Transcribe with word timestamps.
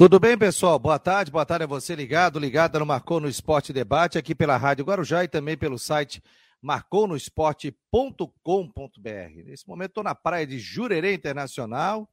Tudo 0.00 0.18
bem, 0.18 0.38
pessoal? 0.38 0.78
Boa 0.78 0.98
tarde, 0.98 1.30
boa 1.30 1.44
tarde 1.44 1.64
a 1.64 1.66
você 1.66 1.94
ligado, 1.94 2.38
ligada 2.38 2.78
no 2.78 2.86
Marcou 2.86 3.20
no 3.20 3.28
Esporte 3.28 3.70
Debate, 3.70 4.16
aqui 4.16 4.34
pela 4.34 4.56
Rádio 4.56 4.86
Guarujá 4.86 5.24
e 5.24 5.28
também 5.28 5.58
pelo 5.58 5.78
site 5.78 6.22
marconosport.com.br. 6.62 9.44
Nesse 9.44 9.68
momento 9.68 9.90
estou 9.90 10.02
na 10.02 10.14
praia 10.14 10.46
de 10.46 10.58
Jurerê 10.58 11.12
Internacional 11.12 12.08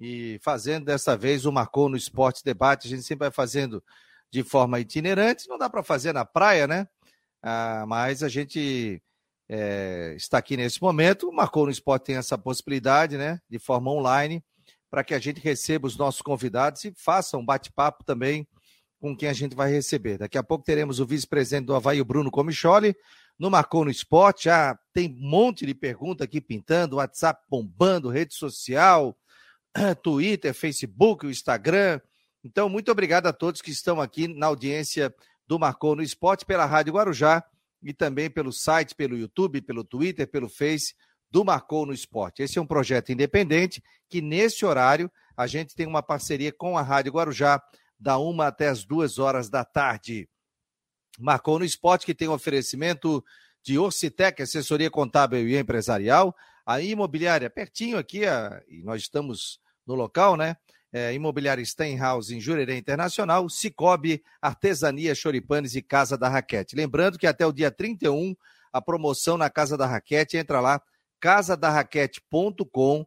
e 0.00 0.40
fazendo 0.42 0.86
dessa 0.86 1.16
vez 1.16 1.46
o 1.46 1.52
Marcou 1.52 1.88
no 1.88 1.96
Esporte 1.96 2.44
Debate. 2.44 2.88
A 2.88 2.90
gente 2.90 3.04
sempre 3.04 3.26
vai 3.26 3.30
fazendo 3.30 3.80
de 4.28 4.42
forma 4.42 4.80
itinerante, 4.80 5.48
não 5.48 5.56
dá 5.56 5.70
para 5.70 5.84
fazer 5.84 6.12
na 6.12 6.24
praia, 6.24 6.66
né? 6.66 6.88
Ah, 7.40 7.84
mas 7.86 8.24
a 8.24 8.28
gente 8.28 9.00
é, 9.48 10.14
está 10.16 10.38
aqui 10.38 10.56
nesse 10.56 10.82
momento. 10.82 11.28
O 11.28 11.32
Marcou 11.32 11.64
no 11.64 11.70
Esporte 11.70 12.06
tem 12.06 12.16
essa 12.16 12.36
possibilidade, 12.36 13.16
né? 13.16 13.40
De 13.48 13.60
forma 13.60 13.88
online 13.88 14.42
para 14.90 15.04
que 15.04 15.14
a 15.14 15.18
gente 15.18 15.40
receba 15.40 15.86
os 15.86 15.96
nossos 15.96 16.20
convidados 16.20 16.84
e 16.84 16.92
faça 16.96 17.38
um 17.38 17.44
bate-papo 17.44 18.04
também 18.04 18.46
com 19.00 19.16
quem 19.16 19.28
a 19.28 19.32
gente 19.32 19.54
vai 19.54 19.70
receber. 19.70 20.18
Daqui 20.18 20.36
a 20.36 20.42
pouco 20.42 20.64
teremos 20.64 21.00
o 21.00 21.06
vice-presidente 21.06 21.66
do 21.66 21.74
Havaí, 21.74 22.00
o 22.00 22.04
Bruno 22.04 22.30
Comicholi, 22.30 22.94
no 23.38 23.50
Marcou 23.50 23.84
no 23.84 23.90
Esporte. 23.90 24.44
Já 24.44 24.78
tem 24.92 25.08
um 25.08 25.30
monte 25.30 25.64
de 25.64 25.74
pergunta 25.74 26.24
aqui 26.24 26.40
pintando, 26.40 26.96
WhatsApp 26.96 27.42
bombando, 27.48 28.10
rede 28.10 28.34
social, 28.34 29.16
Twitter, 30.02 30.52
Facebook, 30.52 31.26
Instagram. 31.26 32.00
Então, 32.44 32.68
muito 32.68 32.90
obrigado 32.90 33.26
a 33.26 33.32
todos 33.32 33.62
que 33.62 33.70
estão 33.70 34.00
aqui 34.00 34.28
na 34.28 34.46
audiência 34.46 35.14
do 35.46 35.58
Marcou 35.58 35.96
no 35.96 36.02
Esporte 36.02 36.44
pela 36.44 36.66
Rádio 36.66 36.92
Guarujá 36.92 37.42
e 37.82 37.94
também 37.94 38.28
pelo 38.28 38.52
site, 38.52 38.94
pelo 38.94 39.16
YouTube, 39.16 39.62
pelo 39.62 39.82
Twitter, 39.82 40.26
pelo 40.26 40.48
Face 40.48 40.94
do 41.30 41.44
Marcou 41.44 41.86
no 41.86 41.92
Esporte. 41.92 42.42
Esse 42.42 42.58
é 42.58 42.62
um 42.62 42.66
projeto 42.66 43.12
independente 43.12 43.82
que, 44.08 44.20
nesse 44.20 44.64
horário, 44.66 45.10
a 45.36 45.46
gente 45.46 45.74
tem 45.74 45.86
uma 45.86 46.02
parceria 46.02 46.52
com 46.52 46.76
a 46.76 46.82
Rádio 46.82 47.12
Guarujá, 47.12 47.62
da 47.98 48.18
uma 48.18 48.46
até 48.46 48.68
as 48.68 48.84
duas 48.84 49.18
horas 49.18 49.48
da 49.48 49.64
tarde. 49.64 50.28
Marcou 51.18 51.58
no 51.58 51.64
Esporte, 51.64 52.06
que 52.06 52.14
tem 52.14 52.28
um 52.28 52.32
oferecimento 52.32 53.22
de 53.62 53.78
Orcitec, 53.78 54.42
assessoria 54.42 54.90
contábil 54.90 55.46
e 55.46 55.56
empresarial, 55.56 56.34
a 56.64 56.80
imobiliária 56.80 57.50
pertinho 57.50 57.98
aqui, 57.98 58.24
a, 58.24 58.62
e 58.68 58.82
nós 58.82 59.02
estamos 59.02 59.60
no 59.86 59.94
local, 59.94 60.36
né? 60.36 60.56
É, 60.92 61.14
imobiliária 61.14 61.64
Steinhaus 61.64 62.30
em 62.30 62.40
Jurerê 62.40 62.76
Internacional, 62.76 63.48
Cicobi, 63.48 64.22
Artesania, 64.42 65.14
Choripanes 65.14 65.76
e 65.76 65.82
Casa 65.82 66.18
da 66.18 66.28
Raquete. 66.28 66.74
Lembrando 66.74 67.16
que 67.16 67.28
até 67.28 67.46
o 67.46 67.52
dia 67.52 67.70
31, 67.70 68.34
a 68.72 68.82
promoção 68.82 69.36
na 69.36 69.48
Casa 69.48 69.76
da 69.76 69.86
Raquete, 69.86 70.36
entra 70.36 70.60
lá, 70.60 70.82
casadarraquete.com, 71.20 73.06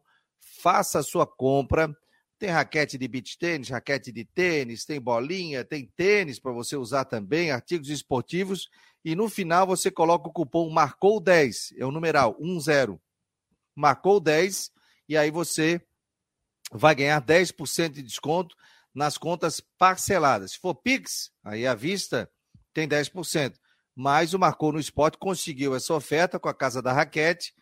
faça 0.62 1.00
a 1.00 1.02
sua 1.02 1.26
compra. 1.26 1.94
Tem 2.38 2.50
raquete 2.50 2.98
de 2.98 3.08
beach 3.08 3.38
tênis, 3.38 3.68
raquete 3.68 4.12
de 4.12 4.24
tênis, 4.24 4.84
tem 4.84 5.00
bolinha, 5.00 5.64
tem 5.64 5.90
tênis 5.96 6.38
para 6.38 6.52
você 6.52 6.76
usar 6.76 7.04
também, 7.04 7.50
artigos 7.50 7.88
esportivos. 7.88 8.68
E 9.04 9.14
no 9.14 9.28
final 9.28 9.66
você 9.66 9.90
coloca 9.90 10.28
o 10.28 10.32
cupom 10.32 10.68
Marcou 10.70 11.20
10, 11.20 11.74
é 11.78 11.84
o 11.84 11.90
numeral 11.90 12.36
10. 12.40 12.98
Marcou 13.74 14.20
10, 14.20 14.70
e 15.08 15.16
aí 15.16 15.30
você 15.30 15.80
vai 16.72 16.94
ganhar 16.94 17.20
10% 17.20 17.90
de 17.90 18.02
desconto 18.02 18.54
nas 18.94 19.18
contas 19.18 19.60
parceladas. 19.78 20.52
Se 20.52 20.58
for 20.58 20.74
Pix, 20.74 21.30
aí 21.42 21.66
à 21.66 21.74
vista 21.74 22.30
tem 22.72 22.88
10%. 22.88 23.54
Mas 23.94 24.34
o 24.34 24.38
Marcou 24.38 24.72
no 24.72 24.80
Esporte 24.80 25.18
conseguiu 25.18 25.74
essa 25.74 25.94
oferta 25.94 26.38
com 26.38 26.48
a 26.48 26.54
Casa 26.54 26.82
da 26.82 26.92
Raquete 26.92 27.54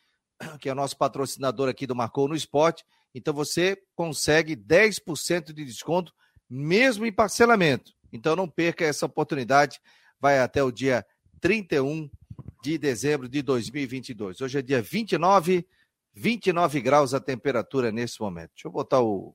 que 0.60 0.68
é 0.68 0.72
o 0.72 0.76
nosso 0.76 0.96
patrocinador 0.96 1.68
aqui 1.68 1.86
do 1.86 1.94
Marcou 1.94 2.28
no 2.28 2.34
Esporte. 2.34 2.84
Então 3.14 3.34
você 3.34 3.78
consegue 3.94 4.56
10% 4.56 5.52
de 5.52 5.64
desconto, 5.64 6.12
mesmo 6.48 7.04
em 7.06 7.12
parcelamento. 7.12 7.92
Então 8.12 8.36
não 8.36 8.48
perca 8.48 8.84
essa 8.84 9.06
oportunidade. 9.06 9.80
Vai 10.20 10.38
até 10.38 10.62
o 10.62 10.70
dia 10.70 11.04
31 11.40 12.08
de 12.62 12.78
dezembro 12.78 13.28
de 13.28 13.42
2022. 13.42 14.40
Hoje 14.40 14.58
é 14.58 14.62
dia 14.62 14.80
29, 14.80 15.66
29 16.14 16.80
graus 16.80 17.12
a 17.12 17.20
temperatura 17.20 17.90
nesse 17.90 18.20
momento. 18.20 18.50
Deixa 18.54 18.68
eu 18.68 18.72
botar 18.72 19.00
o 19.00 19.34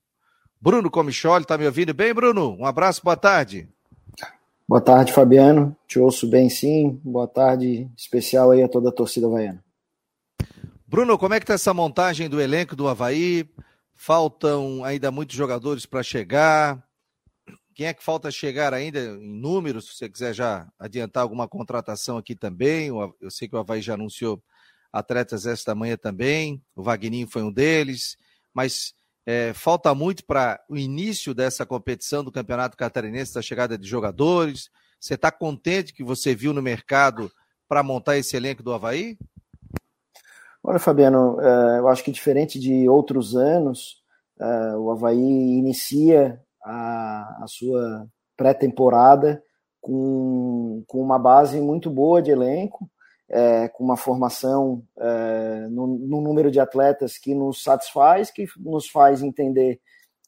Bruno 0.59 0.89
Comicholi, 0.89 1.45
tá 1.45 1.57
me 1.57 1.65
ouvindo 1.65 1.93
bem, 1.93 2.13
Bruno? 2.13 2.55
Um 2.57 2.65
abraço, 2.65 3.01
boa 3.03 3.17
tarde. 3.17 3.69
Boa 4.67 4.81
tarde, 4.81 5.13
Fabiano. 5.13 5.75
Te 5.87 5.99
ouço 5.99 6.27
bem, 6.27 6.49
sim. 6.49 6.99
Boa 7.03 7.27
tarde 7.27 7.89
especial 7.95 8.51
aí 8.51 8.63
a 8.63 8.67
toda 8.67 8.89
a 8.89 8.91
torcida 8.91 9.29
vaiana. 9.29 9.63
Bruno, 10.89 11.17
como 11.17 11.33
é 11.33 11.39
que 11.39 11.43
está 11.43 11.55
essa 11.55 11.73
montagem 11.73 12.29
do 12.29 12.39
elenco 12.39 12.73
do 12.73 12.87
Havaí? 12.87 13.45
Faltam 13.93 14.85
ainda 14.85 15.11
muitos 15.11 15.35
jogadores 15.35 15.85
para 15.85 16.01
chegar. 16.01 16.81
Quem 17.75 17.87
é 17.87 17.93
que 17.93 18.01
falta 18.01 18.31
chegar 18.31 18.73
ainda 18.73 18.97
em 18.97 19.37
números? 19.37 19.87
Se 19.87 19.97
você 19.97 20.09
quiser 20.09 20.33
já 20.33 20.65
adiantar 20.79 21.23
alguma 21.23 21.45
contratação 21.45 22.17
aqui 22.17 22.33
também. 22.37 22.87
Eu 23.19 23.29
sei 23.29 23.49
que 23.49 23.55
o 23.57 23.59
Havaí 23.59 23.81
já 23.81 23.95
anunciou 23.95 24.41
atletas 24.89 25.45
esta 25.45 25.75
manhã 25.75 25.97
também. 25.97 26.63
O 26.73 26.81
Vagninho 26.81 27.27
foi 27.27 27.43
um 27.43 27.51
deles. 27.51 28.15
Mas 28.53 28.93
é, 29.25 29.51
falta 29.53 29.93
muito 29.93 30.23
para 30.23 30.57
o 30.69 30.77
início 30.77 31.33
dessa 31.33 31.65
competição 31.65 32.23
do 32.23 32.31
Campeonato 32.31 32.77
Catarinense, 32.77 33.33
da 33.33 33.41
chegada 33.41 33.77
de 33.77 33.85
jogadores. 33.85 34.69
Você 35.01 35.15
está 35.15 35.33
contente 35.33 35.91
que 35.91 36.01
você 36.01 36.33
viu 36.33 36.53
no 36.53 36.61
mercado 36.61 37.29
para 37.67 37.83
montar 37.83 38.17
esse 38.17 38.37
elenco 38.37 38.63
do 38.63 38.71
Havaí? 38.71 39.17
Olha, 40.69 40.79
Fabiano, 40.79 41.39
é, 41.39 41.79
eu 41.79 41.87
acho 41.87 42.03
que 42.03 42.11
diferente 42.11 42.59
de 42.59 42.89
outros 42.89 43.37
anos, 43.37 44.03
é, 44.37 44.75
o 44.75 44.91
Havaí 44.91 45.17
inicia 45.17 46.41
a, 46.61 47.41
a 47.41 47.47
sua 47.47 48.05
pré-temporada 48.35 49.41
com, 49.79 50.83
com 50.85 51.01
uma 51.01 51.17
base 51.17 51.61
muito 51.61 51.89
boa 51.89 52.21
de 52.21 52.31
elenco, 52.31 52.91
é, 53.29 53.69
com 53.69 53.81
uma 53.81 53.95
formação 53.95 54.83
é, 54.99 55.67
número 55.69 56.51
de 56.51 56.59
atletas 56.59 57.17
que 57.17 57.33
nos 57.33 57.63
satisfaz, 57.63 58.29
que 58.29 58.45
nos 58.57 58.89
faz 58.89 59.23
entender 59.23 59.79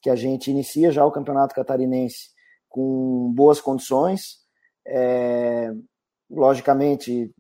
que 0.02 0.10
a 0.10 0.16
gente 0.16 0.50
inicia 0.50 0.90
já 0.90 1.06
o 1.06 1.12
Campeonato 1.12 1.54
Catarinense 1.54 2.30
com 2.70 3.30
boas 3.36 3.60
condições. 3.60 4.38
É, 4.88 5.74
logicamente, 6.30 7.34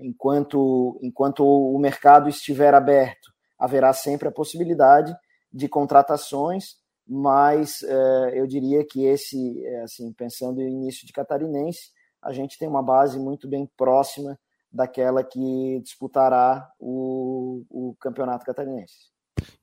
enquanto, 0.00 0.98
enquanto 1.02 1.44
o 1.44 1.78
mercado 1.78 2.28
estiver 2.28 2.74
aberto, 2.74 3.32
haverá 3.58 3.92
sempre 3.92 4.28
a 4.28 4.32
possibilidade 4.32 5.16
de 5.52 5.68
contratações, 5.68 6.76
mas 7.06 7.82
é, 7.82 8.40
eu 8.40 8.46
diria 8.46 8.84
que 8.84 9.04
esse, 9.04 9.64
é, 9.64 9.82
assim, 9.82 10.12
pensando 10.12 10.60
em 10.60 10.82
início 10.82 11.06
de 11.06 11.12
catarinense, 11.12 11.90
a 12.22 12.32
gente 12.32 12.58
tem 12.58 12.68
uma 12.68 12.82
base 12.82 13.18
muito 13.18 13.48
bem 13.48 13.70
próxima 13.76 14.38
daquela 14.72 15.22
que 15.22 15.80
disputará 15.82 16.68
o, 16.80 17.64
o 17.70 17.96
campeonato 18.00 18.44
catarinense. 18.44 19.12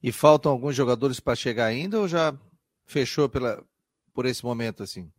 E 0.01 0.11
faltam 0.11 0.51
alguns 0.51 0.75
jogadores 0.75 1.19
para 1.19 1.35
chegar 1.35 1.65
ainda 1.65 1.99
ou 1.99 2.07
já 2.07 2.33
fechou 2.85 3.27
pela, 3.27 3.63
por 4.13 4.25
esse 4.25 4.45
momento 4.45 4.83
assim? 4.83 5.11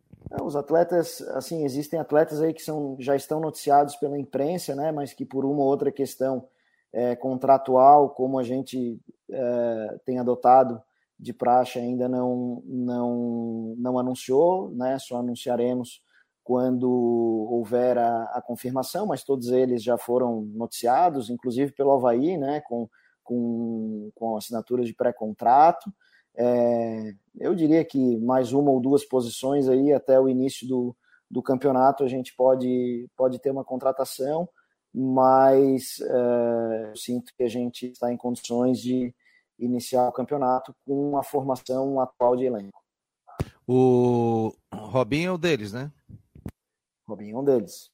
Os 0.44 0.56
atletas, 0.56 1.20
assim, 1.30 1.64
existem 1.64 1.98
atletas 1.98 2.40
aí 2.40 2.52
que 2.52 2.62
são, 2.62 2.96
já 2.98 3.14
estão 3.16 3.40
noticiados 3.40 3.96
pela 3.96 4.18
imprensa, 4.18 4.74
né, 4.74 4.92
mas 4.92 5.12
que 5.12 5.24
por 5.24 5.44
uma 5.44 5.62
ou 5.62 5.68
outra 5.68 5.90
questão 5.92 6.46
é, 6.92 7.16
contratual, 7.16 8.10
como 8.10 8.38
a 8.38 8.42
gente 8.42 9.00
é, 9.30 9.98
tem 10.04 10.18
adotado 10.18 10.82
de 11.18 11.32
praxe, 11.32 11.78
ainda 11.78 12.08
não, 12.08 12.62
não, 12.66 13.74
não 13.78 13.98
anunciou, 13.98 14.70
né, 14.70 14.98
só 14.98 15.18
anunciaremos 15.18 16.02
quando 16.44 16.90
houver 16.90 17.96
a, 17.98 18.24
a 18.34 18.42
confirmação, 18.42 19.06
mas 19.06 19.22
todos 19.22 19.48
eles 19.48 19.82
já 19.82 19.96
foram 19.96 20.42
noticiados, 20.42 21.30
inclusive 21.30 21.72
pelo 21.72 21.92
Havaí, 21.92 22.36
né, 22.36 22.60
com, 22.62 22.88
com, 23.22 24.10
com 24.14 24.36
assinatura 24.36 24.84
de 24.84 24.92
pré-contrato. 24.92 25.92
É, 26.36 27.14
eu 27.38 27.54
diria 27.54 27.84
que 27.84 28.18
mais 28.18 28.52
uma 28.52 28.70
ou 28.70 28.80
duas 28.80 29.04
posições 29.04 29.68
aí 29.68 29.92
até 29.92 30.18
o 30.18 30.28
início 30.28 30.66
do, 30.66 30.96
do 31.30 31.42
campeonato 31.42 32.04
a 32.04 32.08
gente 32.08 32.34
pode, 32.34 33.08
pode 33.16 33.38
ter 33.38 33.50
uma 33.50 33.64
contratação, 33.64 34.48
mas 34.94 36.00
é, 36.00 36.90
eu 36.90 36.96
sinto 36.96 37.32
que 37.36 37.42
a 37.42 37.48
gente 37.48 37.90
está 37.90 38.12
em 38.12 38.16
condições 38.16 38.78
de 38.78 39.14
iniciar 39.58 40.08
o 40.08 40.12
campeonato 40.12 40.74
com 40.86 41.16
a 41.16 41.22
formação 41.22 42.00
atual 42.00 42.36
de 42.36 42.44
elenco. 42.44 42.80
O 43.66 44.52
Robinho 44.72 45.30
é 45.30 45.32
um 45.32 45.38
deles, 45.38 45.72
né? 45.72 45.92
Robinho 47.06 47.36
é 47.36 47.40
um 47.40 47.44
deles. 47.44 47.90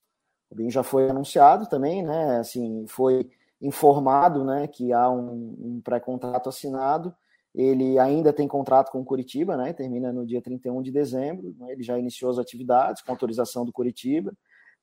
O 0.48 0.54
Robinho 0.54 0.70
já 0.70 0.82
foi 0.82 1.10
anunciado 1.10 1.68
também, 1.68 2.02
né? 2.02 2.38
Assim, 2.38 2.86
foi 2.88 3.30
informado, 3.60 4.44
né, 4.44 4.68
que 4.68 4.92
há 4.92 5.10
um, 5.10 5.56
um 5.58 5.80
pré-contrato 5.82 6.48
assinado 6.48 7.12
ele 7.54 7.98
ainda 7.98 8.32
tem 8.32 8.46
contrato 8.46 8.90
com 8.90 9.00
o 9.00 9.04
Curitiba, 9.04 9.56
né? 9.56 9.72
Termina 9.72 10.12
no 10.12 10.26
dia 10.26 10.40
31 10.40 10.82
de 10.82 10.92
dezembro. 10.92 11.54
Né? 11.58 11.72
Ele 11.72 11.82
já 11.82 11.98
iniciou 11.98 12.30
as 12.30 12.38
atividades 12.38 13.02
com 13.02 13.10
autorização 13.10 13.64
do 13.64 13.72
Curitiba. 13.72 14.32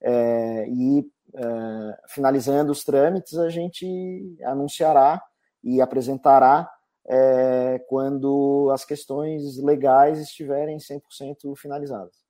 É, 0.01 0.67
e 0.67 1.05
é, 1.33 1.97
finalizando 2.07 2.71
os 2.71 2.83
trâmites, 2.83 3.37
a 3.37 3.49
gente 3.49 4.35
anunciará 4.43 5.21
e 5.63 5.81
apresentará 5.81 6.69
é, 7.07 7.79
quando 7.87 8.69
as 8.73 8.83
questões 8.83 9.57
legais 9.57 10.19
estiverem 10.19 10.77
100% 10.77 11.55
finalizadas. 11.55 12.25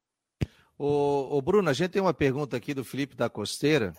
O, 0.77 1.37
o, 1.37 1.41
Bruno, 1.41 1.69
a 1.69 1.73
gente 1.73 1.91
tem 1.91 2.01
uma 2.01 2.13
pergunta 2.13 2.57
aqui 2.57 2.73
do 2.73 2.83
Felipe 2.83 3.15
da 3.15 3.29
Costeira, 3.29 3.93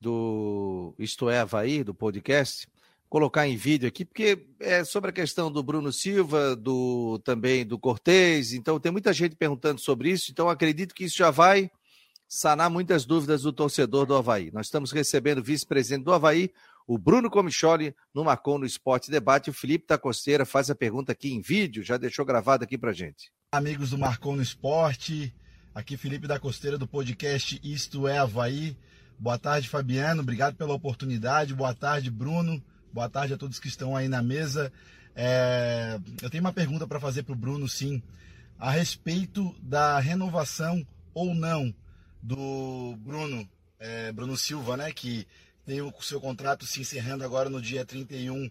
do 0.00 0.94
Isto 0.98 1.28
é 1.28 1.40
Havaí, 1.40 1.82
do 1.82 1.92
podcast. 1.92 2.68
Colocar 3.12 3.46
em 3.46 3.58
vídeo 3.58 3.86
aqui, 3.86 4.06
porque 4.06 4.46
é 4.58 4.84
sobre 4.84 5.10
a 5.10 5.12
questão 5.12 5.52
do 5.52 5.62
Bruno 5.62 5.92
Silva, 5.92 6.56
do 6.56 7.18
também 7.22 7.62
do 7.62 7.78
Cortez. 7.78 8.54
Então, 8.54 8.80
tem 8.80 8.90
muita 8.90 9.12
gente 9.12 9.36
perguntando 9.36 9.78
sobre 9.78 10.08
isso. 10.08 10.30
Então, 10.30 10.48
acredito 10.48 10.94
que 10.94 11.04
isso 11.04 11.18
já 11.18 11.30
vai 11.30 11.70
sanar 12.26 12.70
muitas 12.70 13.04
dúvidas 13.04 13.42
do 13.42 13.52
torcedor 13.52 14.06
do 14.06 14.16
Havaí. 14.16 14.50
Nós 14.50 14.64
estamos 14.64 14.92
recebendo 14.92 15.40
o 15.40 15.44
vice-presidente 15.44 16.04
do 16.04 16.12
Havaí, 16.14 16.50
o 16.86 16.96
Bruno 16.96 17.28
Comicholi, 17.28 17.94
no 18.14 18.24
Macon 18.24 18.56
no 18.56 18.64
Esporte 18.64 19.10
Debate. 19.10 19.50
O 19.50 19.52
Felipe 19.52 19.84
da 19.86 19.98
Costeira 19.98 20.46
faz 20.46 20.70
a 20.70 20.74
pergunta 20.74 21.12
aqui 21.12 21.34
em 21.34 21.42
vídeo, 21.42 21.82
já 21.82 21.98
deixou 21.98 22.24
gravado 22.24 22.64
aqui 22.64 22.78
pra 22.78 22.94
gente. 22.94 23.30
Amigos 23.52 23.90
do 23.90 23.98
Marcon 23.98 24.36
no 24.36 24.42
Esporte, 24.42 25.34
Aqui 25.74 25.98
Felipe 25.98 26.26
da 26.26 26.40
Costeira 26.40 26.78
do 26.78 26.86
podcast 26.86 27.60
Isto 27.62 28.08
é 28.08 28.16
Havaí. 28.16 28.74
Boa 29.18 29.38
tarde, 29.38 29.68
Fabiano. 29.68 30.22
Obrigado 30.22 30.56
pela 30.56 30.72
oportunidade. 30.72 31.54
Boa 31.54 31.74
tarde, 31.74 32.10
Bruno. 32.10 32.62
Boa 32.92 33.08
tarde 33.08 33.32
a 33.32 33.38
todos 33.38 33.58
que 33.58 33.68
estão 33.68 33.96
aí 33.96 34.06
na 34.06 34.22
mesa. 34.22 34.70
É... 35.16 35.98
Eu 36.20 36.28
tenho 36.28 36.44
uma 36.44 36.52
pergunta 36.52 36.86
para 36.86 37.00
fazer 37.00 37.22
para 37.22 37.32
o 37.32 37.36
Bruno, 37.36 37.66
sim, 37.66 38.02
a 38.58 38.70
respeito 38.70 39.56
da 39.62 39.98
renovação 39.98 40.86
ou 41.14 41.34
não 41.34 41.74
do 42.22 42.94
Bruno, 42.98 43.48
é, 43.78 44.12
Bruno 44.12 44.36
Silva, 44.36 44.76
né, 44.76 44.92
que 44.92 45.26
tem 45.64 45.80
o 45.80 45.90
seu 46.02 46.20
contrato 46.20 46.66
se 46.66 46.82
encerrando 46.82 47.24
agora 47.24 47.48
no 47.48 47.62
dia 47.62 47.82
31 47.82 48.50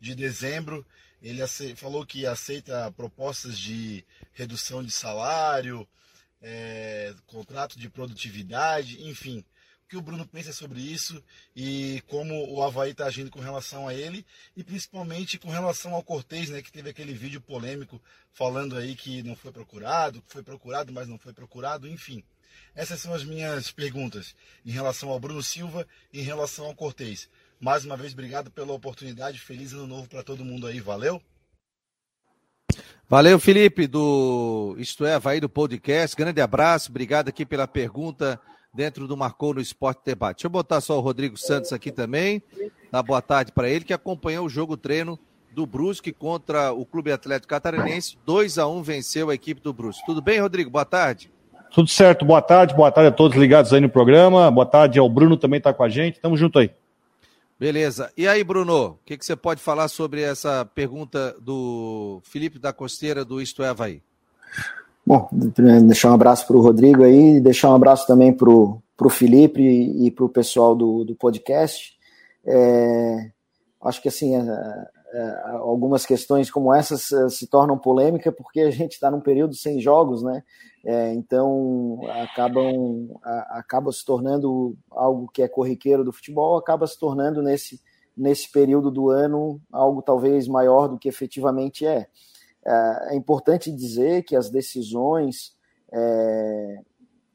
de 0.00 0.14
dezembro. 0.14 0.86
Ele 1.20 1.46
falou 1.76 2.06
que 2.06 2.24
aceita 2.24 2.90
propostas 2.92 3.58
de 3.58 4.06
redução 4.32 4.82
de 4.82 4.90
salário, 4.90 5.86
é, 6.40 7.14
contrato 7.26 7.78
de 7.78 7.90
produtividade, 7.90 9.06
enfim. 9.06 9.44
Que 9.92 9.98
o 9.98 10.00
Bruno 10.00 10.26
pensa 10.26 10.54
sobre 10.54 10.80
isso 10.80 11.22
e 11.54 12.02
como 12.06 12.50
o 12.50 12.62
Havaí 12.62 12.92
está 12.92 13.04
agindo 13.04 13.30
com 13.30 13.40
relação 13.40 13.86
a 13.86 13.92
ele 13.92 14.24
e 14.56 14.64
principalmente 14.64 15.38
com 15.38 15.50
relação 15.50 15.94
ao 15.94 16.02
Cortez, 16.02 16.48
né, 16.48 16.62
que 16.62 16.72
teve 16.72 16.88
aquele 16.88 17.12
vídeo 17.12 17.42
polêmico 17.42 18.00
falando 18.32 18.74
aí 18.74 18.96
que 18.96 19.22
não 19.22 19.36
foi 19.36 19.52
procurado, 19.52 20.22
que 20.22 20.32
foi 20.32 20.42
procurado, 20.42 20.90
mas 20.94 21.06
não 21.06 21.18
foi 21.18 21.34
procurado, 21.34 21.86
enfim. 21.86 22.24
Essas 22.74 23.00
são 23.00 23.12
as 23.12 23.22
minhas 23.22 23.70
perguntas 23.70 24.34
em 24.64 24.70
relação 24.70 25.10
ao 25.10 25.20
Bruno 25.20 25.42
Silva 25.42 25.86
e 26.10 26.20
em 26.20 26.24
relação 26.24 26.64
ao 26.64 26.74
Cortez. 26.74 27.28
Mais 27.60 27.84
uma 27.84 27.94
vez, 27.94 28.14
obrigado 28.14 28.50
pela 28.50 28.72
oportunidade. 28.72 29.38
Feliz 29.38 29.74
ano 29.74 29.86
novo 29.86 30.08
para 30.08 30.22
todo 30.22 30.42
mundo 30.42 30.66
aí. 30.66 30.80
Valeu! 30.80 31.20
Valeu, 33.06 33.38
Felipe, 33.38 33.86
do 33.86 34.74
Isto 34.78 35.04
é, 35.04 35.18
vai 35.18 35.38
do 35.38 35.50
podcast. 35.50 36.16
Grande 36.16 36.40
abraço, 36.40 36.88
obrigado 36.88 37.28
aqui 37.28 37.44
pela 37.44 37.68
pergunta 37.68 38.40
dentro 38.74 39.06
do 39.06 39.16
Marcou 39.16 39.54
no 39.54 39.60
Esporte 39.60 40.00
Debate. 40.04 40.38
Deixa 40.38 40.46
eu 40.46 40.50
botar 40.50 40.80
só 40.80 40.96
o 40.96 41.00
Rodrigo 41.00 41.36
Santos 41.36 41.72
aqui 41.72 41.92
também. 41.92 42.42
Dá 42.90 43.02
boa 43.02 43.20
tarde 43.20 43.52
para 43.52 43.68
ele, 43.68 43.84
que 43.84 43.92
acompanhou 43.92 44.46
o 44.46 44.48
jogo 44.48 44.76
treino 44.76 45.18
do 45.50 45.66
Brusque 45.66 46.12
contra 46.12 46.72
o 46.72 46.86
Clube 46.86 47.12
Atlético 47.12 47.48
Catarinense. 47.48 48.16
2 48.24 48.58
a 48.58 48.66
1 48.66 48.82
venceu 48.82 49.28
a 49.28 49.34
equipe 49.34 49.60
do 49.60 49.72
Brusque. 49.72 50.06
Tudo 50.06 50.22
bem, 50.22 50.40
Rodrigo? 50.40 50.70
Boa 50.70 50.84
tarde. 50.84 51.30
Tudo 51.74 51.88
certo, 51.88 52.24
boa 52.24 52.42
tarde, 52.42 52.74
boa 52.74 52.90
tarde 52.90 53.08
a 53.08 53.12
todos 53.12 53.36
ligados 53.36 53.72
aí 53.72 53.80
no 53.80 53.88
programa. 53.88 54.50
Boa 54.50 54.66
tarde 54.66 54.98
ao 54.98 55.08
Bruno 55.08 55.36
também 55.36 55.58
está 55.58 55.72
com 55.72 55.82
a 55.82 55.88
gente. 55.88 56.20
Tamo 56.20 56.36
junto 56.36 56.58
aí. 56.58 56.70
Beleza. 57.58 58.12
E 58.16 58.26
aí, 58.26 58.42
Bruno, 58.42 58.86
o 58.86 58.98
que, 59.04 59.16
que, 59.16 59.24
você 59.24 59.36
pode 59.36 59.60
falar 59.62 59.88
sobre 59.88 60.20
essa 60.20 60.64
pergunta 60.64 61.36
do 61.40 62.20
Felipe 62.24 62.58
da 62.58 62.72
Costeira 62.72 63.24
do 63.24 63.40
Isto 63.40 63.62
é 63.62 63.68
Havaí? 63.68 64.02
Bom, 65.04 65.28
deixar 65.32 66.10
um 66.10 66.14
abraço 66.14 66.46
para 66.46 66.56
o 66.56 66.60
Rodrigo 66.60 67.02
aí, 67.02 67.40
deixar 67.40 67.70
um 67.70 67.74
abraço 67.74 68.06
também 68.06 68.32
para 68.32 68.48
o 68.48 69.10
Felipe 69.10 69.60
e, 69.60 70.10
para 70.12 70.24
o 70.24 70.28
pessoal 70.28 70.76
do, 70.76 71.04
do 71.04 71.14
podcast. 71.16 71.98
É, 72.46 73.30
acho 73.82 74.00
que 74.00 74.08
assim, 74.08 74.36
é, 74.36 74.40
é, 75.12 75.42
algumas 75.58 76.06
questões 76.06 76.50
como 76.50 76.72
essas 76.72 77.12
é, 77.12 77.28
se 77.28 77.46
tornam 77.46 77.76
polêmica 77.76 78.32
porque 78.32 78.60
a 78.60 78.70
gente 78.70 78.92
está 78.92 79.10
num 79.10 79.20
período 79.20 79.54
sem 79.54 79.80
jogos, 79.80 80.22
né? 80.22 80.42
É, 80.84 81.12
então 81.12 82.00
acabam 82.22 83.08
a, 83.22 83.58
acaba 83.58 83.92
se 83.92 84.04
tornando 84.04 84.76
algo 84.90 85.28
que 85.32 85.42
é 85.42 85.48
corriqueiro 85.48 86.04
do 86.04 86.12
futebol, 86.12 86.56
acaba 86.56 86.86
se 86.86 86.98
tornando 86.98 87.42
nesse, 87.42 87.80
nesse 88.16 88.50
período 88.50 88.90
do 88.90 89.10
ano 89.10 89.60
algo 89.70 90.00
talvez 90.00 90.48
maior 90.48 90.88
do 90.88 90.98
que 90.98 91.08
efetivamente 91.08 91.84
é. 91.84 92.06
É, 92.64 93.14
é 93.14 93.16
importante 93.16 93.70
dizer 93.70 94.22
que 94.24 94.36
as 94.36 94.50
decisões 94.50 95.56
é, 95.92 96.82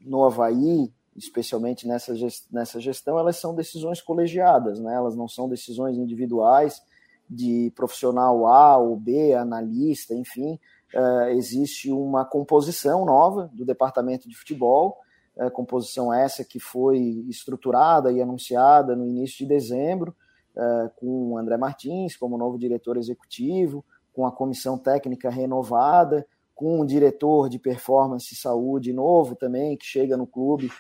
no 0.02 0.24
Havaí, 0.24 0.92
especialmente 1.16 1.88
nessa, 1.88 2.14
nessa 2.52 2.80
gestão, 2.80 3.20
elas 3.20 3.38
são 3.38 3.54
decisões 3.54 4.02
colegiadas, 4.02 4.80
né? 4.80 4.94
elas 4.94 5.16
não 5.16 5.28
são 5.28 5.50
decisões 5.50 5.98
individuais 5.98 6.82
de 7.30 7.72
profissional 7.76 8.48
A 8.48 8.78
ou 8.78 8.96
B, 8.96 9.34
analista, 9.34 10.14
enfim, 10.14 10.60
uh, 10.94 11.30
existe 11.32 11.92
uma 11.92 12.24
composição 12.24 13.04
nova 13.04 13.50
do 13.54 13.66
departamento 13.66 14.30
de 14.30 14.38
futebol, 14.38 14.98
uh, 15.36 15.52
composição 15.52 16.14
essa 16.14 16.46
que 16.46 16.60
foi 16.60 16.98
estruturada 17.28 18.12
e 18.12 18.22
anunciada 18.22 18.96
no 18.96 19.06
início 19.06 19.40
de 19.40 19.46
dezembro, 19.46 20.16
uh, 20.56 20.90
com 20.96 21.34
o 21.34 21.38
André 21.38 21.58
Martins 21.58 22.16
como 22.16 22.38
novo 22.38 22.58
diretor 22.58 22.96
executivo, 22.96 23.84
com 24.18 24.26
a 24.26 24.32
comissão 24.32 24.80
técnica 24.80 25.30
renovada, 25.30 26.26
com 26.56 26.82
um 26.82 26.86
diretor 26.88 27.50
de 27.50 27.60
performance 27.60 28.34
e 28.34 28.36
saúde 28.36 28.92
novo 28.92 29.36
também, 29.36 29.78
que 29.78 29.86
chega 29.86 30.18
no 30.18 30.26
clube 30.26 30.72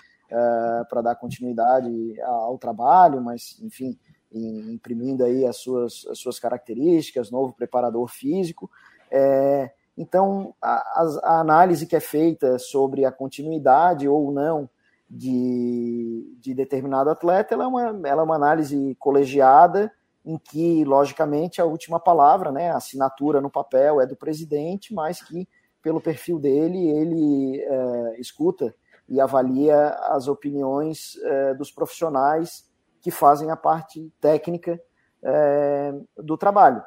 para 0.89 1.03
dar 1.03 1.15
continuidade 1.15 2.19
ao 2.23 2.57
trabalho, 2.57 3.21
mas, 3.21 3.59
enfim, 3.61 3.95
imprimindo 4.33 5.23
aí 5.23 5.45
as 5.45 5.57
suas, 5.57 6.07
as 6.09 6.17
suas 6.17 6.39
características, 6.39 7.29
novo 7.29 7.53
preparador 7.53 8.07
físico. 8.07 8.71
É, 9.11 9.71
então, 9.95 10.55
a, 10.59 11.19
a, 11.23 11.39
análise 11.39 11.85
que 11.85 11.95
é 11.95 11.99
feita 11.99 12.57
sobre 12.57 13.05
a 13.05 13.11
continuidade 13.11 14.07
ou 14.07 14.31
não 14.31 14.67
de, 15.07 16.35
de 16.39 16.55
determinado 16.55 17.11
atleta, 17.11 17.53
ela 17.53 17.65
é, 17.65 17.67
uma, 17.67 17.83
ela 18.03 18.21
é 18.23 18.25
uma 18.25 18.35
análise 18.35 18.95
colegiada 18.99 19.93
em 20.27 20.37
que, 20.37 20.83
logicamente, 20.83 21.61
a 21.61 21.65
última 21.65 22.01
palavra, 22.01 22.51
né, 22.51 22.69
a 22.69 22.75
assinatura 22.75 23.39
no 23.39 23.49
papel 23.49 24.01
é 24.01 24.05
do 24.05 24.13
presidente, 24.13 24.93
mas 24.93 25.21
que, 25.21 25.47
pelo 25.81 26.01
perfil 26.01 26.37
dele, 26.37 26.85
ele 26.85 27.61
é, 27.61 28.19
escuta 28.19 28.75
e 29.07 29.21
avalia 29.21 29.87
as 29.87 30.27
opiniões 30.27 31.15
é, 31.23 31.53
dos 31.53 31.71
profissionais 31.71 32.69
que 32.99 33.09
fazem 33.09 33.49
a 33.51 33.55
parte 33.55 34.11
técnica 34.19 34.77
é, 35.23 35.93
do 36.17 36.37
trabalho. 36.37 36.83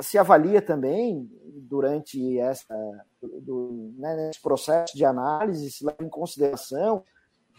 Se 0.00 0.18
avalia 0.18 0.60
também 0.60 1.30
durante 1.44 2.40
essa 2.40 2.74
do, 3.22 3.92
né, 3.98 4.16
nesse 4.16 4.40
processo 4.40 4.96
de 4.96 5.04
análise 5.04 5.70
se 5.70 5.84
leva 5.84 6.02
em 6.02 6.08
consideração 6.08 7.04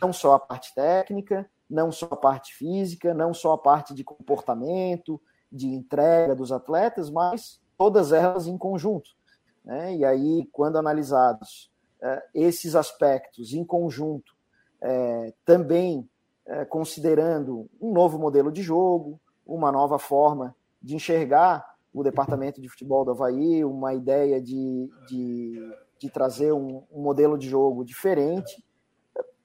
não 0.02 0.12
só 0.12 0.34
a 0.34 0.40
parte 0.40 0.74
técnica, 0.74 1.48
não 1.72 1.92
só 1.92 2.08
a 2.12 2.18
parte 2.18 2.54
física, 2.54 3.14
não 3.14 3.34
só 3.34 3.54
a 3.54 3.58
parte 3.58 3.94
de 3.94 4.04
comportamento, 4.04 5.20
de 5.52 5.68
entrega 5.68 6.36
dos 6.36 6.52
atletas, 6.52 7.10
mas 7.10 7.60
todas 7.78 8.12
elas 8.12 8.46
em 8.46 8.58
conjunto. 8.58 9.10
Né? 9.64 9.96
E 9.96 10.06
aí, 10.06 10.48
quando 10.52 10.78
analisados 10.78 11.72
é, 12.02 12.24
esses 12.34 12.76
aspectos 12.76 13.54
em 13.54 13.64
conjunto, 13.64 14.34
é, 14.82 15.34
também 15.46 16.08
é, 16.46 16.66
considerando 16.66 17.70
um 17.80 17.92
novo 17.94 18.20
modelo 18.20 18.52
de 18.52 18.62
jogo, 18.62 19.20
uma 19.46 19.72
nova 19.72 19.98
forma 20.00 20.56
de 20.82 20.96
enxergar 20.96 21.66
o 21.94 22.04
departamento 22.04 22.62
de 22.62 22.70
futebol 22.70 23.06
do 23.06 23.12
Havaí, 23.12 23.64
uma 23.64 23.94
ideia 23.94 24.42
de, 24.42 24.90
de, 25.08 25.76
de 26.00 26.10
trazer 26.10 26.52
um, 26.54 26.84
um, 26.92 27.02
modelo 27.02 27.38
de 27.38 27.50
jogo 27.50 27.84
diferente. 27.84 28.64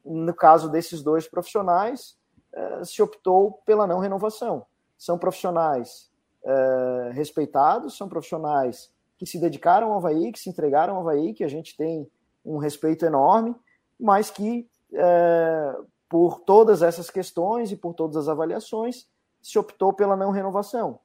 No 0.07 0.33
caso 0.35 0.71
desses 0.71 1.03
dois 1.03 1.27
profissionais, 1.27 2.17
eh, 2.53 2.85
se 2.85 3.03
optou 3.03 3.61
pela 3.67 3.87
não 3.87 3.99
renovação. 3.99 4.65
São 4.97 5.19
profissionais 5.19 6.11
eh, 6.45 7.11
respeitados, 7.13 7.97
são 7.97 8.09
profissionais 8.09 8.93
que 9.19 9.27
se 9.27 9.39
dedicaram 9.39 9.93
ao 9.93 9.99
Havaí, 9.99 10.31
que 10.31 10.39
se 10.39 10.49
entregaram 10.49 10.97
ao 10.97 11.01
Havaí, 11.03 11.35
que 11.35 11.45
a 11.45 11.49
gente 11.49 11.77
tem 11.77 12.09
um 12.45 12.59
respeito 12.59 13.05
enorme, 13.05 13.55
mas 13.99 14.31
que, 14.31 14.69
eh, 14.93 15.77
por 16.09 16.41
todas 16.41 16.83
essas 16.83 17.11
questões 17.11 17.73
e 17.73 17.77
por 17.77 17.95
todas 17.95 18.17
as 18.17 18.29
avaliações, 18.29 19.09
se 19.43 19.59
optou 19.59 19.93
pela 19.93 20.17
não 20.17 20.31
renovação 20.31 21.01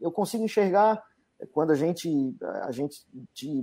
eu 0.00 0.12
consigo 0.12 0.44
enxergar 0.44 1.02
quando 1.52 1.72
a 1.72 1.74
gente 1.74 2.34
a 2.62 2.70
gente 2.70 3.04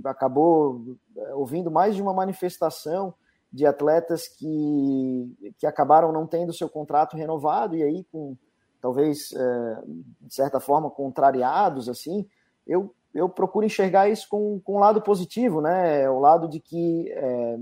acabou 0.04 0.96
ouvindo 1.32 1.70
mais 1.70 1.96
de 1.96 2.02
uma 2.02 2.12
manifestação 2.12 3.14
de 3.54 3.64
atletas 3.64 4.26
que, 4.26 5.54
que 5.58 5.64
acabaram 5.64 6.10
não 6.10 6.26
tendo 6.26 6.52
seu 6.52 6.68
contrato 6.68 7.16
renovado 7.16 7.76
e 7.76 7.84
aí 7.84 8.04
com 8.10 8.36
talvez, 8.80 9.32
é, 9.32 9.82
de 10.20 10.34
certa 10.34 10.58
forma, 10.58 10.90
contrariados, 10.90 11.88
assim, 11.88 12.28
eu, 12.66 12.92
eu 13.14 13.28
procuro 13.28 13.64
enxergar 13.64 14.10
isso 14.10 14.28
com, 14.28 14.60
com 14.60 14.74
um 14.76 14.78
lado 14.80 15.00
positivo, 15.00 15.62
né? 15.62 16.10
O 16.10 16.18
lado 16.18 16.48
de 16.48 16.58
que 16.60 17.10
é, 17.12 17.58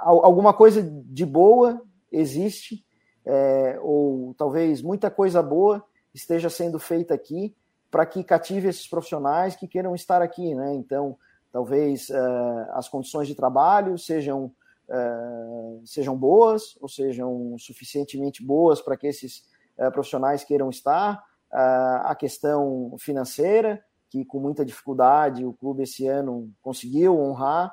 alguma 0.00 0.54
coisa 0.54 0.80
de 0.82 1.26
boa 1.26 1.82
existe, 2.10 2.82
é, 3.26 3.78
ou 3.82 4.34
talvez 4.38 4.80
muita 4.80 5.10
coisa 5.10 5.42
boa 5.42 5.84
esteja 6.14 6.48
sendo 6.48 6.78
feita 6.78 7.12
aqui 7.12 7.54
para 7.90 8.06
que 8.06 8.24
cative 8.24 8.68
esses 8.68 8.88
profissionais 8.88 9.56
que 9.56 9.68
queiram 9.68 9.94
estar 9.94 10.22
aqui, 10.22 10.54
né? 10.54 10.72
Então, 10.74 11.18
talvez 11.54 12.08
uh, 12.08 12.66
as 12.72 12.88
condições 12.88 13.28
de 13.28 13.34
trabalho 13.36 13.96
sejam 13.96 14.50
uh, 14.88 15.80
sejam 15.86 16.18
boas, 16.18 16.76
ou 16.80 16.88
sejam 16.88 17.56
suficientemente 17.58 18.44
boas 18.44 18.82
para 18.82 18.96
que 18.96 19.06
esses 19.06 19.44
uh, 19.78 19.88
profissionais 19.92 20.42
queiram 20.42 20.68
estar. 20.68 21.22
a 21.52 22.16
questão 22.16 22.96
financeira, 22.98 23.80
que 24.10 24.24
com 24.24 24.40
muita 24.40 24.64
dificuldade 24.64 25.46
o 25.46 25.52
clube 25.52 25.84
esse 25.84 26.08
ano 26.08 26.50
conseguiu 26.60 27.16
honrar 27.16 27.72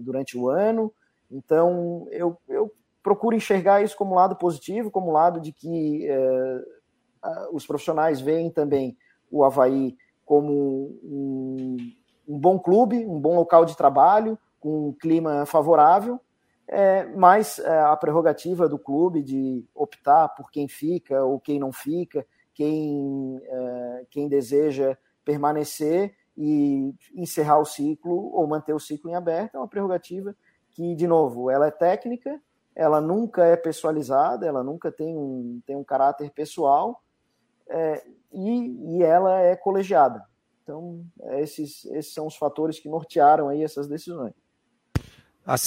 durante 0.00 0.38
o 0.38 0.48
ano. 0.48 0.90
Então, 1.30 2.06
eu, 2.10 2.38
eu 2.48 2.72
procuro 3.02 3.36
enxergar 3.36 3.82
isso 3.82 3.94
como 3.94 4.14
lado 4.14 4.34
positivo, 4.36 4.90
como 4.90 5.12
lado 5.12 5.38
de 5.42 5.52
que 5.52 6.08
os 7.52 7.66
profissionais 7.66 8.18
veem 8.22 8.50
também 8.50 8.96
o 9.30 9.44
Havaí 9.44 9.94
como 10.24 10.98
um, 11.04 11.76
um, 12.32 12.38
bom 12.38 12.58
clube, 12.58 13.06
um 13.06 13.20
bom 13.20 13.34
local 13.34 13.64
de 13.64 13.76
trabalho, 13.76 14.38
com 14.58 14.88
um 14.88 14.92
clima 14.92 15.44
favorável, 15.44 16.20
é, 16.68 17.04
mas 17.04 17.58
é, 17.58 17.80
a 17.80 17.96
prerrogativa 17.96 18.68
do 18.68 18.78
clube 18.78 19.22
de 19.22 19.64
optar 19.74 20.28
por 20.28 20.50
quem 20.50 20.68
fica 20.68 21.22
ou 21.24 21.40
quem 21.40 21.58
não 21.58 21.72
fica, 21.72 22.24
quem, 22.54 23.40
é, 23.42 24.06
quem 24.10 24.28
deseja 24.28 24.96
permanecer 25.24 26.14
e 26.36 26.94
encerrar 27.14 27.58
o 27.58 27.64
ciclo 27.64 28.32
ou 28.32 28.46
manter 28.46 28.72
o 28.72 28.80
ciclo 28.80 29.10
em 29.10 29.14
aberto, 29.14 29.56
é 29.56 29.58
uma 29.58 29.68
prerrogativa 29.68 30.34
que, 30.70 30.94
de 30.94 31.06
novo, 31.06 31.50
ela 31.50 31.66
é 31.66 31.70
técnica, 31.70 32.40
ela 32.74 33.00
nunca 33.00 33.44
é 33.44 33.56
pessoalizada, 33.56 34.46
ela 34.46 34.62
nunca 34.64 34.90
tem 34.90 35.16
um, 35.16 35.60
tem 35.66 35.76
um 35.76 35.84
caráter 35.84 36.30
pessoal, 36.30 37.02
é, 37.68 38.02
e, 38.32 38.96
e 38.96 39.02
ela 39.02 39.40
é 39.40 39.54
colegiada. 39.54 40.24
Então, 40.62 41.04
esses, 41.38 41.84
esses 41.86 42.14
são 42.14 42.26
os 42.26 42.36
fatores 42.36 42.78
que 42.78 42.88
nortearam 42.88 43.48
aí 43.48 43.62
essas 43.62 43.88
decisões. 43.88 44.32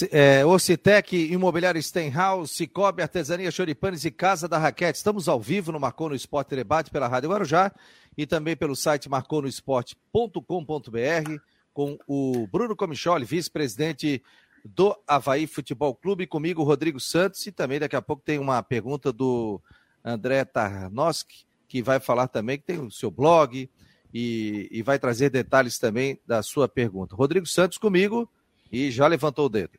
É, 0.10 0.46
Ocitec, 0.46 1.14
Imobiliário 1.14 1.84
Stenhouse, 1.84 2.54
Cicobi, 2.54 3.02
Artesania 3.02 3.52
Choripanes 3.52 4.06
e 4.06 4.12
Casa 4.12 4.48
da 4.48 4.58
Raquete. 4.58 4.98
Estamos 4.98 5.28
ao 5.28 5.38
vivo 5.38 5.74
no 5.74 5.80
Marcou 5.80 6.08
no 6.08 6.16
Esporte 6.16 6.56
Debate 6.56 6.90
pela 6.90 7.10
Rádio 7.10 7.30
Guarujá 7.30 7.74
e 8.18 8.25
também 8.25 8.56
pelo 8.56 8.74
site 8.74 9.10
marconosport.com.br 9.10 11.42
com 11.74 11.98
o 12.08 12.48
Bruno 12.48 12.74
Comicholi, 12.74 13.25
vice-presidente 13.25 14.24
do 14.64 14.98
Havaí 15.06 15.46
Futebol 15.46 15.94
Clube, 15.94 16.25
comigo 16.25 16.64
Rodrigo 16.64 17.02
Santos 17.02 17.46
e 17.46 17.52
também 17.52 17.78
daqui 17.78 17.98
a 17.98 18.02
pouco 18.02 18.24
tem 18.24 18.40
uma 18.40 18.64
pergunta 18.64 19.12
do 19.12 19.62
André 20.02 20.46
Tarnowski 20.46 21.46
que 21.68 21.84
vai 21.84 22.00
falar 22.00 22.30
também, 22.30 22.58
que 22.58 22.64
tem 22.64 22.80
o 22.80 22.90
seu 22.90 23.12
blog 23.12 23.70
e, 24.17 24.69
e 24.72 24.81
vai 24.81 24.98
trazer 24.98 25.29
detalhes 25.29 25.77
também 25.77 26.17
da 26.25 26.41
sua 26.41 26.69
pergunta. 26.69 27.17
Rodrigo 27.17 27.45
Santos 27.45 27.77
comigo 27.77 28.31
e 28.72 28.89
já 28.89 29.05
levantou 29.07 29.48
o 29.48 29.50
dedo. 29.50 29.77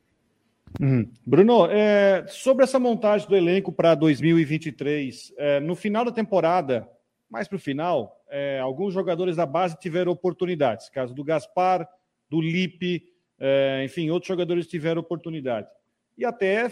Uhum. 0.78 1.10
Bruno, 1.24 1.64
é, 1.70 2.26
sobre 2.28 2.64
essa 2.64 2.78
montagem 2.78 3.26
do 3.26 3.34
elenco 3.34 3.72
para 3.72 3.94
2023, 3.94 5.32
é, 5.38 5.58
no 5.60 5.74
final 5.74 6.04
da 6.04 6.12
temporada, 6.12 6.86
mais 7.30 7.48
para 7.48 7.56
o 7.56 7.58
final, 7.58 8.22
é, 8.28 8.60
alguns 8.60 8.92
jogadores 8.92 9.36
da 9.36 9.46
base 9.46 9.78
tiveram 9.78 10.12
oportunidades. 10.12 10.90
Caso 10.90 11.14
do 11.14 11.24
Gaspar, 11.24 11.88
do 12.28 12.38
Lipe, 12.38 13.10
é, 13.40 13.82
enfim, 13.86 14.10
outros 14.10 14.28
jogadores 14.28 14.66
tiveram 14.66 15.00
oportunidade. 15.00 15.66
E 16.18 16.26
até 16.26 16.70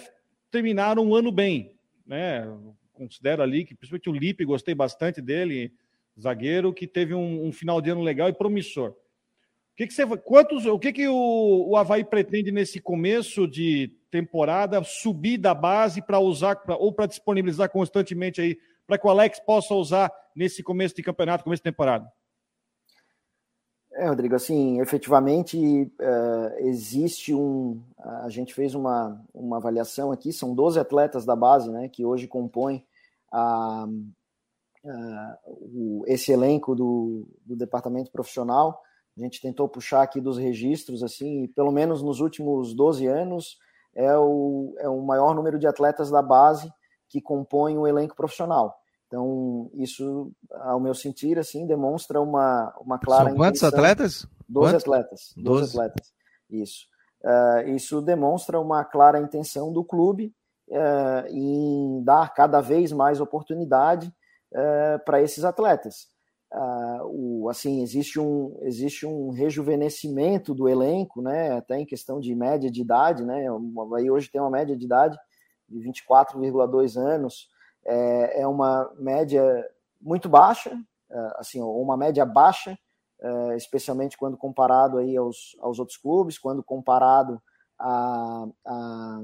terminaram 0.51 1.03
um 1.03 1.15
ano 1.15 1.33
bem. 1.33 1.75
Né? 2.07 2.47
considero 2.93 3.43
ali 3.43 3.65
que, 3.65 3.75
principalmente 3.75 4.09
o 4.09 4.13
Lipe, 4.13 4.45
gostei 4.45 4.75
bastante 4.75 5.21
dele, 5.21 5.73
zagueiro, 6.21 6.73
que 6.73 6.87
teve 6.87 7.15
um, 7.15 7.47
um 7.47 7.53
final 7.53 7.81
de 7.81 7.91
ano 7.91 8.03
legal 8.03 8.29
e 8.29 8.33
promissor. 8.33 8.91
O 8.91 9.77
que, 9.77 9.89
que 9.89 9.93
você, 9.93 10.07
quantos, 10.19 10.67
o 10.67 10.79
que, 10.79 10.93
que 10.93 11.09
o, 11.09 11.67
o 11.69 11.77
Havaí 11.77 12.05
pretende 12.05 12.53
nesse 12.53 12.81
começo 12.81 13.49
de 13.49 13.93
temporada 14.09 14.83
subir 14.85 15.37
da 15.37 15.53
base 15.53 16.01
para 16.01 16.21
usar 16.21 16.55
pra, 16.57 16.77
ou 16.77 16.93
para 16.93 17.07
disponibilizar 17.07 17.69
constantemente 17.69 18.41
aí 18.41 18.57
para 18.87 18.97
que 18.97 19.07
o 19.07 19.11
Alex 19.11 19.41
possa 19.41 19.75
usar 19.75 20.13
nesse 20.37 20.63
começo 20.63 20.95
de 20.95 21.03
campeonato, 21.03 21.43
começo 21.43 21.61
de 21.61 21.71
temporada? 21.71 22.09
É, 23.95 24.09
Rodrigo, 24.09 24.35
assim, 24.35 24.81
efetivamente 24.81 25.57
uh, 25.57 26.59
existe 26.59 27.33
um. 27.33 27.81
A 27.97 28.29
gente 28.29 28.53
fez 28.53 28.75
uma, 28.75 29.21
uma 29.33 29.57
avaliação 29.57 30.11
aqui, 30.11 30.33
são 30.33 30.55
12 30.55 30.79
atletas 30.79 31.25
da 31.25 31.37
base, 31.37 31.71
né, 31.71 31.89
que 31.89 32.05
hoje 32.05 32.27
compõem 32.27 32.85
a, 33.33 33.87
a, 34.85 35.39
o, 35.47 36.03
esse 36.07 36.33
elenco 36.33 36.75
do, 36.75 37.27
do 37.45 37.57
departamento 37.57 38.11
profissional. 38.11 38.81
A 39.17 39.21
gente 39.21 39.41
tentou 39.41 39.69
puxar 39.69 40.03
aqui 40.03 40.21
dos 40.21 40.37
registros, 40.37 41.03
assim, 41.03 41.45
e 41.45 41.49
pelo 41.49 41.71
menos 41.71 42.03
nos 42.03 42.21
últimos 42.21 42.75
12 42.75 43.07
anos 43.07 43.59
é 43.95 44.17
o, 44.17 44.75
é 44.79 44.89
o 44.89 45.01
maior 45.01 45.35
número 45.35 45.59
de 45.59 45.67
atletas 45.67 46.11
da 46.11 46.21
base 46.21 46.73
que 47.09 47.21
compõem 47.21 47.79
o 47.79 47.87
elenco 47.87 48.17
profissional. 48.17 48.75
Então, 49.07 49.71
isso, 49.75 50.33
ao 50.51 50.81
meu 50.81 50.95
sentir, 50.95 51.39
assim, 51.39 51.67
demonstra 51.67 52.21
uma, 52.21 52.75
uma 52.81 52.99
clara. 52.99 53.29
São 53.29 53.37
quantos 53.37 53.63
intenção. 53.63 53.79
atletas? 53.79 54.27
12 54.49 54.73
quantos? 54.73 54.83
atletas. 54.83 55.35
12, 55.37 55.61
12 55.61 55.71
atletas. 55.71 56.13
Isso. 56.51 56.87
Uh, 57.23 57.69
isso 57.71 58.03
demonstra 58.03 58.61
uma 58.61 58.85
clara 58.85 59.21
intenção 59.21 59.73
do 59.73 59.85
clube 59.85 60.35
uh, 60.69 61.27
em 61.29 62.03
dar 62.03 62.35
cada 62.35 62.61
vez 62.61 62.93
mais 62.93 63.21
oportunidade 63.21 64.13
uh, 64.55 65.05
para 65.05 65.21
esses 65.21 65.45
atletas. 65.45 66.09
o, 67.07 67.49
assim, 67.51 67.83
existe 67.83 68.21
um, 68.21 68.57
existe 68.63 69.05
um 69.05 69.31
rejuvenescimento 69.31 70.55
do 70.55 70.69
elenco, 70.69 71.21
né, 71.21 71.53
até 71.53 71.79
em 71.79 71.87
questão 71.87 72.21
de 72.21 72.35
média 72.35 72.71
de 72.71 72.81
idade, 72.81 73.25
né, 73.25 73.47
aí 73.97 74.11
hoje 74.11 74.31
tem 74.31 74.41
uma 74.41 74.51
média 74.51 74.77
de 74.77 74.85
idade 74.85 75.19
de 75.69 75.81
24,2 75.81 76.97
anos, 76.97 77.49
é, 77.85 78.43
é 78.43 78.47
uma 78.47 78.91
média 78.99 79.43
muito 80.01 80.29
baixa, 80.29 80.71
é, 81.11 81.33
assim, 81.37 81.61
uma 81.61 81.97
média 81.97 82.25
baixa, 82.25 82.79
especialmente 83.57 84.19
quando 84.19 84.37
comparado 84.37 84.99
aí 84.99 85.17
aos, 85.17 85.57
aos 85.61 85.79
outros 85.79 85.97
clubes, 85.97 86.39
quando 86.39 86.63
comparado 86.63 87.41
a, 87.79 88.47
a, 88.67 89.21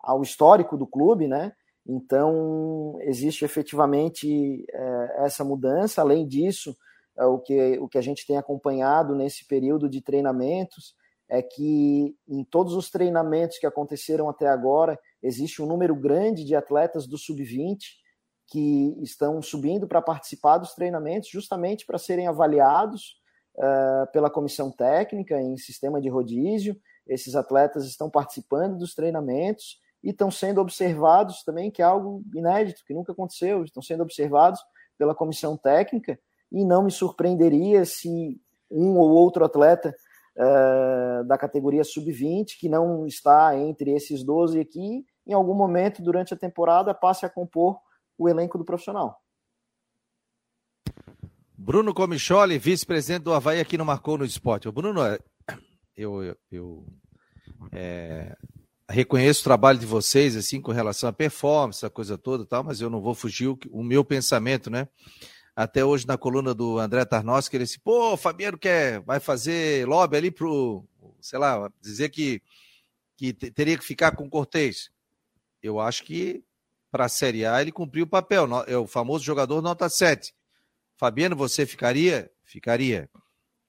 ao 0.00 0.22
histórico 0.22 0.76
do 0.76 0.86
clube, 0.86 1.26
né? 1.26 1.52
Então, 1.86 2.96
existe 3.00 3.44
efetivamente 3.44 4.64
é, 4.70 5.24
essa 5.24 5.44
mudança. 5.44 6.00
Além 6.00 6.26
disso, 6.26 6.76
é, 7.18 7.24
o, 7.24 7.38
que, 7.38 7.78
o 7.78 7.88
que 7.88 7.98
a 7.98 8.02
gente 8.02 8.26
tem 8.26 8.36
acompanhado 8.36 9.14
nesse 9.14 9.46
período 9.46 9.88
de 9.88 10.00
treinamentos 10.00 10.94
é 11.28 11.42
que 11.42 12.14
em 12.28 12.44
todos 12.44 12.74
os 12.74 12.90
treinamentos 12.90 13.58
que 13.58 13.66
aconteceram 13.66 14.28
até 14.28 14.46
agora, 14.46 14.98
existe 15.22 15.62
um 15.62 15.66
número 15.66 15.94
grande 15.96 16.44
de 16.44 16.54
atletas 16.54 17.06
do 17.06 17.16
sub-20 17.16 17.78
que 18.46 18.94
estão 19.02 19.40
subindo 19.40 19.88
para 19.88 20.02
participar 20.02 20.58
dos 20.58 20.74
treinamentos, 20.74 21.30
justamente 21.30 21.86
para 21.86 21.96
serem 21.96 22.28
avaliados 22.28 23.16
uh, 23.56 24.12
pela 24.12 24.28
comissão 24.28 24.70
técnica 24.70 25.40
em 25.40 25.56
sistema 25.56 26.02
de 26.02 26.10
rodízio. 26.10 26.76
Esses 27.06 27.34
atletas 27.34 27.86
estão 27.86 28.10
participando 28.10 28.76
dos 28.76 28.94
treinamentos 28.94 29.78
e 30.02 30.10
estão 30.10 30.30
sendo 30.30 30.60
observados 30.60 31.42
também, 31.44 31.70
que 31.70 31.82
é 31.82 31.84
algo 31.84 32.22
inédito, 32.34 32.82
que 32.86 32.94
nunca 32.94 33.12
aconteceu, 33.12 33.64
estão 33.64 33.82
sendo 33.82 34.02
observados 34.02 34.60
pela 34.98 35.14
comissão 35.14 35.56
técnica, 35.56 36.18
e 36.50 36.64
não 36.64 36.82
me 36.82 36.90
surpreenderia 36.90 37.84
se 37.84 38.40
um 38.70 38.96
ou 38.98 39.10
outro 39.10 39.44
atleta 39.44 39.94
uh, 40.36 41.24
da 41.24 41.38
categoria 41.38 41.84
sub-20, 41.84 42.58
que 42.58 42.68
não 42.68 43.06
está 43.06 43.56
entre 43.56 43.92
esses 43.92 44.24
12 44.24 44.60
aqui, 44.60 45.04
em 45.26 45.32
algum 45.32 45.54
momento 45.54 46.02
durante 46.02 46.34
a 46.34 46.36
temporada 46.36 46.92
passe 46.92 47.24
a 47.24 47.30
compor 47.30 47.78
o 48.18 48.28
elenco 48.28 48.58
do 48.58 48.64
profissional. 48.64 49.18
Bruno 51.56 51.94
Comicholi, 51.94 52.58
vice-presidente 52.58 53.22
do 53.22 53.32
Havaí 53.32 53.60
aqui 53.60 53.78
no 53.78 53.84
Marcou 53.84 54.18
no 54.18 54.24
Esporte. 54.24 54.70
Bruno, 54.70 55.04
é, 55.04 55.18
eu, 55.96 56.22
eu, 56.22 56.36
eu 56.50 56.86
é, 57.70 58.36
reconheço 58.92 59.40
o 59.40 59.44
trabalho 59.44 59.78
de 59.78 59.86
vocês, 59.86 60.36
assim, 60.36 60.60
com 60.60 60.70
relação 60.70 61.08
à 61.08 61.12
performance, 61.12 61.84
a 61.84 61.90
coisa 61.90 62.18
toda 62.18 62.44
tal, 62.44 62.62
mas 62.62 62.80
eu 62.80 62.90
não 62.90 63.00
vou 63.00 63.14
fugir 63.14 63.48
o, 63.48 63.58
o 63.70 63.82
meu 63.82 64.04
pensamento, 64.04 64.70
né? 64.70 64.86
Até 65.56 65.84
hoje 65.84 66.06
na 66.06 66.16
coluna 66.16 66.54
do 66.54 66.78
André 66.78 67.04
Tarnowski, 67.04 67.56
ele 67.56 67.64
disse, 67.64 67.80
pô, 67.80 68.16
Fabiano 68.16 68.58
quer, 68.58 69.00
vai 69.00 69.18
fazer 69.18 69.86
lobby 69.86 70.16
ali 70.16 70.30
pro, 70.30 70.84
sei 71.20 71.38
lá, 71.38 71.70
dizer 71.80 72.10
que, 72.10 72.42
que 73.16 73.32
teria 73.32 73.76
que 73.76 73.84
ficar 73.84 74.12
com 74.12 74.24
o 74.24 74.30
Cortez. 74.30 74.90
Eu 75.62 75.80
acho 75.80 76.04
que 76.04 76.42
para 76.90 77.06
a 77.06 77.08
Série 77.08 77.46
A, 77.46 77.60
ele 77.60 77.72
cumpriu 77.72 78.04
o 78.04 78.08
papel, 78.08 78.46
é 78.66 78.76
o 78.76 78.86
famoso 78.86 79.24
jogador 79.24 79.62
nota 79.62 79.88
7. 79.88 80.34
Fabiano, 80.96 81.34
você 81.34 81.64
ficaria? 81.64 82.30
Ficaria. 82.44 83.08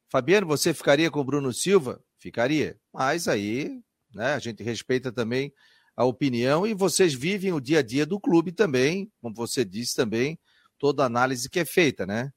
Fabiano, 0.10 0.46
você 0.46 0.74
ficaria 0.74 1.10
com 1.10 1.20
o 1.20 1.24
Bruno 1.24 1.54
Silva? 1.54 2.04
Ficaria. 2.20 2.78
Mas 2.94 3.28
aí, 3.28 3.82
né, 4.14 4.34
a 4.34 4.40
gente 4.40 4.64
respeita 4.64 5.12
também 5.12 5.54
a 5.96 6.04
opinião 6.06 6.66
e 6.66 6.74
vocês 6.74 7.14
vivem 7.14 7.54
o 7.54 7.60
dia 7.60 7.80
a 7.80 7.84
dia 7.84 8.06
do 8.06 8.20
clube 8.20 8.52
também, 8.52 9.12
como 9.22 9.36
você 9.36 9.64
disse 9.64 9.96
também, 9.96 10.40
toda 10.78 11.06
análise 11.06 11.50
que 11.50 11.60
é 11.60 11.66
feita, 11.66 12.06
né? 12.06 12.32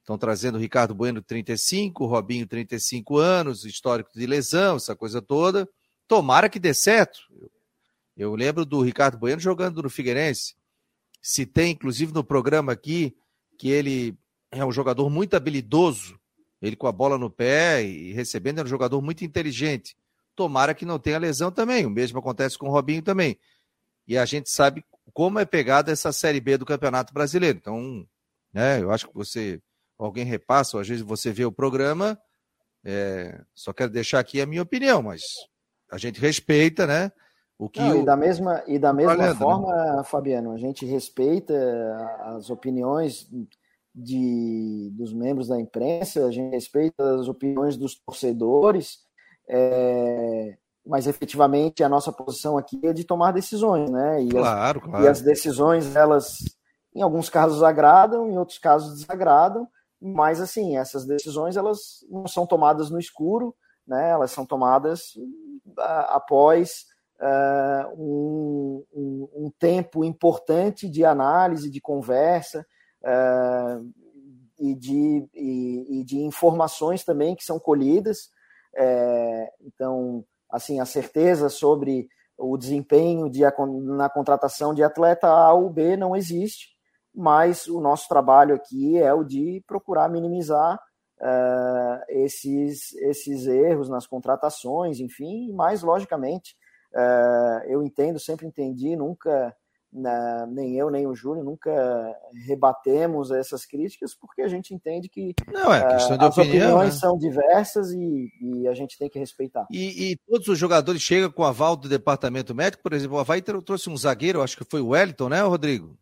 Estão 0.00 0.16
trazendo 0.16 0.56
o 0.56 0.60
Ricardo 0.60 0.94
Bueno 0.94 1.20
35, 1.20 2.04
o 2.04 2.06
Robinho 2.06 2.46
35 2.46 3.18
anos, 3.18 3.64
histórico 3.64 4.10
de 4.14 4.26
lesão, 4.26 4.76
essa 4.76 4.96
coisa 4.96 5.20
toda. 5.20 5.68
Tomara 6.06 6.48
que 6.48 6.58
dê 6.58 6.72
certo. 6.72 7.20
Eu 8.16 8.34
lembro 8.34 8.64
do 8.64 8.80
Ricardo 8.80 9.18
Bueno 9.18 9.40
jogando 9.40 9.82
no 9.82 9.90
Figueirense. 9.90 10.56
Citei, 11.20 11.68
inclusive, 11.68 12.12
no 12.12 12.24
programa 12.24 12.72
aqui, 12.72 13.14
que 13.58 13.68
ele 13.68 14.16
é 14.50 14.64
um 14.64 14.72
jogador 14.72 15.10
muito 15.10 15.34
habilidoso. 15.34 16.18
Ele 16.60 16.74
com 16.74 16.86
a 16.86 16.92
bola 16.92 17.18
no 17.18 17.30
pé 17.30 17.84
e 17.84 18.12
recebendo, 18.12 18.60
é 18.60 18.64
um 18.64 18.66
jogador 18.66 19.02
muito 19.02 19.24
inteligente. 19.24 19.94
Tomara 20.38 20.72
que 20.72 20.86
não 20.86 21.00
tenha 21.00 21.18
lesão 21.18 21.50
também. 21.50 21.84
O 21.84 21.90
mesmo 21.90 22.20
acontece 22.20 22.56
com 22.56 22.68
o 22.68 22.70
Robinho 22.70 23.02
também. 23.02 23.36
E 24.06 24.16
a 24.16 24.24
gente 24.24 24.48
sabe 24.48 24.84
como 25.12 25.40
é 25.40 25.44
pegada 25.44 25.90
essa 25.90 26.12
Série 26.12 26.40
B 26.40 26.56
do 26.56 26.64
Campeonato 26.64 27.12
Brasileiro. 27.12 27.58
Então, 27.58 28.06
né, 28.54 28.80
eu 28.80 28.92
acho 28.92 29.08
que 29.08 29.14
você, 29.14 29.60
alguém 29.98 30.24
repassa, 30.24 30.76
ou 30.76 30.80
às 30.80 30.86
vezes 30.86 31.02
você 31.02 31.32
vê 31.32 31.44
o 31.44 31.50
programa, 31.50 32.16
é, 32.84 33.42
só 33.52 33.72
quero 33.72 33.90
deixar 33.90 34.20
aqui 34.20 34.40
a 34.40 34.46
minha 34.46 34.62
opinião, 34.62 35.02
mas 35.02 35.22
a 35.90 35.98
gente 35.98 36.20
respeita, 36.20 36.86
né? 36.86 37.10
O 37.58 37.68
que 37.68 37.80
Não, 37.80 37.98
o... 37.98 38.02
E 38.02 38.04
da 38.04 38.16
mesma, 38.16 38.62
e 38.68 38.78
da 38.78 38.92
mesma 38.92 39.16
né? 39.16 39.34
forma, 39.34 39.96
né? 39.96 40.04
Fabiano, 40.04 40.52
a 40.52 40.56
gente 40.56 40.86
respeita 40.86 41.52
as 42.20 42.48
opiniões 42.48 43.28
de, 43.92 44.88
dos 44.92 45.12
membros 45.12 45.48
da 45.48 45.58
imprensa, 45.58 46.26
a 46.26 46.30
gente 46.30 46.52
respeita 46.52 47.16
as 47.16 47.26
opiniões 47.26 47.76
dos 47.76 47.96
torcedores, 47.96 49.00
é, 49.48 50.56
mas 50.86 51.06
efetivamente 51.06 51.82
a 51.82 51.88
nossa 51.88 52.12
posição 52.12 52.56
aqui 52.56 52.80
é 52.84 52.92
de 52.92 53.04
tomar 53.04 53.32
decisões, 53.32 53.90
né? 53.90 54.22
E 54.22 54.28
claro, 54.28 54.78
as, 54.78 54.84
claro. 54.84 55.04
E 55.04 55.08
as 55.08 55.20
decisões, 55.20 55.94
elas, 55.96 56.38
em 56.94 57.02
alguns 57.02 57.28
casos 57.28 57.62
agradam, 57.62 58.28
em 58.28 58.38
outros 58.38 58.58
casos 58.58 59.00
desagradam, 59.00 59.68
mas 60.00 60.40
assim, 60.40 60.76
essas 60.76 61.04
decisões 61.04 61.56
elas 61.56 62.04
não 62.08 62.26
são 62.26 62.46
tomadas 62.46 62.90
no 62.90 62.98
escuro, 62.98 63.54
né? 63.86 64.10
Elas 64.10 64.30
são 64.30 64.46
tomadas 64.46 65.12
após 66.08 66.86
uh, 67.20 67.94
um, 67.96 68.84
um, 68.92 69.28
um, 69.34 69.52
tempo 69.58 70.04
importante 70.04 70.88
de 70.88 71.04
análise, 71.04 71.70
de 71.70 71.80
conversa 71.80 72.66
uh, 73.02 73.92
e, 74.58 74.74
de, 74.74 75.28
e, 75.34 76.00
e, 76.00 76.04
de 76.04 76.18
informações 76.18 77.04
também 77.04 77.34
que 77.34 77.44
são 77.44 77.58
colhidas. 77.58 78.30
Uh, 78.74 79.46
então, 79.62 80.24
assim, 80.50 80.80
a 80.80 80.84
certeza 80.84 81.48
sobre 81.48 82.08
o 82.36 82.56
desempenho 82.56 83.28
de, 83.28 83.42
na 83.96 84.08
contratação 84.08 84.72
de 84.72 84.82
atleta 84.82 85.26
A 85.26 85.52
ou 85.52 85.68
B 85.68 85.96
não 85.96 86.14
existe, 86.14 86.68
mas 87.14 87.66
o 87.66 87.80
nosso 87.80 88.08
trabalho 88.08 88.54
aqui 88.54 88.96
é 88.96 89.12
o 89.12 89.24
de 89.24 89.62
procurar 89.66 90.08
minimizar 90.08 90.78
uh, 91.20 92.04
esses, 92.08 92.94
esses 92.94 93.46
erros 93.46 93.88
nas 93.88 94.06
contratações, 94.06 95.00
enfim, 95.00 95.52
mas 95.52 95.82
logicamente 95.82 96.54
uh, 96.94 97.64
eu 97.66 97.82
entendo, 97.82 98.20
sempre 98.20 98.46
entendi, 98.46 98.94
nunca 98.94 99.54
né, 99.92 100.46
nem 100.50 100.76
eu 100.76 100.90
nem 100.90 101.06
o 101.06 101.14
Júlio 101.14 101.42
nunca 101.42 101.70
rebatemos 102.46 103.30
essas 103.30 103.64
críticas 103.64 104.14
porque 104.14 104.42
a 104.42 104.48
gente 104.48 104.74
entende 104.74 105.08
que 105.08 105.34
Não, 105.50 105.72
é 105.72 105.94
questão 105.94 106.18
de 106.18 106.24
as 106.24 106.36
opinião, 106.36 106.66
opiniões 106.68 106.94
né? 106.94 107.00
são 107.00 107.18
diversas 107.18 107.90
e, 107.92 108.30
e, 108.40 108.68
a 108.68 108.74
gente 108.74 108.98
tem 108.98 109.08
que 109.08 109.18
respeitar. 109.18 109.66
E, 109.70 110.12
e, 110.12 110.16
todos 110.28 110.46
os 110.48 110.58
jogadores 110.58 111.00
chegam 111.00 111.30
com 111.30 111.42
aval 111.42 111.76
do 111.76 111.88
departamento 111.88 112.54
médico, 112.54 112.82
por 112.82 112.92
exemplo, 112.92 113.16
o 113.16 113.20
Havaí 113.20 113.40
trouxe 113.40 113.88
um 113.88 113.96
zagueiro, 113.96 114.42
acho 114.42 114.56
que 114.56 114.64
foi 114.64 114.80
o 114.80 114.88
Wellington, 114.88 115.30
né, 115.30 115.40
Rodrigo? 115.40 115.98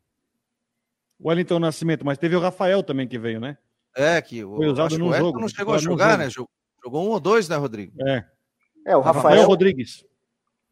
Wellington 1.24 1.58
Nascimento, 1.58 2.04
mas 2.04 2.18
teve 2.18 2.36
o 2.36 2.40
Rafael 2.40 2.82
também 2.82 3.08
que 3.08 3.18
veio, 3.18 3.40
né? 3.40 3.56
É, 3.96 4.20
que 4.20 4.44
o, 4.44 4.56
Foi 4.56 4.66
usado 4.66 4.98
no 4.98 5.12
jogo. 5.12 5.40
não 5.40 5.48
chegou 5.48 5.74
a 5.74 5.78
jogar, 5.78 6.18
né? 6.18 6.28
Jogou 6.28 7.04
um 7.04 7.08
ou 7.08 7.20
dois, 7.20 7.48
né, 7.48 7.56
Rodrigo? 7.56 7.92
É. 8.06 8.24
É, 8.84 8.96
o 8.96 9.00
Rafael, 9.00 9.24
Rafael 9.24 9.46
Rodrigues. 9.48 10.04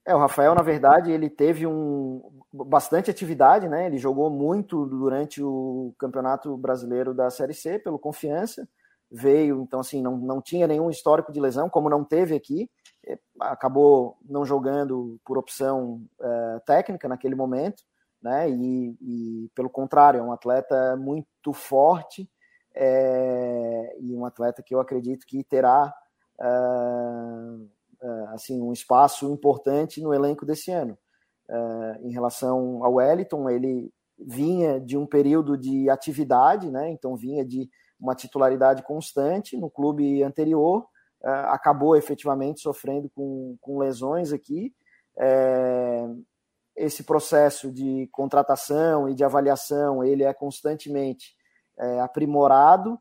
É, 0.07 0.15
o 0.15 0.19
Rafael, 0.19 0.55
na 0.55 0.63
verdade, 0.63 1.11
ele 1.11 1.31
teve 1.31 1.67
um 1.67 2.21
bastante 2.63 3.11
atividade, 3.11 3.69
né? 3.69 3.87
Ele 3.87 3.99
jogou 3.99 4.31
muito 4.31 4.87
durante 4.87 5.43
o 5.43 5.95
Campeonato 5.99 6.57
Brasileiro 6.57 7.13
da 7.13 7.31
Série 7.31 7.55
C 7.55 7.79
pelo 7.79 7.99
Confiança. 7.99 8.69
Veio, 9.11 9.63
então 9.63 9.81
assim, 9.81 10.01
não, 10.01 10.17
não 10.17 10.41
tinha 10.41 10.67
nenhum 10.67 10.91
histórico 10.91 11.33
de 11.33 11.41
lesão, 11.41 11.69
como 11.69 11.91
não 11.91 12.05
teve 12.05 12.35
aqui. 12.35 12.71
É, 13.07 13.19
acabou 13.41 14.17
não 14.25 14.45
jogando 14.45 15.21
por 15.25 15.37
opção 15.37 16.03
é, 16.21 16.61
técnica 16.67 17.09
naquele 17.09 17.35
momento, 17.35 17.83
né? 18.23 18.49
E, 18.49 18.97
e, 19.01 19.51
pelo 19.55 19.69
contrário, 19.69 20.21
é 20.21 20.23
um 20.23 20.33
atleta 20.33 20.97
muito 20.97 21.53
forte, 21.53 22.29
é, 22.75 23.97
e 24.01 24.15
um 24.15 24.25
atleta 24.25 24.63
que 24.63 24.75
eu 24.75 24.81
acredito 24.81 25.27
que 25.27 25.45
terá 25.45 25.95
uh, 26.41 27.69
uh, 28.03 28.29
assim 28.31 28.61
um 28.61 28.73
espaço 28.73 29.31
importante 29.33 30.03
no 30.03 30.13
elenco 30.13 30.45
desse 30.45 30.73
ano. 30.73 30.99
Uh, 31.49 32.07
em 32.07 32.13
relação 32.13 32.83
ao 32.85 32.95
Wellington, 32.95 33.51
ele 33.51 33.93
vinha 34.19 34.81
de 34.81 34.97
um 34.97 35.07
período 35.07 35.59
de 35.59 35.91
atividade, 35.91 36.71
né? 36.71 36.91
então 36.91 37.17
vinha 37.17 37.45
de 37.45 37.69
uma 38.01 38.15
titularidade 38.15 38.83
constante 38.83 39.57
no 39.57 39.71
clube 39.71 40.23
anterior, 40.23 40.87
acabou 41.23 41.97
efetivamente 41.97 42.61
sofrendo 42.61 43.11
com, 43.15 43.57
com 43.61 43.79
lesões 43.79 44.31
aqui. 44.31 44.75
É, 45.19 46.07
esse 46.77 47.03
processo 47.03 47.73
de 47.73 48.09
contratação 48.13 49.09
e 49.09 49.15
de 49.15 49.25
avaliação 49.25 50.05
ele 50.05 50.23
é 50.23 50.35
constantemente 50.35 51.35
aprimorado. 52.03 52.99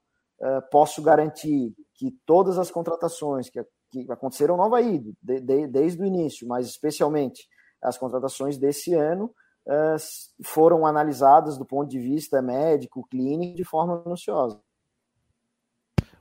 Posso 0.72 1.02
garantir 1.02 1.76
que 1.96 2.18
todas 2.26 2.58
as 2.58 2.72
contratações 2.72 3.50
que, 3.50 3.62
que 3.92 4.10
aconteceram 4.10 4.56
no 4.56 4.64
Havaí, 4.64 5.00
de, 5.22 5.42
de, 5.42 5.68
desde 5.68 6.02
o 6.02 6.06
início, 6.06 6.48
mas 6.48 6.68
especialmente 6.68 7.48
as 7.84 7.98
contratações 7.98 8.58
desse 8.58 8.94
ano, 8.94 9.34
é, 9.68 9.96
foram 10.44 10.86
analisadas 10.86 11.58
do 11.58 11.66
ponto 11.66 11.90
de 11.90 12.00
vista 12.00 12.42
médico, 12.42 13.06
clínico, 13.10 13.56
de 13.56 13.64
forma 13.64 14.02
minuciosa. 14.04 14.60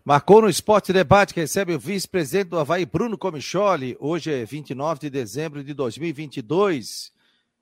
Marcou 0.04 0.42
no 0.42 0.48
Esporte 0.48 0.92
Debate, 0.92 1.32
que 1.32 1.40
recebe 1.40 1.74
o 1.74 1.78
vice-presidente 1.78 2.48
do 2.48 2.58
Havaí, 2.58 2.84
Bruno 2.84 3.16
Comicholi. 3.16 3.96
Hoje 4.00 4.32
é 4.32 4.44
29 4.44 4.98
de 4.98 5.10
dezembro 5.10 5.62
de 5.62 5.72
2022. 5.72 7.12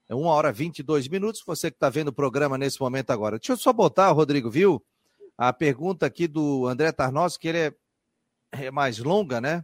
É 0.09 0.15
1 0.15 0.25
hora 0.25 0.51
22 0.51 1.07
minutos. 1.07 1.43
Você 1.47 1.71
que 1.71 1.77
está 1.77 1.91
vendo 1.91 2.09
o 2.09 2.13
programa 2.15 2.57
nesse 2.57 2.81
momento 2.81 3.11
agora. 3.11 3.39
Deixa 3.39 3.53
eu 3.53 3.59
só 3.59 3.75
botar, 3.75 4.11
Rodrigo, 4.11 4.51
viu? 4.51 4.83
A 5.37 5.53
pergunta 5.53 6.07
aqui 6.07 6.27
do 6.27 6.67
André 6.67 6.91
Tarnós, 6.93 7.37
que 7.37 7.49
ele 7.49 7.59
é, 7.59 7.75
é 8.53 8.71
mais 8.71 8.99
longa, 8.99 9.39
né? 9.39 9.63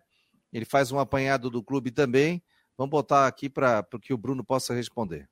Ele 0.53 0.67
faz 0.67 0.93
um 0.93 0.99
apanhado 0.99 1.49
do 1.49 1.63
clube 1.63 1.91
também. 1.91 2.43
Vamos 2.77 2.91
botar 2.91 3.27
aqui 3.27 3.49
para 3.49 3.85
que 4.03 4.13
o 4.13 4.19
Bruno 4.19 4.45
possa 4.45 4.75
responder. 4.75 5.29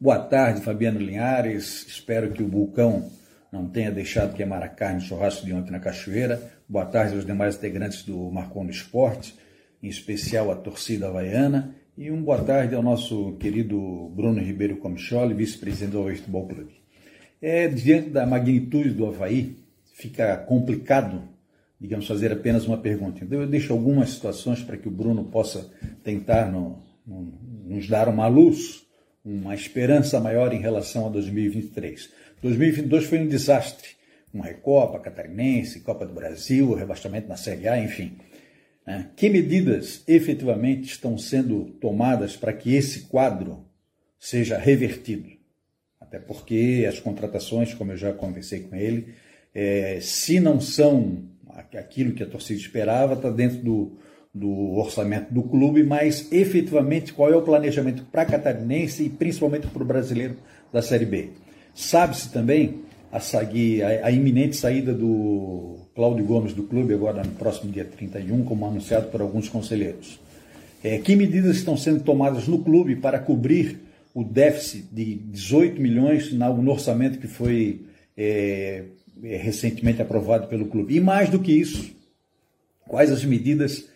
Boa 0.00 0.20
tarde, 0.20 0.60
Fabiano 0.60 1.00
Linhares. 1.00 1.84
Espero 1.88 2.32
que 2.32 2.42
o 2.42 2.48
Vulcão 2.48 3.10
não 3.50 3.68
tenha 3.68 3.90
deixado 3.90 4.36
queimar 4.36 4.62
a 4.62 4.68
carne 4.68 5.00
no 5.00 5.00
churrasco 5.00 5.44
de 5.44 5.52
ontem 5.52 5.72
na 5.72 5.80
Cachoeira. 5.80 6.40
Boa 6.68 6.86
tarde 6.86 7.16
aos 7.16 7.26
demais 7.26 7.56
integrantes 7.56 8.04
do 8.04 8.30
Marcon 8.30 8.66
do 8.66 8.70
Esporte, 8.70 9.34
em 9.82 9.88
especial 9.88 10.52
a 10.52 10.54
torcida 10.54 11.08
havaiana. 11.08 11.74
E 11.96 12.12
um 12.12 12.22
boa 12.22 12.44
tarde 12.44 12.76
ao 12.76 12.82
nosso 12.82 13.32
querido 13.40 14.08
Bruno 14.14 14.40
Ribeiro 14.40 14.76
Comicholi, 14.76 15.34
vice-presidente 15.34 15.90
do 15.90 16.00
Havaí 16.00 16.16
Futebol 16.16 16.46
Clube. 16.46 16.80
É, 17.42 17.66
diante 17.66 18.10
da 18.10 18.24
magnitude 18.24 18.90
do 18.90 19.06
Havaí, 19.06 19.56
fica 19.94 20.36
complicado, 20.36 21.28
digamos, 21.80 22.06
fazer 22.06 22.32
apenas 22.32 22.66
uma 22.66 22.78
pergunta. 22.78 23.24
Então 23.24 23.40
eu 23.40 23.46
deixo 23.46 23.72
algumas 23.72 24.10
situações 24.10 24.62
para 24.62 24.76
que 24.76 24.88
o 24.88 24.90
Bruno 24.90 25.24
possa 25.24 25.70
tentar 26.02 26.50
no, 26.50 26.82
no, 27.06 27.32
nos 27.66 27.88
dar 27.88 28.08
uma 28.08 28.26
luz, 28.26 28.84
uma 29.24 29.54
esperança 29.54 30.18
maior 30.18 30.52
em 30.52 30.60
relação 30.60 31.06
a 31.06 31.10
2023. 31.10 32.10
2022 32.42 33.04
foi 33.04 33.18
um 33.20 33.28
desastre. 33.28 33.88
Uma 34.32 34.44
Recopa 34.44 34.98
Catarinense, 34.98 35.80
Copa 35.80 36.04
do 36.04 36.12
Brasil, 36.12 36.74
rebaixamento 36.74 37.28
na 37.28 37.36
Série 37.36 37.66
A, 37.66 37.78
enfim. 37.78 38.16
Né? 38.86 39.10
Que 39.16 39.28
medidas 39.28 40.02
efetivamente 40.06 40.90
estão 40.90 41.16
sendo 41.16 41.76
tomadas 41.80 42.36
para 42.36 42.52
que 42.52 42.74
esse 42.74 43.02
quadro 43.02 43.64
seja 44.18 44.58
revertido? 44.58 45.28
Até 46.00 46.18
porque 46.18 46.86
as 46.88 46.98
contratações, 46.98 47.74
como 47.74 47.92
eu 47.92 47.96
já 47.96 48.12
conversei 48.12 48.60
com 48.60 48.74
ele, 48.74 49.14
é, 49.54 49.98
se 50.00 50.40
não 50.40 50.60
são 50.60 51.28
aquilo 51.58 52.12
que 52.12 52.22
a 52.22 52.26
torcida 52.26 52.60
esperava, 52.60 53.14
está 53.14 53.30
dentro 53.30 53.58
do, 53.58 53.92
do 54.34 54.76
orçamento 54.76 55.32
do 55.32 55.42
clube, 55.42 55.82
mas 55.82 56.30
efetivamente 56.32 57.12
qual 57.12 57.32
é 57.32 57.36
o 57.36 57.42
planejamento 57.42 58.04
para 58.04 58.24
catarinense 58.24 59.04
e 59.04 59.08
principalmente 59.08 59.66
para 59.66 59.82
o 59.82 59.86
brasileiro 59.86 60.36
da 60.72 60.82
Série 60.82 61.06
B. 61.06 61.30
Sabe-se 61.74 62.30
também 62.30 62.82
a, 63.12 63.18
a, 63.18 64.06
a, 64.06 64.10
iminente 64.10 64.56
saída 64.56 64.92
do 64.92 65.76
Cláudio 65.94 66.24
Gomes 66.24 66.52
do 66.52 66.64
clube 66.64 66.94
agora 66.94 67.22
no 67.22 67.32
próximo 67.32 67.72
dia 67.72 67.84
31, 67.84 68.44
como 68.44 68.66
anunciado 68.66 69.08
por 69.08 69.20
alguns 69.20 69.48
conselheiros. 69.48 70.20
É, 70.82 70.98
que 70.98 71.16
medidas 71.16 71.56
estão 71.56 71.76
sendo 71.76 72.04
tomadas 72.04 72.46
no 72.46 72.58
clube 72.60 72.96
para 72.96 73.18
cobrir 73.18 73.80
o 74.14 74.22
déficit 74.22 74.86
de 74.92 75.14
18 75.14 75.80
milhões 75.80 76.32
no 76.32 76.70
orçamento 76.70 77.18
que 77.18 77.26
foi 77.26 77.82
é, 78.16 78.84
recentemente 79.22 80.02
aprovado 80.02 80.46
pelo 80.46 80.66
clube? 80.66 80.96
E 80.96 81.00
mais 81.00 81.28
do 81.28 81.40
que 81.40 81.52
isso, 81.52 81.94
quais 82.86 83.10
as 83.10 83.24
medidas 83.24 83.88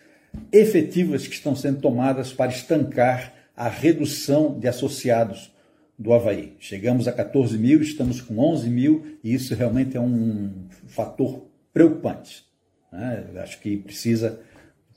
efetivas 0.51 1.27
que 1.27 1.35
estão 1.35 1.55
sendo 1.55 1.79
tomadas 1.79 2.33
para 2.33 2.51
estancar 2.51 3.33
a 3.55 3.67
redução 3.67 4.59
de 4.59 4.67
associados 4.67 5.51
do 5.97 6.11
Havaí. 6.11 6.53
Chegamos 6.59 7.07
a 7.07 7.11
14 7.11 7.57
mil, 7.57 7.81
estamos 7.81 8.19
com 8.19 8.39
11 8.39 8.69
mil 8.69 9.17
e 9.23 9.33
isso 9.33 9.53
realmente 9.53 9.95
é 9.95 10.01
um 10.01 10.51
fator 10.87 11.47
preocupante. 11.71 12.43
Né? 12.91 13.25
Acho 13.37 13.59
que 13.59 13.77
precisa, 13.77 14.39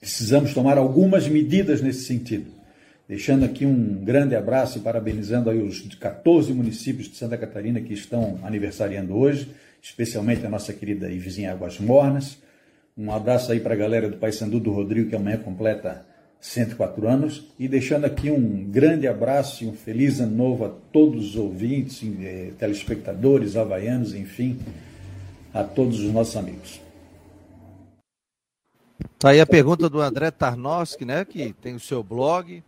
precisamos 0.00 0.54
tomar 0.54 0.78
algumas 0.78 1.28
medidas 1.28 1.80
nesse 1.80 2.04
sentido. 2.04 2.50
Deixando 3.08 3.44
aqui 3.44 3.64
um 3.64 4.04
grande 4.04 4.34
abraço 4.34 4.78
e 4.78 4.80
parabenizando 4.80 5.48
aí 5.48 5.62
os 5.62 5.80
14 5.94 6.52
municípios 6.52 7.08
de 7.08 7.16
Santa 7.16 7.36
Catarina 7.36 7.80
que 7.80 7.94
estão 7.94 8.40
aniversariando 8.42 9.16
hoje, 9.16 9.48
especialmente 9.82 10.44
a 10.44 10.48
nossa 10.48 10.72
querida 10.72 11.10
e 11.10 11.18
vizinha 11.18 11.52
Águas 11.52 11.78
Mornas. 11.78 12.38
Um 12.96 13.12
abraço 13.12 13.52
aí 13.52 13.60
para 13.60 13.74
a 13.74 13.76
galera 13.76 14.08
do 14.08 14.16
Paysandu 14.16 14.58
do 14.58 14.72
Rodrigo, 14.72 15.10
que 15.10 15.16
amanhã 15.16 15.38
completa 15.38 16.06
104 16.40 17.08
anos. 17.08 17.46
E 17.58 17.68
deixando 17.68 18.04
aqui 18.04 18.30
um 18.30 18.64
grande 18.64 19.06
abraço 19.06 19.64
e 19.64 19.66
um 19.66 19.72
feliz 19.72 20.20
ano 20.20 20.36
novo 20.36 20.64
a 20.64 20.68
todos 20.68 21.30
os 21.30 21.36
ouvintes, 21.36 22.02
eh, 22.20 22.52
telespectadores, 22.58 23.56
havaianos, 23.56 24.14
enfim, 24.14 24.58
a 25.52 25.64
todos 25.64 26.00
os 26.00 26.12
nossos 26.12 26.36
amigos. 26.36 26.80
Tá 29.18 29.30
aí 29.30 29.40
a 29.40 29.46
pergunta 29.46 29.88
do 29.88 30.00
André 30.00 30.30
Tarnowski, 30.30 31.04
né, 31.04 31.24
que 31.24 31.52
tem 31.54 31.74
o 31.74 31.80
seu 31.80 32.02
blog 32.02 32.62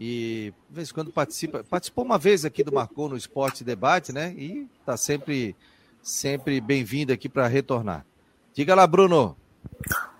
e 0.00 0.52
de 0.68 0.74
vez 0.74 0.90
em 0.90 0.94
quando 0.94 1.12
participa, 1.12 1.62
participou 1.62 2.04
uma 2.04 2.18
vez 2.18 2.44
aqui 2.44 2.64
do 2.64 2.72
Marcou 2.72 3.08
no 3.08 3.16
Esporte 3.16 3.62
Debate, 3.62 4.12
né, 4.12 4.34
e 4.36 4.66
está 4.80 4.96
sempre, 4.96 5.54
sempre 6.02 6.60
bem-vindo 6.60 7.12
aqui 7.12 7.28
para 7.28 7.46
retornar. 7.46 8.04
Diga 8.52 8.74
lá, 8.74 8.86
Bruno. 8.86 9.36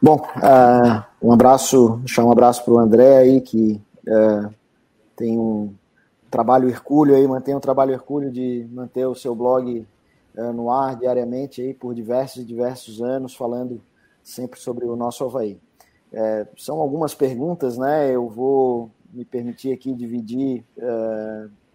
Bom, 0.01 0.17
uh, 0.17 1.05
um 1.21 1.33
abraço, 1.33 1.97
deixar 1.99 2.25
um 2.25 2.31
abraço 2.31 2.65
para 2.65 2.75
o 2.75 2.79
André 2.79 3.19
aí, 3.19 3.41
que 3.41 3.81
uh, 4.07 4.55
tem 5.17 5.39
um 5.39 5.75
trabalho 6.31 6.69
hercúleo 6.69 7.17
aí, 7.17 7.27
mantém 7.27 7.55
um 7.55 7.61
trabalho 7.61 7.93
hercúleo 7.93 8.31
de 8.31 8.67
manter 8.73 9.07
o 9.07 9.15
seu 9.15 9.35
blog 9.35 9.87
uh, 10.37 10.53
no 10.53 10.71
ar 10.71 10.97
diariamente 10.97 11.61
aí 11.61 11.75
por 11.75 11.95
diversos 11.95 12.43
e 12.43 12.47
diversos 12.47 13.03
anos, 13.03 13.35
falando 13.35 13.83
sempre 14.23 14.61
sobre 14.61 14.87
o 14.87 14.95
nosso 14.95 15.25
Havaí. 15.25 15.61
É, 16.13 16.47
são 16.59 16.79
algumas 16.79 17.15
perguntas, 17.15 17.79
né? 17.79 18.15
Eu 18.15 18.29
vou 18.29 18.91
me 19.13 19.25
permitir 19.25 19.73
aqui 19.73 19.95
dividir 19.95 20.63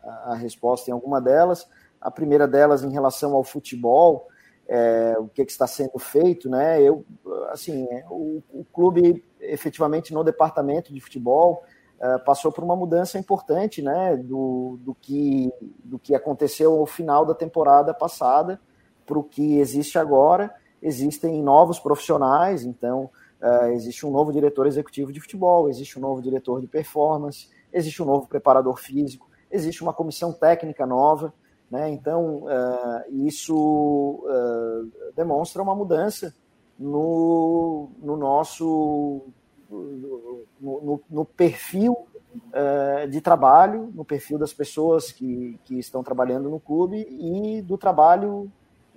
a, 0.04 0.32
a 0.32 0.36
resposta 0.36 0.91
em 0.91 0.93
alguma 0.93 1.20
delas. 1.20 1.67
A 2.08 2.12
primeira 2.12 2.48
delas 2.48 2.84
em 2.84 2.89
relação 2.89 3.36
ao 3.36 3.43
futebol, 3.43 4.30
é, 4.65 5.13
o 5.20 5.28
que, 5.28 5.43
que, 5.43 5.52
está 5.52 5.67
sendo 5.67 6.00
feito, 6.00 6.50
né? 6.50 6.82
Eu, 6.82 7.06
assim, 7.50 7.86
o, 8.10 8.41
o 8.54 8.65
clube 8.72 9.26
efetivamente 9.41 10.13
no 10.13 10.24
departamento 10.24 10.93
de 10.93 11.02
futebol 11.02 11.63
é, 12.00 12.17
passou 12.20 12.50
por 12.50 12.63
uma 12.63 12.78
mudança 12.78 13.20
importante, 13.20 13.82
né? 13.82 14.15
Do, 14.15 14.80
do, 14.80 14.96
que, 14.96 15.52
do 15.84 16.00
que 16.00 16.15
aconteceu 16.15 16.80
ao 16.80 16.86
final 16.86 17.26
da 17.26 17.36
temporada 17.36 17.93
passada 17.93 18.58
para 19.06 19.20
o 19.20 19.24
que 19.24 19.58
existe 19.60 20.00
agora. 20.00 20.56
Existem 20.82 21.43
novos 21.43 21.78
profissionais, 21.78 22.63
então 22.63 23.10
é, 23.41 23.74
existe 23.74 24.06
um 24.06 24.12
novo 24.12 24.32
diretor 24.32 24.65
executivo 24.65 25.12
de 25.12 25.20
futebol, 25.20 25.67
existe 25.67 26.00
um 26.00 26.02
novo 26.02 26.22
diretor 26.22 26.62
de 26.62 26.67
performance, 26.67 27.50
existe 27.74 28.02
um 28.02 28.06
novo 28.06 28.30
preparador 28.30 28.78
físico, 28.78 29.30
existe 29.52 29.84
uma 29.84 29.93
comissão 29.93 30.32
técnica 30.32 30.86
nova. 30.86 31.34
Né? 31.69 31.89
Então, 31.89 32.43
uh, 32.43 33.25
isso 33.27 33.56
uh, 33.56 34.91
demonstra 35.15 35.62
uma 35.62 35.75
mudança 35.75 36.34
no, 36.80 37.89
no 38.01 38.15
nosso 38.15 39.23
no, 39.69 40.43
no, 40.62 41.01
no 41.10 41.25
perfil 41.25 42.08
uh, 42.36 43.08
de 43.10 43.19
trabalho, 43.19 43.91
no 43.93 44.06
perfil 44.06 44.38
das 44.38 44.53
pessoas 44.53 45.12
que, 45.12 45.60
que 45.65 45.77
estão 45.77 46.03
trabalhando 46.03 46.49
no 46.49 46.60
clube 46.60 47.06
e 47.10 47.62
do 47.62 47.77
trabalho 47.77 48.49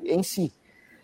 em 0.05 0.23
si. 0.23 0.53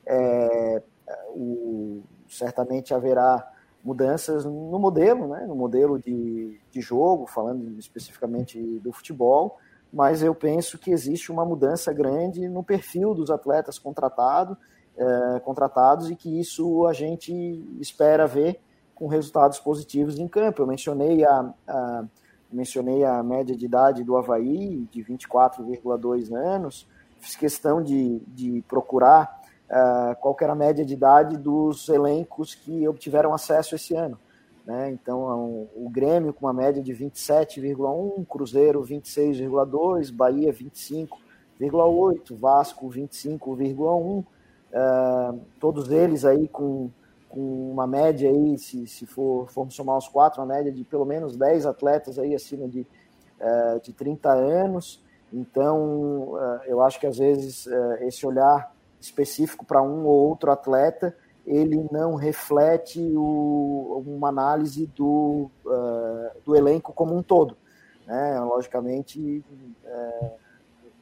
É, 0.07 0.83
o, 1.31 2.00
certamente 2.29 2.94
haverá 2.94 3.52
mudanças 3.83 4.44
no 4.44 4.79
modelo, 4.79 5.29
né, 5.29 5.46
no 5.46 5.55
modelo 5.55 5.98
de, 5.98 6.59
de 6.70 6.81
jogo, 6.81 7.26
falando 7.26 7.79
especificamente 7.79 8.61
do 8.81 8.92
futebol, 8.92 9.59
mas 9.92 10.22
eu 10.22 10.35
penso 10.35 10.79
que 10.79 10.90
existe 10.90 11.33
uma 11.33 11.44
mudança 11.44 11.92
grande 11.92 12.49
no 12.49 12.62
perfil 12.62 13.14
dos 13.14 13.31
atletas 13.31 13.79
contratado, 13.79 14.57
é, 14.96 15.40
contratados 15.40 16.11
e 16.11 16.16
que 16.16 16.40
isso 16.40 16.87
a 16.87 16.92
gente 16.92 17.33
espera 17.81 18.27
ver 18.27 18.61
com 18.94 19.07
resultados 19.07 19.59
positivos 19.59 20.18
em 20.18 20.27
campo. 20.27 20.62
Eu 20.62 20.66
mencionei 20.66 21.25
a, 21.25 21.53
a 21.68 22.05
mencionei 22.51 23.05
a 23.05 23.22
média 23.22 23.57
de 23.57 23.64
idade 23.64 24.05
do 24.05 24.16
Havaí, 24.16 24.88
de 24.90 25.03
24,2 25.03 26.35
anos, 26.35 26.87
fiz 27.20 27.37
questão 27.37 27.83
de, 27.83 28.20
de 28.29 28.62
procurar 28.68 29.42
uh, 29.68 30.16
qual 30.20 30.37
era 30.40 30.53
a 30.53 30.57
média 30.57 30.85
de 30.85 30.94
idade 30.94 31.37
dos 31.37 31.88
elencos 31.88 32.55
que 32.55 32.87
obtiveram 32.88 33.35
acesso 33.35 33.75
esse 33.75 33.94
ano. 33.94 34.18
Né? 34.66 34.90
Então, 34.90 35.31
é 35.31 35.35
o 35.76 35.88
Grêmio 35.88 36.33
com 36.33 36.46
uma 36.46 36.52
média 36.52 36.83
de 36.83 36.92
27,1, 36.92 38.26
Cruzeiro 38.26 38.83
26,2, 38.83 40.12
Bahia 40.12 40.52
25,8, 40.52 42.37
Vasco 42.37 42.90
25,1, 42.90 44.24
uh, 44.24 45.40
todos 45.61 45.92
eles 45.92 46.24
aí 46.24 46.48
com, 46.48 46.90
com 47.29 47.70
uma 47.70 47.87
média 47.87 48.29
aí, 48.29 48.59
se, 48.59 48.88
se 48.88 49.07
for, 49.07 49.48
formos 49.52 49.76
somar 49.76 49.96
os 49.96 50.09
quatro, 50.09 50.40
uma 50.40 50.52
média 50.52 50.72
de 50.72 50.83
pelo 50.83 51.05
menos 51.05 51.37
10 51.37 51.64
atletas 51.64 52.18
aí 52.18 52.35
acima 52.35 52.66
de, 52.66 52.81
uh, 52.81 53.81
de 53.81 53.92
30 53.92 54.33
anos. 54.33 55.00
Então, 55.33 56.33
uh, 56.33 56.61
eu 56.66 56.81
acho 56.81 56.98
que 56.98 57.07
às 57.07 57.18
vezes 57.18 57.68
esse 58.00 58.26
olhar 58.26 58.74
específico 59.00 59.64
para 59.64 59.81
um 59.81 60.07
ou 60.07 60.29
outro 60.29 60.50
atleta 60.50 61.14
ele 61.46 61.87
não 61.92 62.16
reflete 62.16 63.00
o, 63.00 64.02
uma 64.04 64.28
análise 64.28 64.87
do, 64.87 65.48
uh, 65.64 66.40
do 66.44 66.56
elenco 66.56 66.92
como 66.92 67.16
um 67.16 67.22
todo. 67.22 67.56
Né? 68.04 68.40
Logicamente, 68.40 69.44
uh, 69.85 70.30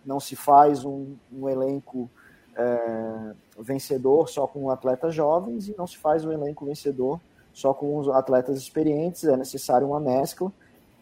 não 0.04 0.20
se 0.20 0.36
faz 0.36 0.84
um, 0.84 1.16
um 1.32 1.48
elenco 1.48 2.10
uh, 2.52 3.34
vencedor 3.58 4.28
só 4.28 4.46
com 4.46 4.68
atletas 4.68 5.14
jovens 5.14 5.66
e 5.66 5.74
não 5.78 5.86
se 5.86 5.96
faz 5.96 6.26
um 6.26 6.32
elenco 6.32 6.66
vencedor 6.66 7.18
só 7.50 7.72
com 7.72 7.96
os 7.96 8.08
atletas 8.08 8.58
experientes, 8.58 9.24
é 9.24 9.36
necessário 9.36 9.86
uma 9.86 10.00
mescla, 10.00 10.52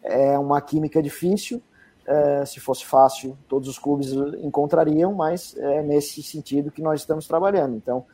é 0.02 0.38
uma 0.38 0.60
química 0.60 1.02
difícil, 1.02 1.62
se 2.44 2.60
fosse 2.60 2.84
fácil, 2.84 3.38
todos 3.48 3.70
os 3.70 3.78
clubes 3.78 4.12
encontrariam, 4.42 5.14
mas 5.14 5.56
é 5.56 5.82
nesse 5.82 6.22
sentido 6.22 6.70
que 6.70 6.82
nós 6.82 7.00
estamos 7.00 7.26
trabalhando. 7.26 7.74
Então, 7.74 8.04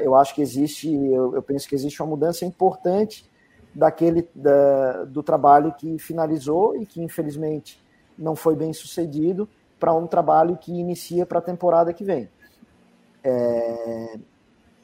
eu 0.00 0.14
acho 0.14 0.34
que 0.34 0.42
existe, 0.42 0.92
eu, 0.92 1.34
eu, 1.34 1.42
penso 1.42 1.68
que 1.68 1.74
existe 1.74 2.02
uma 2.02 2.10
mudança 2.10 2.44
importante 2.44 3.30
daquele 3.74 4.28
da, 4.34 5.04
do 5.04 5.22
trabalho 5.22 5.72
que 5.72 5.98
finalizou 5.98 6.76
e 6.76 6.84
que 6.84 7.02
infelizmente 7.02 7.82
não 8.18 8.36
foi 8.36 8.54
bem 8.54 8.72
sucedido 8.72 9.48
para 9.78 9.94
um 9.94 10.06
trabalho 10.06 10.56
que 10.56 10.70
inicia 10.70 11.24
para 11.24 11.38
a 11.38 11.42
temporada 11.42 11.92
que 11.92 12.04
vem. 12.04 12.28
É, 13.24 14.18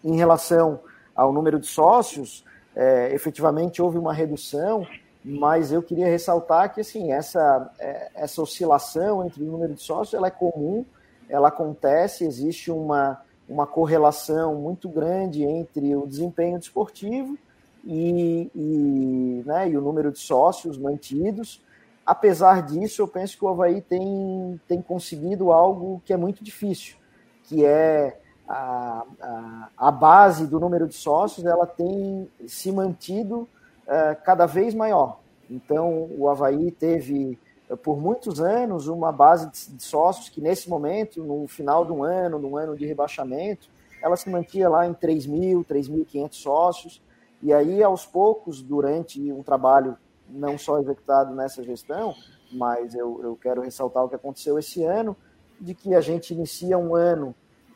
em 0.02 0.16
relação 0.16 0.80
ao 1.14 1.32
número 1.32 1.58
de 1.58 1.66
sócios, 1.66 2.44
é, 2.74 3.12
efetivamente 3.14 3.82
houve 3.82 3.98
uma 3.98 4.14
redução, 4.14 4.86
mas 5.22 5.72
eu 5.72 5.82
queria 5.82 6.06
ressaltar 6.06 6.72
que 6.72 6.80
assim 6.80 7.12
essa 7.12 7.70
é, 7.78 8.10
essa 8.14 8.40
oscilação 8.40 9.24
entre 9.26 9.42
o 9.42 9.46
número 9.46 9.74
de 9.74 9.82
sócios 9.82 10.14
ela 10.14 10.28
é 10.28 10.30
comum, 10.30 10.84
ela 11.28 11.48
acontece, 11.48 12.24
existe 12.24 12.70
uma 12.70 13.20
uma 13.48 13.66
correlação 13.66 14.54
muito 14.56 14.88
grande 14.88 15.44
entre 15.44 15.94
o 15.94 16.06
desempenho 16.06 16.58
desportivo 16.58 17.38
e, 17.84 18.50
e, 18.54 19.42
né, 19.46 19.68
e 19.68 19.76
o 19.76 19.80
número 19.80 20.10
de 20.10 20.18
sócios 20.18 20.76
mantidos. 20.76 21.62
Apesar 22.04 22.62
disso, 22.62 23.02
eu 23.02 23.08
penso 23.08 23.36
que 23.36 23.44
o 23.44 23.48
Havaí 23.48 23.80
tem, 23.80 24.60
tem 24.66 24.82
conseguido 24.82 25.52
algo 25.52 26.02
que 26.04 26.12
é 26.12 26.16
muito 26.16 26.42
difícil, 26.42 26.96
que 27.44 27.64
é 27.64 28.18
a, 28.48 29.04
a, 29.20 29.68
a 29.76 29.90
base 29.90 30.46
do 30.46 30.60
número 30.60 30.86
de 30.86 30.94
sócios, 30.94 31.44
ela 31.44 31.66
tem 31.66 32.28
se 32.46 32.70
mantido 32.70 33.48
uh, 33.86 34.16
cada 34.24 34.46
vez 34.46 34.74
maior. 34.74 35.18
Então, 35.50 36.08
o 36.16 36.28
Havaí 36.28 36.70
teve, 36.70 37.38
por 37.82 37.98
muitos 37.98 38.40
anos, 38.40 38.86
uma 38.86 39.10
base 39.10 39.50
de 39.50 39.82
sócios 39.82 40.28
que, 40.28 40.40
nesse 40.40 40.68
momento, 40.68 41.24
no 41.24 41.48
final 41.48 41.84
de 41.84 41.92
um 41.92 42.04
ano, 42.04 42.38
num 42.38 42.56
ano 42.56 42.76
de 42.76 42.86
rebaixamento, 42.86 43.68
ela 44.00 44.16
se 44.16 44.28
mantinha 44.28 44.68
lá 44.68 44.86
em 44.86 44.94
3 44.94 45.26
mil, 45.26 45.64
3.500 45.64 46.32
sócios. 46.34 47.02
E 47.42 47.52
aí, 47.52 47.82
aos 47.82 48.06
poucos, 48.06 48.62
durante 48.62 49.32
um 49.32 49.42
trabalho 49.42 49.96
não 50.28 50.58
só 50.58 50.78
executado 50.78 51.34
nessa 51.34 51.62
gestão, 51.62 52.14
mas 52.52 52.94
eu, 52.94 53.20
eu 53.22 53.36
quero 53.36 53.62
ressaltar 53.62 54.04
o 54.04 54.08
que 54.08 54.14
aconteceu 54.14 54.58
esse 54.58 54.84
ano, 54.84 55.16
de 55.60 55.74
que 55.74 55.94
a 55.94 56.00
gente 56.00 56.34
inicia 56.34 56.76
um 56.78 56.94
ano 56.94 57.34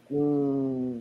com 0.08 1.00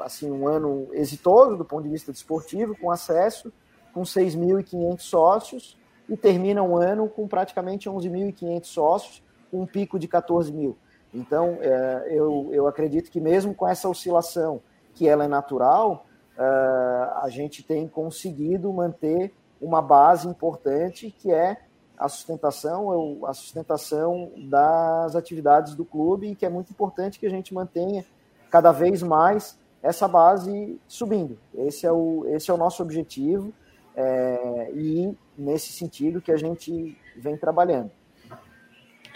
assim 0.00 0.30
um 0.30 0.46
ano 0.46 0.88
exitoso 0.92 1.56
do 1.56 1.64
ponto 1.64 1.82
de 1.82 1.88
vista 1.88 2.12
desportivo, 2.12 2.76
com 2.78 2.90
acesso, 2.90 3.52
com 3.92 4.02
6.500 4.02 5.00
sócios, 5.00 5.76
e 6.12 6.16
termina 6.16 6.62
um 6.62 6.76
ano 6.76 7.08
com 7.08 7.26
praticamente 7.26 7.88
11.500 7.88 8.64
sócios, 8.66 9.22
um 9.50 9.64
pico 9.64 9.98
de 9.98 10.06
14 10.06 10.52
mil. 10.52 10.76
Então, 11.12 11.56
é, 11.62 12.08
eu, 12.10 12.50
eu 12.52 12.66
acredito 12.66 13.10
que 13.10 13.18
mesmo 13.18 13.54
com 13.54 13.66
essa 13.66 13.88
oscilação, 13.88 14.60
que 14.94 15.08
ela 15.08 15.24
é 15.24 15.28
natural, 15.28 16.04
é, 16.36 16.42
a 16.42 17.26
gente 17.30 17.62
tem 17.62 17.88
conseguido 17.88 18.70
manter 18.70 19.32
uma 19.58 19.80
base 19.80 20.28
importante, 20.28 21.10
que 21.18 21.32
é 21.32 21.56
a 21.96 22.08
sustentação, 22.10 23.24
a 23.24 23.32
sustentação 23.32 24.32
das 24.50 25.16
atividades 25.16 25.74
do 25.74 25.84
clube, 25.84 26.32
e 26.32 26.34
que 26.34 26.44
é 26.44 26.50
muito 26.50 26.70
importante 26.70 27.18
que 27.18 27.26
a 27.26 27.30
gente 27.30 27.54
mantenha 27.54 28.04
cada 28.50 28.70
vez 28.70 29.02
mais 29.02 29.58
essa 29.82 30.06
base 30.06 30.78
subindo. 30.86 31.38
Esse 31.54 31.86
é 31.86 31.92
o, 31.92 32.26
esse 32.26 32.50
é 32.50 32.54
o 32.54 32.58
nosso 32.58 32.82
objetivo 32.82 33.50
é, 33.96 34.70
e 34.74 35.16
nesse 35.36 35.72
sentido 35.72 36.20
que 36.20 36.32
a 36.32 36.36
gente 36.36 36.96
vem 37.16 37.36
trabalhando. 37.36 37.90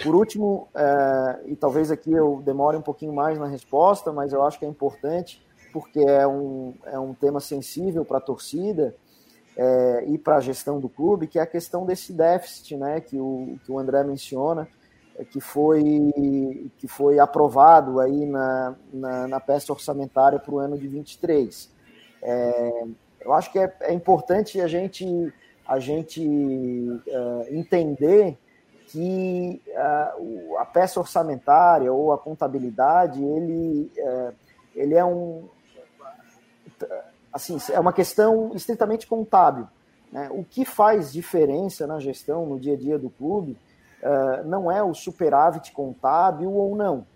Por 0.02 0.14
último, 0.14 0.68
é, 0.74 1.40
e 1.46 1.56
talvez 1.56 1.90
aqui 1.90 2.12
eu 2.12 2.42
demore 2.44 2.76
um 2.76 2.82
pouquinho 2.82 3.14
mais 3.14 3.38
na 3.38 3.46
resposta, 3.46 4.12
mas 4.12 4.32
eu 4.32 4.42
acho 4.44 4.58
que 4.58 4.64
é 4.64 4.68
importante 4.68 5.44
porque 5.72 6.00
é 6.00 6.26
um, 6.26 6.74
é 6.86 6.98
um 6.98 7.12
tema 7.12 7.40
sensível 7.40 8.04
para 8.04 8.18
a 8.18 8.20
torcida 8.20 8.94
é, 9.56 10.04
e 10.06 10.18
para 10.18 10.36
a 10.36 10.40
gestão 10.40 10.78
do 10.78 10.88
clube, 10.88 11.26
que 11.26 11.38
é 11.38 11.42
a 11.42 11.46
questão 11.46 11.84
desse 11.86 12.12
déficit 12.12 12.76
né, 12.76 13.00
que, 13.00 13.18
o, 13.18 13.58
que 13.64 13.72
o 13.72 13.78
André 13.78 14.04
menciona, 14.04 14.68
é, 15.18 15.24
que 15.24 15.40
foi, 15.40 16.70
que 16.78 16.86
foi 16.86 17.18
aprovado 17.18 18.00
aí 18.00 18.26
na, 18.26 18.74
na, 18.92 19.28
na 19.28 19.40
peça 19.40 19.72
orçamentária 19.72 20.38
para 20.38 20.54
o 20.54 20.58
ano 20.58 20.78
de 20.78 20.86
23. 20.88 21.70
É, 22.22 22.84
eu 23.20 23.32
acho 23.32 23.50
que 23.50 23.58
é, 23.58 23.74
é, 23.80 23.92
importante 23.92 24.60
a 24.60 24.68
gente, 24.68 25.32
a 25.66 25.80
gente 25.80 26.20
uh, 26.22 27.44
entender 27.50 28.38
que 28.86 29.60
uh, 29.68 30.58
a 30.58 30.64
peça 30.64 31.00
orçamentária 31.00 31.92
ou 31.92 32.12
a 32.12 32.18
contabilidade, 32.18 33.22
ele, 33.22 33.90
uh, 33.98 34.34
ele 34.74 34.94
é 34.94 35.04
um 35.04 35.48
assim, 37.32 37.58
é 37.72 37.80
uma 37.80 37.92
questão 37.92 38.52
estritamente 38.54 39.06
contábil. 39.06 39.66
Né? 40.12 40.28
O 40.30 40.44
que 40.44 40.64
faz 40.64 41.12
diferença 41.12 41.86
na 41.86 41.98
gestão, 41.98 42.46
no 42.46 42.60
dia 42.60 42.74
a 42.74 42.76
dia 42.76 42.98
do 42.98 43.10
clube, 43.10 43.58
não 44.44 44.70
é 44.70 44.82
o 44.82 44.94
superávit 44.94 45.72
contábil 45.72 46.52
ou 46.52 46.76
não, 46.76 47.06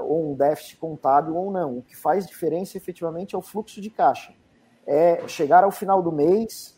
ou 0.00 0.32
um 0.32 0.34
déficit 0.34 0.76
contábil 0.76 1.34
ou 1.34 1.50
não. 1.50 1.78
O 1.78 1.82
que 1.82 1.96
faz 1.96 2.26
diferença 2.26 2.76
efetivamente 2.76 3.34
é 3.34 3.38
o 3.38 3.42
fluxo 3.42 3.80
de 3.80 3.88
caixa. 3.90 4.34
É 4.86 5.26
chegar 5.28 5.64
ao 5.64 5.70
final 5.70 6.02
do 6.02 6.12
mês 6.12 6.73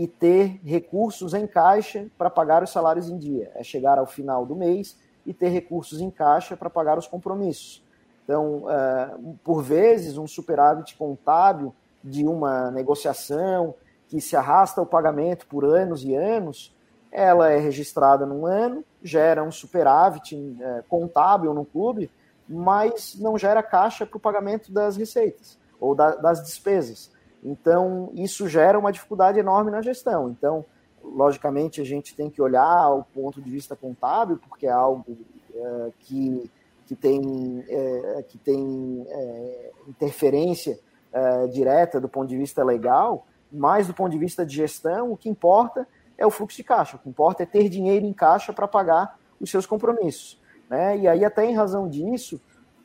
e 0.00 0.08
ter 0.08 0.58
recursos 0.64 1.34
em 1.34 1.46
caixa 1.46 2.06
para 2.16 2.30
pagar 2.30 2.62
os 2.62 2.70
salários 2.70 3.10
em 3.10 3.18
dia. 3.18 3.52
É 3.54 3.62
chegar 3.62 3.98
ao 3.98 4.06
final 4.06 4.46
do 4.46 4.56
mês 4.56 4.98
e 5.26 5.34
ter 5.34 5.50
recursos 5.50 6.00
em 6.00 6.10
caixa 6.10 6.56
para 6.56 6.70
pagar 6.70 6.96
os 6.96 7.06
compromissos. 7.06 7.84
Então, 8.24 8.62
uh, 8.64 9.38
por 9.44 9.62
vezes, 9.62 10.16
um 10.16 10.26
superávit 10.26 10.96
contábil 10.96 11.74
de 12.02 12.26
uma 12.26 12.70
negociação 12.70 13.74
que 14.08 14.22
se 14.22 14.34
arrasta 14.34 14.80
o 14.80 14.86
pagamento 14.86 15.46
por 15.46 15.66
anos 15.66 16.02
e 16.02 16.14
anos, 16.14 16.74
ela 17.12 17.50
é 17.50 17.58
registrada 17.58 18.24
num 18.24 18.46
ano, 18.46 18.82
gera 19.02 19.44
um 19.44 19.52
superávit 19.52 20.34
é, 20.62 20.82
contábil 20.88 21.52
no 21.52 21.66
clube, 21.66 22.10
mas 22.48 23.16
não 23.20 23.36
gera 23.36 23.62
caixa 23.62 24.06
para 24.06 24.16
o 24.16 24.20
pagamento 24.20 24.72
das 24.72 24.96
receitas 24.96 25.58
ou 25.78 25.94
da, 25.94 26.16
das 26.16 26.42
despesas. 26.42 27.12
Então, 27.42 28.10
isso 28.14 28.48
gera 28.48 28.78
uma 28.78 28.92
dificuldade 28.92 29.38
enorme 29.38 29.70
na 29.70 29.80
gestão. 29.80 30.28
Então, 30.30 30.64
logicamente, 31.02 31.80
a 31.80 31.84
gente 31.84 32.14
tem 32.14 32.28
que 32.28 32.42
olhar 32.42 32.90
o 32.90 33.02
ponto 33.02 33.40
de 33.40 33.50
vista 33.50 33.74
contábil, 33.74 34.38
porque 34.38 34.66
é 34.66 34.70
algo 34.70 35.16
é, 35.54 35.92
que, 36.00 36.50
que 36.86 36.94
tem, 36.94 37.64
é, 37.68 38.24
que 38.28 38.38
tem 38.38 39.06
é, 39.08 39.70
interferência 39.88 40.78
é, 41.12 41.46
direta 41.46 42.00
do 42.00 42.08
ponto 42.08 42.28
de 42.28 42.36
vista 42.36 42.62
legal, 42.62 43.26
mas 43.50 43.86
do 43.86 43.94
ponto 43.94 44.12
de 44.12 44.18
vista 44.18 44.44
de 44.44 44.54
gestão, 44.54 45.12
o 45.12 45.16
que 45.16 45.28
importa 45.28 45.86
é 46.16 46.26
o 46.26 46.30
fluxo 46.30 46.56
de 46.56 46.64
caixa, 46.64 46.96
o 46.96 46.98
que 46.98 47.08
importa 47.08 47.42
é 47.42 47.46
ter 47.46 47.68
dinheiro 47.68 48.04
em 48.04 48.12
caixa 48.12 48.52
para 48.52 48.68
pagar 48.68 49.18
os 49.40 49.50
seus 49.50 49.66
compromissos. 49.66 50.40
Né? 50.68 50.98
E 50.98 51.08
aí, 51.08 51.24
até 51.24 51.44
em 51.46 51.54
razão 51.54 51.88
disso, 51.88 52.40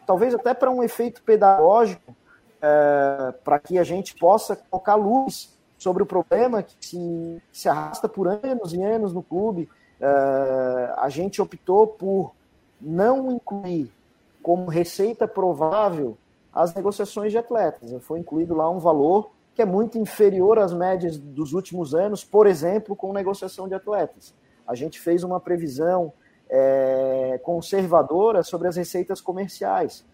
talvez 0.07 0.33
até 0.33 0.53
para 0.53 0.71
um 0.71 0.81
efeito 0.81 1.21
pedagógico, 1.21 2.15
é, 2.65 3.31
para 3.43 3.59
que 3.59 3.77
a 3.77 3.83
gente 3.83 4.15
possa 4.15 4.55
colocar 4.55 4.95
luz 4.95 5.55
sobre 5.77 6.01
o 6.01 6.05
problema 6.05 6.63
que 6.63 6.75
se, 6.79 7.41
se 7.51 7.69
arrasta 7.69 8.09
por 8.09 8.27
anos 8.27 8.73
e 8.73 8.81
anos 8.81 9.13
no 9.13 9.21
clube, 9.21 9.69
é, 10.01 10.93
a 10.97 11.07
gente 11.09 11.39
optou 11.39 11.85
por 11.85 12.33
não 12.81 13.31
incluir 13.31 13.91
como 14.41 14.65
receita 14.67 15.27
provável 15.27 16.17
as 16.51 16.73
negociações 16.73 17.31
de 17.31 17.37
atletas. 17.37 17.93
Foi 18.03 18.19
incluído 18.19 18.55
lá 18.55 18.69
um 18.69 18.79
valor 18.79 19.31
que 19.53 19.61
é 19.61 19.65
muito 19.65 19.97
inferior 19.99 20.57
às 20.57 20.73
médias 20.73 21.17
dos 21.17 21.53
últimos 21.53 21.93
anos, 21.93 22.23
por 22.23 22.47
exemplo, 22.47 22.95
com 22.95 23.13
negociação 23.13 23.67
de 23.67 23.75
atletas. 23.75 24.33
A 24.67 24.73
gente 24.73 24.99
fez 24.99 25.23
uma 25.23 25.39
previsão 25.39 26.11
é, 26.49 27.39
conservadora 27.43 28.43
sobre 28.43 28.67
as 28.67 28.75
receitas 28.75 29.21
comerciais, 29.21 30.05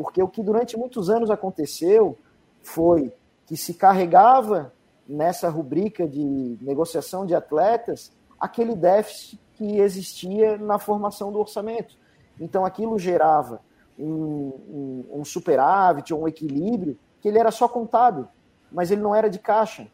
porque 0.00 0.22
o 0.22 0.28
que 0.28 0.42
durante 0.42 0.78
muitos 0.78 1.10
anos 1.10 1.30
aconteceu 1.30 2.16
foi 2.62 3.12
que 3.44 3.54
se 3.54 3.74
carregava 3.74 4.72
nessa 5.06 5.50
rubrica 5.50 6.08
de 6.08 6.56
negociação 6.62 7.26
de 7.26 7.34
atletas 7.34 8.10
aquele 8.40 8.74
déficit 8.74 9.38
que 9.56 9.78
existia 9.78 10.56
na 10.56 10.78
formação 10.78 11.30
do 11.30 11.38
orçamento. 11.38 11.98
Então 12.40 12.64
aquilo 12.64 12.98
gerava 12.98 13.60
um, 13.98 15.04
um, 15.12 15.20
um 15.20 15.22
superávit 15.22 16.14
ou 16.14 16.22
um 16.22 16.28
equilíbrio 16.28 16.98
que 17.20 17.28
ele 17.28 17.38
era 17.38 17.50
só 17.50 17.68
contábil, 17.68 18.26
mas 18.72 18.90
ele 18.90 19.02
não 19.02 19.14
era 19.14 19.28
de 19.28 19.38
caixa. 19.38 19.86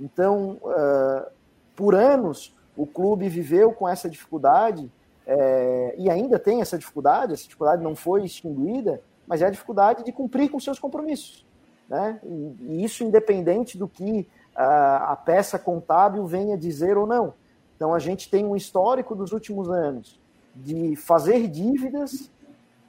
Então, 0.00 0.58
uh, 0.64 1.30
por 1.76 1.94
anos, 1.94 2.52
o 2.76 2.84
clube 2.84 3.28
viveu 3.28 3.72
com 3.72 3.88
essa 3.88 4.10
dificuldade 4.10 4.90
é, 5.24 5.94
e 5.96 6.10
ainda 6.10 6.36
tem 6.36 6.60
essa 6.60 6.76
dificuldade, 6.76 7.32
essa 7.32 7.44
dificuldade 7.44 7.80
não 7.80 7.94
foi 7.94 8.24
extinguida, 8.24 9.00
mas 9.26 9.42
é 9.42 9.46
a 9.46 9.50
dificuldade 9.50 10.04
de 10.04 10.12
cumprir 10.12 10.50
com 10.50 10.58
seus 10.60 10.78
compromissos. 10.78 11.44
Né? 11.88 12.20
E, 12.24 12.84
isso 12.84 13.04
independente 13.04 13.76
do 13.78 13.88
que 13.88 14.28
a, 14.54 15.12
a 15.12 15.16
peça 15.16 15.58
contábil 15.58 16.26
venha 16.26 16.56
dizer 16.56 16.96
ou 16.96 17.06
não. 17.06 17.34
Então, 17.76 17.94
a 17.94 17.98
gente 17.98 18.30
tem 18.30 18.44
um 18.44 18.54
histórico 18.54 19.14
dos 19.14 19.32
últimos 19.32 19.68
anos 19.68 20.20
de 20.54 20.94
fazer 20.96 21.48
dívidas 21.48 22.30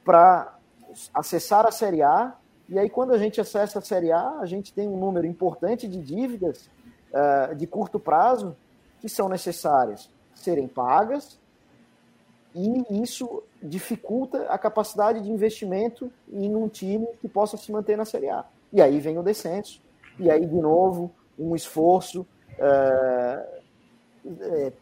para 0.04 0.58
acessar 1.14 1.66
a 1.66 1.72
Série 1.72 2.02
A, 2.02 2.36
e 2.70 2.78
aí 2.78 2.90
quando 2.90 3.14
a 3.14 3.18
gente 3.18 3.42
acessa 3.42 3.80
a 3.80 3.82
Série 3.82 4.12
A, 4.12 4.40
a 4.40 4.46
gente 4.46 4.74
tem 4.74 4.88
um 4.88 4.98
número 4.98 5.26
importante 5.26 5.88
de 5.88 6.02
dívidas 6.02 6.70
uh, 7.12 7.56
de 7.56 7.66
curto 7.66 8.00
prazo 8.00 8.56
que 9.00 9.10
são 9.10 9.28
necessárias 9.28 10.10
serem 10.34 10.68
pagas, 10.68 11.40
e 12.56 13.02
isso 13.02 13.44
dificulta 13.62 14.44
a 14.44 14.58
capacidade 14.58 15.22
de 15.22 15.32
investimento 15.32 16.12
em 16.32 16.56
um 16.56 16.68
time 16.68 17.08
que 17.20 17.28
possa 17.28 17.58
se 17.58 17.72
manter 17.72 17.98
na 17.98 18.06
Série 18.06 18.30
A. 18.30 18.46
E 18.72 18.82
aí 18.82 19.00
vem 19.00 19.18
o 19.18 19.24
descenso, 19.24 19.82
e 20.20 20.30
aí 20.30 20.46
de 20.46 20.56
novo 20.56 21.12
um 21.38 21.56
esforço 21.56 22.26
uh, 22.60 23.64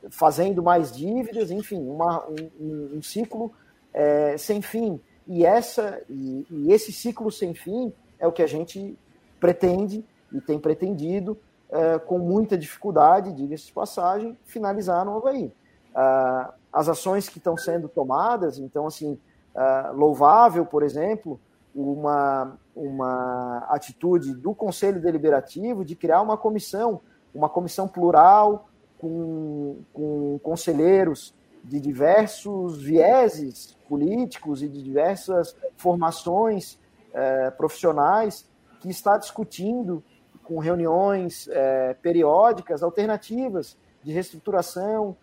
fazendo 0.09 0.61
mais 0.61 0.91
dívidas, 0.91 1.49
enfim, 1.49 1.87
uma, 1.87 2.25
um, 2.27 2.97
um 2.97 3.01
ciclo 3.01 3.51
é, 3.93 4.37
sem 4.37 4.61
fim 4.61 4.99
e, 5.27 5.45
essa, 5.45 6.01
e, 6.09 6.45
e, 6.49 6.71
esse 6.71 6.91
ciclo 6.91 7.31
sem 7.31 7.53
fim 7.53 7.93
é 8.19 8.27
o 8.27 8.31
que 8.31 8.41
a 8.41 8.47
gente 8.47 8.97
pretende 9.39 10.05
e 10.31 10.39
tem 10.39 10.59
pretendido, 10.59 11.37
é, 11.69 11.99
com 11.99 12.19
muita 12.19 12.57
dificuldade, 12.57 13.33
diga-se 13.33 13.67
de 13.67 13.73
passagem, 13.73 14.37
finalizar 14.45 15.05
no 15.05 15.15
Havaí. 15.17 15.51
Ah, 15.95 16.53
as 16.71 16.87
ações 16.87 17.27
que 17.27 17.37
estão 17.37 17.57
sendo 17.57 17.89
tomadas, 17.89 18.57
então, 18.57 18.87
assim, 18.87 19.19
ah, 19.55 19.91
louvável, 19.93 20.65
por 20.65 20.83
exemplo, 20.83 21.39
uma, 21.75 22.57
uma 22.75 23.65
atitude 23.69 24.33
do 24.33 24.53
Conselho 24.53 25.01
Deliberativo 25.01 25.83
de 25.83 25.95
criar 25.95 26.21
uma 26.21 26.37
comissão 26.37 27.01
uma 27.33 27.49
comissão 27.49 27.87
plural 27.87 28.69
com, 28.97 29.77
com 29.93 30.39
conselheiros 30.39 31.33
de 31.63 31.79
diversos 31.79 32.81
vieses 32.81 33.77
políticos 33.87 34.61
e 34.61 34.67
de 34.67 34.81
diversas 34.81 35.55
formações 35.77 36.79
eh, 37.13 37.51
profissionais 37.51 38.49
que 38.79 38.89
está 38.89 39.17
discutindo 39.17 40.03
com 40.43 40.59
reuniões 40.59 41.47
eh, 41.51 41.95
periódicas 42.01 42.83
alternativas 42.83 43.77
de 44.03 44.11
reestruturação 44.11 45.15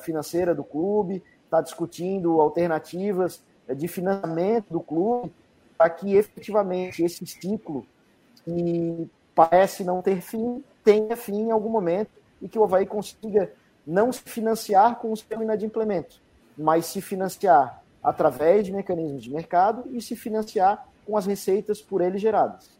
financeira 0.00 0.54
do 0.54 0.64
clube, 0.64 1.22
está 1.44 1.60
discutindo 1.60 2.40
alternativas 2.40 3.42
de 3.68 3.88
financiamento 3.88 4.70
do 4.70 4.80
clube 4.80 5.32
para 5.76 5.90
que 5.90 6.14
efetivamente 6.14 7.02
esse 7.02 7.26
ciclo 7.26 7.86
que 8.44 9.10
parece 9.34 9.84
não 9.84 10.02
ter 10.02 10.20
fim 10.20 10.62
tenha 10.84 11.16
fim 11.16 11.42
em 11.42 11.50
algum 11.50 11.70
momento 11.70 12.10
e 12.40 12.48
que 12.48 12.58
o 12.58 12.64
Havaí 12.64 12.86
consiga 12.86 13.52
não 13.86 14.12
se 14.12 14.22
financiar 14.22 14.96
com 14.96 15.12
o 15.12 15.16
seu 15.16 15.42
inadimplemento, 15.42 16.20
mas 16.56 16.86
se 16.86 17.00
financiar 17.00 17.82
através 18.02 18.66
de 18.66 18.72
mecanismos 18.72 19.22
de 19.22 19.30
mercado 19.30 19.84
e 19.92 20.00
se 20.00 20.16
financiar 20.16 20.86
com 21.06 21.16
as 21.16 21.26
receitas 21.26 21.80
por 21.80 22.00
ele 22.00 22.18
geradas. 22.18 22.70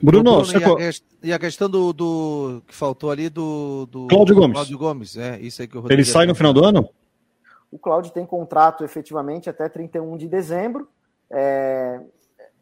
Bruno, 0.00 0.42
Bruno 0.42 0.58
e, 0.78 0.84
a, 0.84 0.90
e, 1.24 1.32
a, 1.32 1.38
questão 1.38 1.68
do, 1.68 1.92
do, 1.92 2.62
que 2.66 2.74
faltou 2.74 3.10
ali 3.10 3.28
do, 3.28 3.86
do 3.86 4.06
Cláudio 4.06 4.34
Gomes. 4.34 4.52
Cláudio 4.52 4.78
Gomes, 4.78 5.16
é 5.16 5.38
isso 5.40 5.60
aí 5.60 5.68
que 5.68 5.76
eu 5.76 5.84
Ele 5.90 6.04
sai 6.04 6.26
no 6.26 6.34
final 6.34 6.52
do 6.52 6.64
ano? 6.64 6.88
O 7.70 7.78
Cláudio 7.78 8.12
tem 8.12 8.24
contrato 8.24 8.84
efetivamente 8.84 9.50
até 9.50 9.68
31 9.68 10.16
de 10.16 10.28
dezembro. 10.28 10.88
É, 11.30 12.00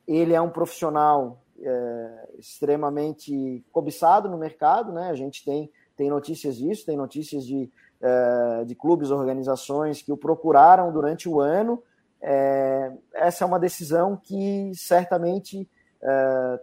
ele 0.07 0.35
é 0.35 0.41
um 0.41 0.51
profissional 0.51 1.43
é, 1.61 2.29
extremamente 2.39 3.65
cobiçado 3.71 4.29
no 4.29 4.39
mercado, 4.39 4.93
né? 4.93 5.11
A 5.11 5.15
gente 5.15 5.45
tem, 5.45 5.71
tem 5.97 6.09
notícias 6.09 6.57
disso, 6.57 6.87
tem 6.87 6.97
notícias 6.97 7.45
de, 7.47 7.71
é, 8.01 8.65
de 8.65 8.75
clubes, 8.75 9.11
organizações 9.11 10.03
que 10.03 10.13
o 10.13 10.17
procuraram 10.17 10.93
durante 10.93 11.29
o 11.29 11.41
ano. 11.41 11.83
É, 12.21 12.93
essa 13.15 13.45
é 13.45 13.47
uma 13.47 13.59
decisão 13.59 14.17
que 14.17 14.73
certamente 14.75 15.69
é, 16.03 16.61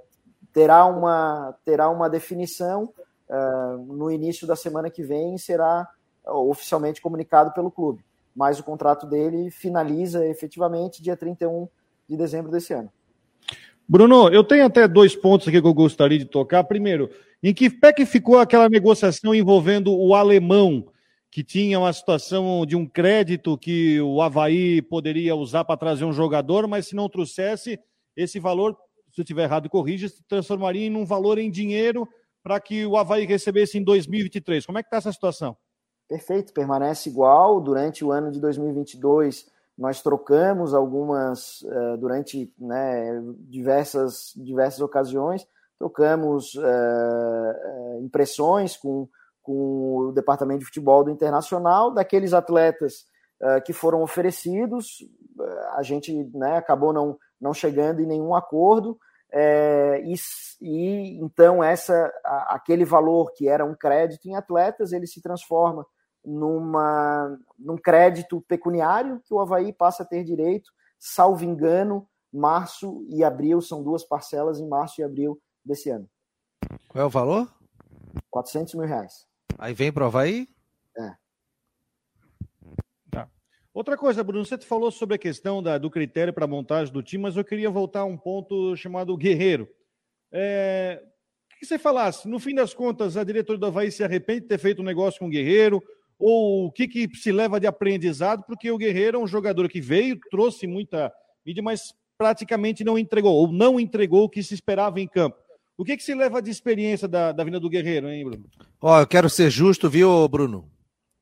terá, 0.53 0.85
uma, 0.85 1.55
terá 1.65 1.89
uma 1.89 2.09
definição 2.09 2.93
é, 3.29 3.35
no 3.87 4.11
início 4.11 4.45
da 4.45 4.55
semana 4.55 4.89
que 4.89 5.03
vem 5.03 5.35
e 5.35 5.39
será 5.39 5.87
oficialmente 6.25 7.01
comunicado 7.01 7.51
pelo 7.51 7.71
clube. 7.71 8.05
Mas 8.35 8.59
o 8.59 8.63
contrato 8.63 9.05
dele 9.05 9.51
finaliza 9.51 10.25
efetivamente 10.25 11.01
dia 11.01 11.17
31 11.17 11.67
de 12.07 12.15
dezembro 12.15 12.51
desse 12.51 12.73
ano. 12.73 12.89
Bruno, 13.87 14.29
eu 14.29 14.43
tenho 14.43 14.65
até 14.65 14.87
dois 14.87 15.15
pontos 15.15 15.47
aqui 15.47 15.61
que 15.61 15.67
eu 15.67 15.73
gostaria 15.73 16.17
de 16.17 16.25
tocar. 16.25 16.63
Primeiro, 16.63 17.09
em 17.41 17.53
que 17.53 17.69
pé 17.69 17.91
que 17.91 18.05
ficou 18.05 18.39
aquela 18.39 18.69
negociação 18.69 19.35
envolvendo 19.35 19.93
o 19.93 20.15
alemão, 20.15 20.87
que 21.29 21.43
tinha 21.43 21.79
uma 21.79 21.91
situação 21.91 22.65
de 22.65 22.75
um 22.75 22.85
crédito 22.85 23.57
que 23.57 23.99
o 23.99 24.21
Havaí 24.21 24.81
poderia 24.81 25.35
usar 25.35 25.65
para 25.65 25.75
trazer 25.75 26.05
um 26.05 26.13
jogador, 26.13 26.67
mas 26.67 26.87
se 26.87 26.95
não 26.95 27.09
trouxesse, 27.09 27.79
esse 28.15 28.39
valor, 28.39 28.77
se 29.13 29.21
eu 29.21 29.23
estiver 29.23 29.43
errado, 29.43 29.69
corrija, 29.69 30.09
se 30.09 30.23
transformaria 30.27 30.87
em 30.87 30.95
um 30.95 31.05
valor 31.05 31.37
em 31.37 31.49
dinheiro 31.49 32.07
para 32.41 32.59
que 32.59 32.85
o 32.85 32.97
Havaí 32.97 33.25
recebesse 33.25 33.77
em 33.77 33.83
2023. 33.83 34.65
Como 34.65 34.77
é 34.77 34.83
que 34.83 34.87
está 34.87 34.97
essa 34.97 35.11
situação? 35.11 35.55
Perfeito, 36.09 36.51
permanece 36.51 37.09
igual. 37.09 37.61
Durante 37.61 38.03
o 38.03 38.11
ano 38.11 38.31
de 38.31 38.41
2022, 38.41 39.45
nós 39.77 40.01
trocamos 40.01 40.73
algumas, 40.73 41.61
uh, 41.61 41.97
durante 41.97 42.51
né, 42.59 43.21
diversas, 43.39 44.33
diversas 44.35 44.81
ocasiões, 44.81 45.47
trocamos 45.77 46.55
uh, 46.55 48.01
impressões 48.01 48.75
com, 48.75 49.07
com 49.43 49.97
o 49.97 50.11
departamento 50.11 50.59
de 50.59 50.65
futebol 50.65 51.03
do 51.03 51.11
Internacional, 51.11 51.93
daqueles 51.93 52.33
atletas 52.33 53.05
uh, 53.41 53.61
que 53.63 53.73
foram 53.73 54.01
oferecidos, 54.01 55.03
a 55.75 55.81
gente 55.81 56.13
né, 56.33 56.57
acabou 56.57 56.93
não, 56.93 57.17
não 57.43 57.53
chegando 57.53 58.01
em 58.01 58.07
nenhum 58.07 58.33
acordo, 58.33 58.97
é, 59.31 60.01
e, 60.05 60.13
e, 60.61 61.19
então 61.19 61.63
essa 61.63 62.11
a, 62.23 62.55
aquele 62.55 62.85
valor 62.85 63.33
que 63.33 63.49
era 63.49 63.65
um 63.65 63.75
crédito 63.75 64.27
em 64.27 64.35
atletas 64.35 64.93
ele 64.93 65.07
se 65.07 65.21
transforma 65.23 65.85
numa, 66.23 67.35
num 67.57 67.75
crédito 67.75 68.41
pecuniário 68.47 69.19
que 69.25 69.33
o 69.33 69.39
Havaí 69.39 69.73
passa 69.73 70.03
a 70.03 70.05
ter 70.05 70.23
direito, 70.23 70.71
salvo 70.99 71.43
engano, 71.43 72.07
março 72.31 73.03
e 73.09 73.23
abril, 73.23 73.59
são 73.59 73.83
duas 73.83 74.03
parcelas 74.03 74.59
em 74.59 74.67
março 74.67 75.01
e 75.01 75.03
abril 75.03 75.39
desse 75.65 75.89
ano. 75.89 76.07
Qual 76.87 77.03
é 77.03 77.05
o 77.05 77.09
valor? 77.09 77.51
400 78.29 78.75
mil 78.75 78.87
reais. 78.87 79.27
Aí 79.57 79.73
vem 79.73 79.91
para 79.91 80.03
o 80.03 80.07
Havaí? 80.07 80.47
É. 80.97 81.22
Outra 83.73 83.97
coisa, 83.97 84.23
Bruno, 84.23 84.45
você 84.45 84.57
falou 84.59 84.91
sobre 84.91 85.15
a 85.15 85.17
questão 85.17 85.63
da, 85.63 85.77
do 85.77 85.89
critério 85.89 86.31
para 86.31 86.45
a 86.45 86.47
montagem 86.47 86.93
do 86.93 87.01
time, 87.01 87.23
mas 87.23 87.35
eu 87.35 87.43
queria 87.43 87.69
voltar 87.69 88.01
a 88.01 88.05
um 88.05 88.17
ponto 88.17 88.75
chamado 88.75 89.17
guerreiro. 89.17 89.67
É, 90.31 91.01
que 91.63 91.67
você 91.67 91.79
falasse, 91.79 92.27
no 92.27 92.39
fim 92.39 92.53
das 92.53 92.73
contas, 92.73 93.15
a 93.15 93.23
diretora 93.23 93.57
do 93.57 93.65
Havaí 93.65 93.89
se 93.89 94.03
arrepende 94.03 94.41
de 94.41 94.47
ter 94.47 94.57
feito 94.57 94.81
um 94.81 94.85
negócio 94.85 95.19
com 95.19 95.27
o 95.27 95.29
Guerreiro, 95.29 95.81
ou 96.19 96.65
o 96.65 96.71
que, 96.71 96.87
que 96.87 97.09
se 97.15 97.31
leva 97.31 97.59
de 97.59 97.65
aprendizado, 97.65 98.43
porque 98.45 98.69
o 98.69 98.77
Guerreiro 98.77 99.17
é 99.17 99.19
um 99.21 99.27
jogador 99.27 99.69
que 99.69 99.79
veio, 99.79 100.19
trouxe 100.29 100.67
muita 100.67 101.11
mídia, 101.45 101.63
mas 101.63 101.93
praticamente 102.17 102.83
não 102.83 102.99
entregou, 102.99 103.33
ou 103.33 103.51
não 103.51 103.79
entregou 103.79 104.25
o 104.25 104.29
que 104.29 104.43
se 104.43 104.53
esperava 104.53 104.99
em 104.99 105.07
campo. 105.07 105.37
O 105.77 105.83
que, 105.83 105.97
que 105.97 106.03
se 106.03 106.13
leva 106.13 106.41
de 106.41 106.51
experiência 106.51 107.07
da, 107.07 107.31
da 107.31 107.43
vinda 107.43 107.59
do 107.59 107.69
Guerreiro, 107.69 108.09
hein, 108.09 108.25
Bruno? 108.25 108.45
Ó, 108.81 108.99
eu 108.99 109.07
quero 109.07 109.29
ser 109.29 109.49
justo, 109.49 109.89
viu, 109.89 110.27
Bruno? 110.27 110.69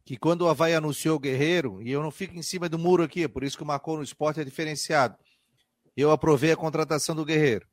Que 0.03 0.17
quando 0.17 0.41
o 0.41 0.49
Havaí 0.49 0.73
anunciou 0.73 1.15
o 1.15 1.19
Guerreiro, 1.19 1.81
e 1.81 1.91
eu 1.91 2.01
não 2.01 2.11
fico 2.11 2.35
em 2.35 2.41
cima 2.41 2.67
do 2.67 2.79
muro 2.79 3.03
aqui, 3.03 3.27
por 3.27 3.43
isso 3.43 3.57
que 3.57 3.63
o 3.63 3.67
Marcou 3.67 3.97
no 3.97 4.03
Esporte 4.03 4.39
é 4.39 4.43
diferenciado. 4.43 5.15
Eu 5.95 6.11
aprovei 6.11 6.51
a 6.51 6.57
contratação 6.57 7.15
do 7.15 7.25
Guerreiro. 7.25 7.67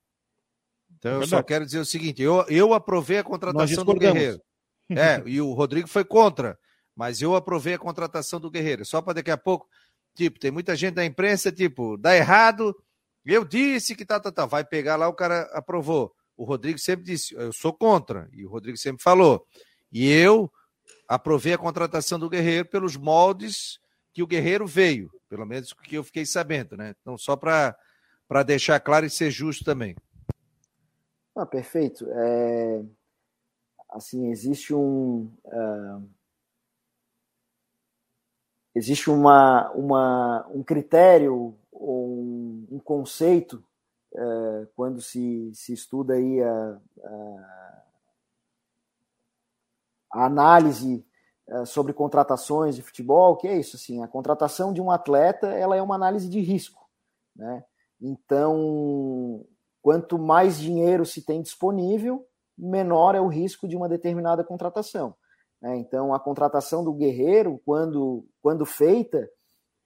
Então 0.98 1.20
eu 1.20 1.26
só 1.26 1.42
quero 1.42 1.64
dizer 1.64 1.78
o 1.78 1.84
seguinte: 1.84 2.22
eu, 2.22 2.44
eu 2.48 2.74
aprovei 2.74 3.18
a 3.18 3.24
contratação 3.24 3.84
do 3.84 3.94
Guerreiro. 3.94 4.40
É, 4.90 5.22
e 5.26 5.38
o 5.38 5.52
Rodrigo 5.52 5.86
foi 5.86 6.02
contra. 6.02 6.58
Mas 6.96 7.20
eu 7.20 7.36
aprovei 7.36 7.74
a 7.74 7.78
contratação 7.78 8.40
do 8.40 8.50
Guerreiro. 8.50 8.86
Só 8.86 9.02
para 9.02 9.12
daqui 9.12 9.30
a 9.30 9.36
pouco, 9.36 9.68
tipo, 10.14 10.40
tem 10.40 10.50
muita 10.50 10.74
gente 10.74 10.94
da 10.94 11.04
imprensa, 11.04 11.52
tipo, 11.52 11.98
dá 11.98 12.16
errado. 12.16 12.74
Eu 13.22 13.44
disse 13.44 13.94
que 13.94 14.06
tá, 14.06 14.18
tá, 14.18 14.32
tá. 14.32 14.46
Vai 14.46 14.64
pegar 14.64 14.96
lá, 14.96 15.06
o 15.06 15.12
cara 15.12 15.42
aprovou. 15.52 16.10
O 16.38 16.44
Rodrigo 16.44 16.78
sempre 16.78 17.04
disse, 17.04 17.34
eu 17.34 17.52
sou 17.52 17.72
contra. 17.72 18.30
E 18.32 18.46
o 18.46 18.48
Rodrigo 18.48 18.78
sempre 18.78 19.02
falou. 19.02 19.46
E 19.92 20.10
eu 20.10 20.50
aprovei 21.08 21.54
a 21.54 21.58
contratação 21.58 22.18
do 22.18 22.28
Guerreiro 22.28 22.68
pelos 22.68 22.96
moldes 22.96 23.80
que 24.12 24.22
o 24.22 24.26
Guerreiro 24.26 24.66
veio, 24.66 25.10
pelo 25.28 25.46
menos 25.46 25.72
que 25.72 25.96
eu 25.96 26.04
fiquei 26.04 26.26
sabendo, 26.26 26.76
né? 26.76 26.94
Então, 27.00 27.16
só 27.16 27.34
para 27.34 28.42
deixar 28.44 28.78
claro 28.80 29.06
e 29.06 29.10
ser 29.10 29.30
justo 29.30 29.64
também. 29.64 29.96
Ah, 31.34 31.46
perfeito. 31.46 32.06
É... 32.10 32.82
Assim, 33.90 34.30
existe 34.30 34.74
um. 34.74 35.32
Uh 35.44 36.18
existe 38.78 39.10
uma, 39.10 39.70
uma, 39.72 40.46
um 40.54 40.62
critério 40.62 41.56
ou 41.72 42.08
um, 42.08 42.66
um 42.72 42.78
conceito 42.78 43.62
é, 44.14 44.66
quando 44.74 45.00
se, 45.00 45.50
se 45.52 45.72
estuda 45.72 46.14
aí 46.14 46.42
a, 46.42 46.80
a 50.12 50.26
análise 50.26 51.04
é, 51.48 51.64
sobre 51.64 51.92
contratações 51.92 52.76
de 52.76 52.82
futebol, 52.82 53.36
que 53.36 53.48
é 53.48 53.58
isso, 53.58 53.76
assim, 53.76 54.02
a 54.02 54.08
contratação 54.08 54.72
de 54.72 54.80
um 54.80 54.90
atleta 54.90 55.48
ela 55.48 55.76
é 55.76 55.82
uma 55.82 55.94
análise 55.94 56.28
de 56.28 56.40
risco, 56.40 56.86
né? 57.34 57.64
Então, 58.00 59.44
quanto 59.82 60.18
mais 60.18 60.58
dinheiro 60.58 61.04
se 61.04 61.24
tem 61.24 61.42
disponível, 61.42 62.24
menor 62.56 63.14
é 63.14 63.20
o 63.20 63.28
risco 63.28 63.66
de 63.66 63.76
uma 63.76 63.88
determinada 63.88 64.44
contratação. 64.44 65.14
Né? 65.60 65.76
Então, 65.76 66.12
a 66.12 66.20
contratação 66.20 66.84
do 66.84 66.92
Guerreiro, 66.92 67.60
quando, 67.64 68.26
quando 68.42 68.64
feita, 68.64 69.28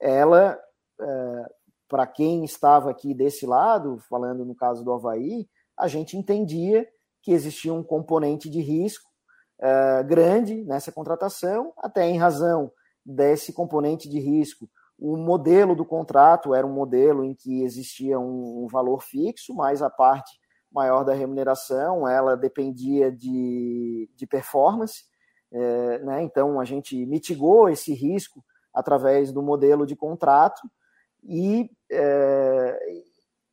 ela, 0.01 0.59
é, 1.01 1.47
para 1.89 2.07
quem 2.07 2.45
estava 2.45 2.91
aqui 2.91 3.15
desse 3.15 3.47
lado, 3.47 3.99
falando 4.09 4.45
no 4.45 4.55
caso 4.55 4.85
do 4.85 4.93
Havaí, 4.93 5.49
a 5.77 5.89
gente 5.89 6.17
entendia 6.17 6.87
que 7.23 7.33
existia 7.33 7.73
um 7.73 7.83
componente 7.83 8.51
de 8.51 8.61
risco 8.61 9.12
é, 9.61 10.03
grande 10.03 10.65
nessa 10.65 10.93
contratação, 10.93 11.73
até 11.79 12.07
em 12.09 12.19
razão 12.19 12.71
desse 13.05 13.53
componente 13.53 14.09
de 14.09 14.19
risco. 14.19 14.69
O 14.99 15.17
modelo 15.17 15.75
do 15.75 15.85
contrato 15.85 16.55
era 16.55 16.67
um 16.67 16.73
modelo 16.73 17.25
em 17.25 17.35
que 17.35 17.63
existia 17.63 18.19
um, 18.19 18.65
um 18.65 18.67
valor 18.69 19.03
fixo, 19.03 19.55
mas 19.55 19.83
a 19.83 19.91
parte 19.91 20.31
maior 20.71 21.05
da 21.05 21.13
remuneração 21.13 22.09
ela 22.09 22.37
dependia 22.37 23.11
de, 23.11 24.09
de 24.15 24.27
performance. 24.27 25.05
É, 25.53 25.99
né? 25.99 26.23
Então, 26.23 26.59
a 26.59 26.65
gente 26.65 27.05
mitigou 27.05 27.69
esse 27.69 27.93
risco 27.93 28.43
através 28.73 29.31
do 29.33 29.43
modelo 29.43 29.87
de 29.87 29.95
contrato 29.95 30.63
e, 31.23 31.71
é, 31.91 32.79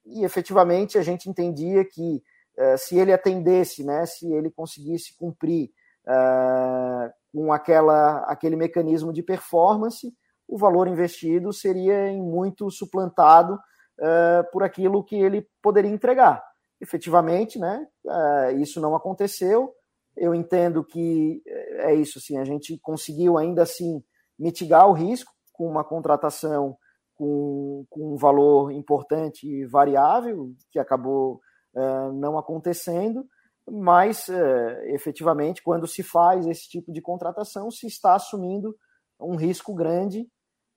e 0.05 0.23
efetivamente 0.23 0.97
a 0.97 1.01
gente 1.01 1.29
entendia 1.29 1.83
que 1.83 2.23
é, 2.57 2.77
se 2.77 2.97
ele 2.97 3.11
atendesse, 3.11 3.83
né, 3.83 4.05
se 4.05 4.31
ele 4.31 4.49
conseguisse 4.49 5.15
cumprir 5.17 5.71
uh, 6.09 7.11
com 7.31 7.53
aquela, 7.53 8.23
aquele 8.23 8.55
mecanismo 8.55 9.13
de 9.13 9.21
performance, 9.21 10.11
o 10.47 10.57
valor 10.57 10.87
investido 10.87 11.53
seria 11.53 12.09
em 12.09 12.21
muito 12.21 12.69
suplantado 12.71 13.53
uh, 13.53 14.51
por 14.51 14.63
aquilo 14.63 15.03
que 15.03 15.15
ele 15.15 15.47
poderia 15.61 15.91
entregar. 15.91 16.43
Efetivamente, 16.81 17.59
né, 17.59 17.85
uh, 18.05 18.59
isso 18.59 18.81
não 18.81 18.95
aconteceu. 18.95 19.71
Eu 20.17 20.33
entendo 20.33 20.83
que 20.83 21.41
é 21.77 21.93
isso, 21.93 22.17
assim, 22.17 22.37
a 22.37 22.43
gente 22.43 22.77
conseguiu 22.79 23.37
ainda 23.37 23.61
assim 23.61 24.03
mitigar 24.37 24.89
o 24.89 24.93
risco 24.93 25.31
com 25.53 25.67
uma 25.67 25.83
contratação 25.83 26.75
com, 27.19 27.85
com 27.89 28.13
um 28.13 28.17
valor 28.17 28.71
importante 28.71 29.45
e 29.45 29.65
variável, 29.65 30.51
que 30.71 30.79
acabou 30.79 31.41
uh, 31.75 32.13
não 32.13 32.37
acontecendo, 32.37 33.25
mas 33.71 34.27
uh, 34.27 34.93
efetivamente, 34.93 35.61
quando 35.63 35.87
se 35.87 36.03
faz 36.03 36.47
esse 36.47 36.67
tipo 36.69 36.91
de 36.91 37.01
contratação, 37.01 37.69
se 37.69 37.87
está 37.87 38.15
assumindo 38.15 38.75
um 39.19 39.35
risco 39.35 39.73
grande 39.73 40.27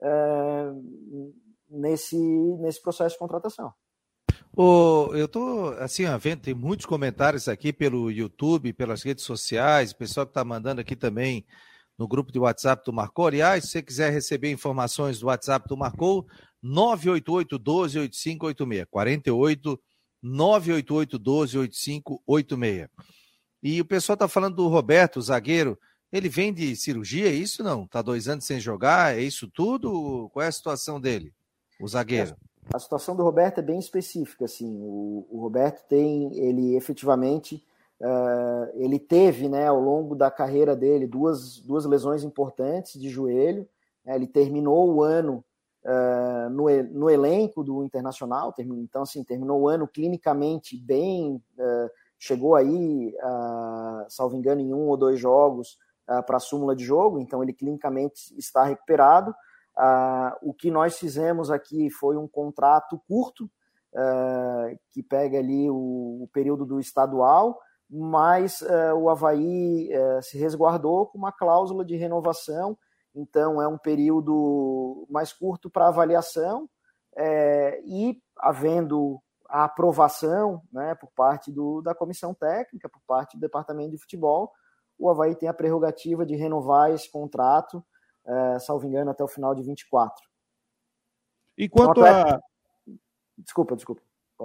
uh, 0.02 1.32
nesse, 1.68 2.16
nesse 2.16 2.82
processo 2.82 3.14
de 3.14 3.18
contratação. 3.18 3.72
Oh, 4.54 5.08
eu 5.14 5.24
estou 5.24 5.70
assim, 5.78 6.04
vendo, 6.18 6.42
tem 6.42 6.54
muitos 6.54 6.84
comentários 6.84 7.48
aqui 7.48 7.72
pelo 7.72 8.10
YouTube, 8.10 8.74
pelas 8.74 9.02
redes 9.02 9.24
sociais, 9.24 9.92
o 9.92 9.96
pessoal 9.96 10.26
que 10.26 10.30
está 10.30 10.44
mandando 10.44 10.80
aqui 10.80 10.94
também 10.94 11.46
no 11.98 12.06
grupo 12.06 12.30
de 12.30 12.38
WhatsApp 12.38 12.82
do 12.84 12.92
Marcou. 12.92 13.26
Aliás, 13.26 13.64
se 13.64 13.70
você 13.70 13.82
quiser 13.82 14.12
receber 14.12 14.50
informações 14.50 15.20
do 15.20 15.26
WhatsApp 15.26 15.66
do 15.68 15.76
Marcou, 15.76 16.26
988 16.62 17.58
12 17.58 17.98
8586. 18.00 18.86
48 18.90 19.80
988 20.22 21.18
12 21.18 21.58
8586. 21.58 22.88
E 23.62 23.80
o 23.80 23.84
pessoal 23.84 24.14
está 24.14 24.28
falando 24.28 24.56
do 24.56 24.68
Roberto, 24.68 25.20
zagueiro. 25.20 25.78
Ele 26.12 26.28
vem 26.28 26.52
de 26.52 26.76
cirurgia, 26.76 27.28
é 27.28 27.32
isso 27.32 27.62
não? 27.62 27.84
Está 27.84 28.02
dois 28.02 28.28
anos 28.28 28.44
sem 28.44 28.60
jogar, 28.60 29.16
é 29.16 29.22
isso 29.22 29.48
tudo? 29.48 30.28
Qual 30.32 30.44
é 30.44 30.48
a 30.48 30.52
situação 30.52 31.00
dele, 31.00 31.32
o 31.80 31.88
zagueiro? 31.88 32.36
A 32.72 32.78
situação 32.78 33.16
do 33.16 33.22
Roberto 33.22 33.58
é 33.58 33.62
bem 33.62 33.78
específica, 33.78 34.44
assim. 34.44 34.78
O, 34.82 35.26
o 35.30 35.40
Roberto 35.40 35.86
tem, 35.88 36.36
ele 36.38 36.76
efetivamente, 36.76 37.64
uh, 38.00 38.70
ele 38.74 38.98
teve, 38.98 39.48
né, 39.48 39.66
ao 39.66 39.80
longo 39.80 40.14
da 40.14 40.30
carreira 40.30 40.76
dele, 40.76 41.06
duas, 41.06 41.58
duas 41.58 41.84
lesões 41.86 42.22
importantes 42.22 43.00
de 43.00 43.08
joelho. 43.08 43.66
Né, 44.04 44.14
ele 44.14 44.26
terminou 44.26 44.94
o 44.94 45.02
ano 45.02 45.44
uh, 45.84 46.50
no, 46.50 46.64
no 46.92 47.10
elenco 47.10 47.62
do 47.62 47.84
Internacional, 47.84 48.54
então, 48.58 49.02
assim, 49.02 49.24
terminou 49.24 49.60
o 49.60 49.68
ano 49.68 49.86
clinicamente 49.86 50.76
bem, 50.76 51.42
uh, 51.58 51.90
chegou 52.18 52.54
aí, 52.54 53.14
uh, 53.16 54.04
salvo 54.08 54.36
engano, 54.36 54.60
em 54.60 54.72
um 54.72 54.88
ou 54.88 54.96
dois 54.96 55.18
jogos 55.18 55.78
para 56.26 56.36
a 56.36 56.40
súmula 56.40 56.74
de 56.74 56.84
jogo, 56.84 57.20
então 57.20 57.42
ele 57.42 57.52
clinicamente 57.52 58.36
está 58.36 58.64
recuperado. 58.64 59.32
o 60.42 60.52
que 60.52 60.68
nós 60.68 60.98
fizemos 60.98 61.48
aqui 61.48 61.88
foi 61.90 62.16
um 62.16 62.26
contrato 62.26 63.00
curto, 63.08 63.48
que 64.90 65.02
pega 65.02 65.38
ali 65.38 65.70
o, 65.70 66.24
o, 66.24 66.28
período 66.32 66.66
do 66.66 66.80
estadual, 66.80 67.58
mas 67.88 68.62
o 69.00 69.08
Havaí 69.08 69.88
se 70.22 70.36
resguardou 70.36 71.06
com 71.06 71.16
uma 71.16 71.32
cláusula 71.32 71.84
de 71.84 71.96
renovação 71.96 72.76
então 73.14 73.60
é 73.60 73.68
um 73.68 73.78
período 73.78 75.06
mais 75.10 75.32
curto 75.32 75.70
para 75.70 75.88
avaliação 75.88 76.68
é, 77.16 77.80
e 77.84 78.20
havendo 78.36 79.20
a 79.48 79.64
aprovação 79.64 80.62
né, 80.72 80.94
por 80.94 81.10
parte 81.12 81.52
do, 81.52 81.82
da 81.82 81.94
comissão 81.94 82.32
técnica, 82.32 82.88
por 82.88 83.02
parte 83.06 83.36
do 83.36 83.40
departamento 83.40 83.90
de 83.90 83.98
futebol, 83.98 84.50
o 84.98 85.10
Havaí 85.10 85.34
tem 85.34 85.48
a 85.48 85.54
prerrogativa 85.54 86.24
de 86.24 86.36
renovar 86.36 86.90
esse 86.90 87.10
contrato, 87.10 87.84
é, 88.24 88.58
salvo 88.58 88.86
engano, 88.86 89.10
até 89.10 89.22
o 89.22 89.28
final 89.28 89.54
de 89.54 89.62
24. 89.62 90.24
E 91.58 91.68
quanto 91.68 92.00
então, 92.00 92.04
a. 92.04 92.40
Desculpa, 93.36 93.76
desculpa. 93.76 94.02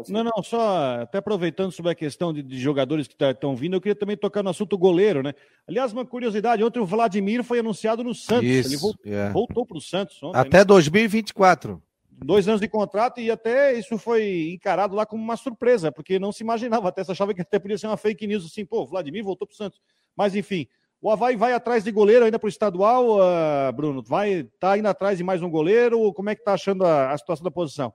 Não, 0.09 0.23
não, 0.23 0.43
só 0.43 1.01
até 1.01 1.17
aproveitando 1.17 1.71
sobre 1.71 1.91
a 1.91 1.95
questão 1.95 2.33
de, 2.33 2.43
de 2.43 2.59
jogadores 2.59 3.07
que 3.07 3.13
estão 3.13 3.53
tá, 3.53 3.59
vindo, 3.59 3.75
eu 3.75 3.81
queria 3.81 3.95
também 3.95 4.17
tocar 4.17 4.43
no 4.43 4.49
assunto 4.49 4.77
goleiro, 4.77 5.23
né? 5.23 5.33
Aliás, 5.67 5.93
uma 5.93 6.05
curiosidade, 6.05 6.63
ontem 6.63 6.79
o 6.79 6.85
Vladimir 6.85 7.43
foi 7.43 7.59
anunciado 7.59 8.03
no 8.03 8.13
Santos. 8.13 8.49
Isso, 8.49 8.69
Ele 8.69 8.77
voltou, 8.77 9.05
yeah. 9.05 9.29
É. 9.29 9.33
voltou 9.33 9.65
para 9.65 9.77
o 9.77 9.81
Santos 9.81 10.21
ontem, 10.21 10.39
Até 10.39 10.59
né? 10.59 10.65
2024. 10.65 11.81
Dois 12.19 12.47
anos 12.47 12.59
de 12.59 12.67
contrato 12.67 13.21
e 13.21 13.29
até 13.29 13.77
isso 13.77 13.95
foi 13.97 14.49
encarado 14.51 14.95
lá 14.95 15.05
como 15.05 15.23
uma 15.23 15.37
surpresa, 15.37 15.91
porque 15.91 16.17
não 16.17 16.31
se 16.31 16.43
imaginava, 16.43 16.89
até 16.89 17.03
se 17.03 17.11
achava 17.11 17.31
que 17.31 17.41
até 17.41 17.59
podia 17.59 17.77
ser 17.77 17.85
uma 17.85 17.97
fake 17.97 18.25
news 18.25 18.43
assim, 18.43 18.65
pô, 18.65 18.87
Vladimir 18.87 19.23
voltou 19.23 19.47
para 19.47 19.53
o 19.53 19.57
Santos. 19.57 19.79
Mas 20.15 20.35
enfim, 20.35 20.67
o 20.99 21.11
Havaí 21.11 21.35
vai 21.35 21.53
atrás 21.53 21.83
de 21.83 21.91
goleiro 21.91 22.25
ainda 22.25 22.39
para 22.39 22.47
o 22.47 22.49
estadual, 22.49 23.19
uh, 23.19 23.71
Bruno? 23.71 24.01
Vai 24.01 24.49
tá 24.59 24.75
indo 24.77 24.87
atrás 24.87 25.19
de 25.19 25.23
mais 25.23 25.43
um 25.43 25.49
goleiro? 25.49 26.11
Como 26.13 26.29
é 26.29 26.35
que 26.35 26.43
tá 26.43 26.53
achando 26.53 26.83
a, 26.85 27.11
a 27.11 27.17
situação 27.17 27.43
da 27.43 27.51
posição? 27.51 27.93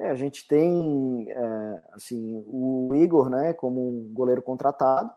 É, 0.00 0.08
a 0.08 0.14
gente 0.14 0.48
tem 0.48 1.30
é, 1.30 1.82
assim 1.92 2.42
o 2.46 2.94
Igor, 2.94 3.28
né, 3.28 3.52
como 3.52 3.86
um 3.86 4.12
goleiro 4.14 4.40
contratado 4.40 5.10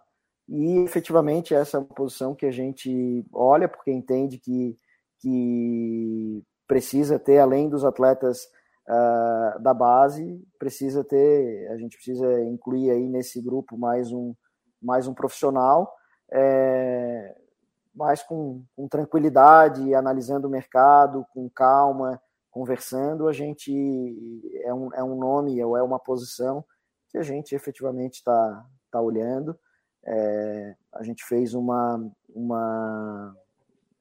e 0.48 0.80
efetivamente 0.80 1.56
essa 1.56 1.78
é 1.78 1.80
uma 1.80 1.88
posição 1.88 2.36
que 2.36 2.46
a 2.46 2.52
gente 2.52 3.26
olha 3.32 3.70
porque 3.70 3.92
entende 3.92 4.38
que, 4.38 4.78
que 5.22 6.44
precisa 6.68 7.18
ter 7.18 7.40
além 7.40 7.70
dos 7.70 7.86
atletas 7.86 8.44
uh, 8.90 9.58
da 9.62 9.74
base 9.74 10.44
precisa 10.60 11.02
ter 11.02 11.70
a 11.72 11.78
gente 11.78 11.96
precisa 11.96 12.42
incluir 12.44 12.92
aí 12.92 13.08
nesse 13.08 13.42
grupo 13.42 13.78
mais 13.78 14.12
um 14.12 14.36
mais 14.82 15.08
um 15.08 15.14
profissional 15.14 15.94
é, 16.30 17.38
mais 17.96 18.22
com, 18.22 18.66
com 18.76 18.86
tranquilidade 18.90 19.96
analisando 19.96 20.50
o 20.50 20.52
mercado 20.52 21.26
com 21.34 21.50
calma 21.50 22.22
conversando, 22.54 23.28
a 23.28 23.34
gente 23.34 23.74
é 24.64 24.72
um, 24.72 24.93
é 24.93 25.04
um 25.04 25.16
nome 25.16 25.62
ou 25.64 25.76
é 25.76 25.82
uma 25.82 25.97
posição 25.97 26.64
que 27.10 27.18
a 27.18 27.24
gente 27.24 27.56
efetivamente 27.56 28.16
está 28.16 28.66
tá 28.91 29.01
olhando. 29.01 29.58
É, 30.06 30.76
a 30.93 31.01
gente 31.01 31.26
fez 31.26 31.56
uma, 31.56 31.99
uma 32.30 33.36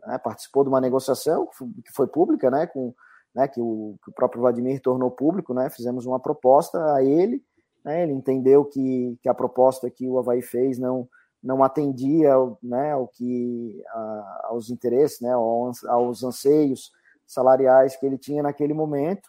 né, 0.07 0.19
participou 0.19 0.65
de 0.65 0.69
uma 0.69 0.83
negociação 0.83 1.47
que 1.47 1.93
foi 1.95 2.07
pública, 2.07 2.51
né, 2.51 2.67
com, 2.67 2.95
né, 3.35 3.49
que, 3.49 3.61
o, 3.61 3.97
que 4.05 4.11
o 4.11 4.15
próprio 4.15 4.43
Vladimir 4.43 4.83
tornou 4.83 5.11
público, 5.11 5.55
né, 5.55 5.71
fizemos 5.71 6.05
uma 6.05 6.21
proposta 6.21 6.95
a 6.95 7.03
ele, 7.03 7.43
né, 7.83 8.03
ele 8.03 8.13
entendeu 8.13 8.67
que, 8.67 9.19
que 9.23 9.31
a 9.31 9.35
proposta 9.35 9.91
que 9.91 10.07
o 10.07 10.19
Havaí 10.19 10.43
fez 10.43 10.79
não, 10.79 11.09
não 11.43 11.65
atendia 11.65 12.35
né, 12.63 12.93
ao 12.93 13.09
que, 13.09 13.83
a, 13.89 14.41
aos 14.51 14.69
interesses, 14.69 15.21
né, 15.21 15.33
aos, 15.33 15.83
aos 15.85 16.23
anseios 16.23 16.93
salariais 17.27 17.97
que 17.97 18.07
ele 18.07 18.19
tinha 18.19 18.43
naquele 18.43 18.75
momento. 18.75 19.29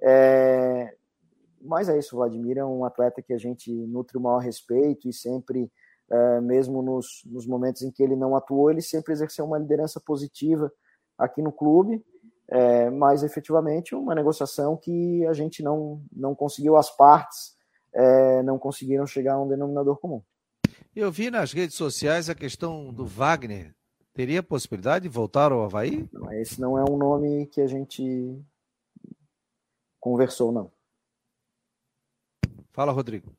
É, 0.00 0.94
mas 1.60 1.88
é 1.88 1.98
isso, 1.98 2.16
Vladimir 2.16 2.58
é 2.58 2.64
um 2.64 2.84
atleta 2.84 3.22
que 3.22 3.32
a 3.32 3.38
gente 3.38 3.70
nutre 3.70 4.18
o 4.18 4.20
maior 4.20 4.38
respeito 4.38 5.08
e 5.08 5.12
sempre, 5.12 5.70
é, 6.10 6.40
mesmo 6.40 6.82
nos, 6.82 7.22
nos 7.26 7.46
momentos 7.46 7.82
em 7.82 7.90
que 7.90 8.02
ele 8.02 8.16
não 8.16 8.34
atuou, 8.34 8.70
ele 8.70 8.82
sempre 8.82 9.12
exerceu 9.12 9.44
uma 9.44 9.58
liderança 9.58 10.00
positiva 10.00 10.72
aqui 11.16 11.40
no 11.40 11.52
clube. 11.52 12.04
É, 12.48 12.90
mas 12.90 13.22
efetivamente 13.22 13.94
uma 13.94 14.14
negociação 14.14 14.76
que 14.76 15.24
a 15.26 15.32
gente 15.32 15.62
não, 15.62 16.02
não 16.12 16.34
conseguiu, 16.34 16.76
as 16.76 16.94
partes 16.94 17.56
é, 17.94 18.42
não 18.42 18.58
conseguiram 18.58 19.06
chegar 19.06 19.34
a 19.34 19.42
um 19.42 19.48
denominador 19.48 19.96
comum. 19.98 20.22
Eu 20.94 21.10
vi 21.10 21.30
nas 21.30 21.52
redes 21.52 21.76
sociais 21.76 22.28
a 22.28 22.34
questão 22.34 22.92
do 22.92 23.06
Wagner 23.06 23.74
Teria 24.14 24.42
possibilidade 24.42 25.04
de 25.04 25.08
voltar 25.08 25.52
ao 25.52 25.64
Havaí? 25.64 26.06
Não, 26.12 26.30
esse 26.32 26.60
não 26.60 26.78
é 26.78 26.84
um 26.88 26.98
nome 26.98 27.46
que 27.46 27.60
a 27.60 27.66
gente 27.66 28.38
conversou, 29.98 30.52
não. 30.52 30.70
Fala, 32.72 32.92
Rodrigo. 32.92 33.32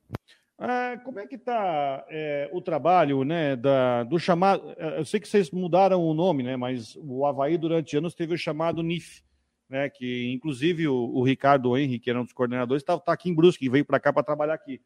Ah, 0.57 0.99
como 1.03 1.19
é 1.19 1.27
que 1.27 1.35
está 1.35 2.05
é, 2.09 2.49
o 2.53 2.61
trabalho 2.61 3.23
né, 3.23 3.55
da, 3.55 4.03
do 4.03 4.17
chamado. 4.17 4.73
É, 4.77 4.99
eu 4.99 5.05
sei 5.05 5.19
que 5.19 5.27
vocês 5.27 5.51
mudaram 5.51 6.01
o 6.01 6.13
nome, 6.13 6.41
né, 6.41 6.55
mas 6.55 6.95
o 6.95 7.25
Havaí 7.25 7.57
durante 7.57 7.97
anos 7.97 8.15
teve 8.15 8.33
o 8.33 8.37
chamado 8.37 8.81
NIF, 8.81 9.23
né, 9.67 9.89
que 9.89 10.31
inclusive 10.31 10.87
o, 10.87 10.95
o 10.95 11.23
Ricardo 11.23 11.75
Henrique, 11.77 12.05
que 12.05 12.09
era 12.09 12.21
um 12.21 12.23
dos 12.23 12.33
coordenadores, 12.33 12.81
está 12.81 12.97
tá 12.97 13.11
aqui 13.11 13.29
em 13.29 13.35
Brusque, 13.35 13.69
veio 13.69 13.85
para 13.85 13.99
cá 13.99 14.13
para 14.13 14.23
trabalhar 14.23 14.53
aqui. 14.53 14.79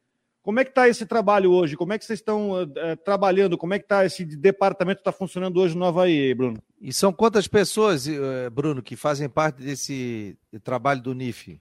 Como 0.48 0.60
é 0.60 0.64
que 0.64 0.70
está 0.70 0.88
esse 0.88 1.04
trabalho 1.04 1.52
hoje? 1.52 1.76
Como 1.76 1.92
é 1.92 1.98
que 1.98 2.06
vocês 2.06 2.20
estão 2.20 2.52
uh, 2.52 2.96
trabalhando? 3.04 3.58
Como 3.58 3.74
é 3.74 3.78
que 3.78 3.84
está 3.84 4.06
esse 4.06 4.24
departamento 4.24 5.00
está 5.00 5.12
funcionando 5.12 5.60
hoje 5.60 5.76
no 5.76 5.84
Havaí, 5.84 6.32
Bruno? 6.32 6.56
E 6.80 6.90
são 6.90 7.12
quantas 7.12 7.46
pessoas, 7.46 8.06
uh, 8.06 8.50
Bruno, 8.50 8.82
que 8.82 8.96
fazem 8.96 9.28
parte 9.28 9.62
desse 9.62 10.38
trabalho 10.64 11.02
do 11.02 11.12
NIF? 11.12 11.60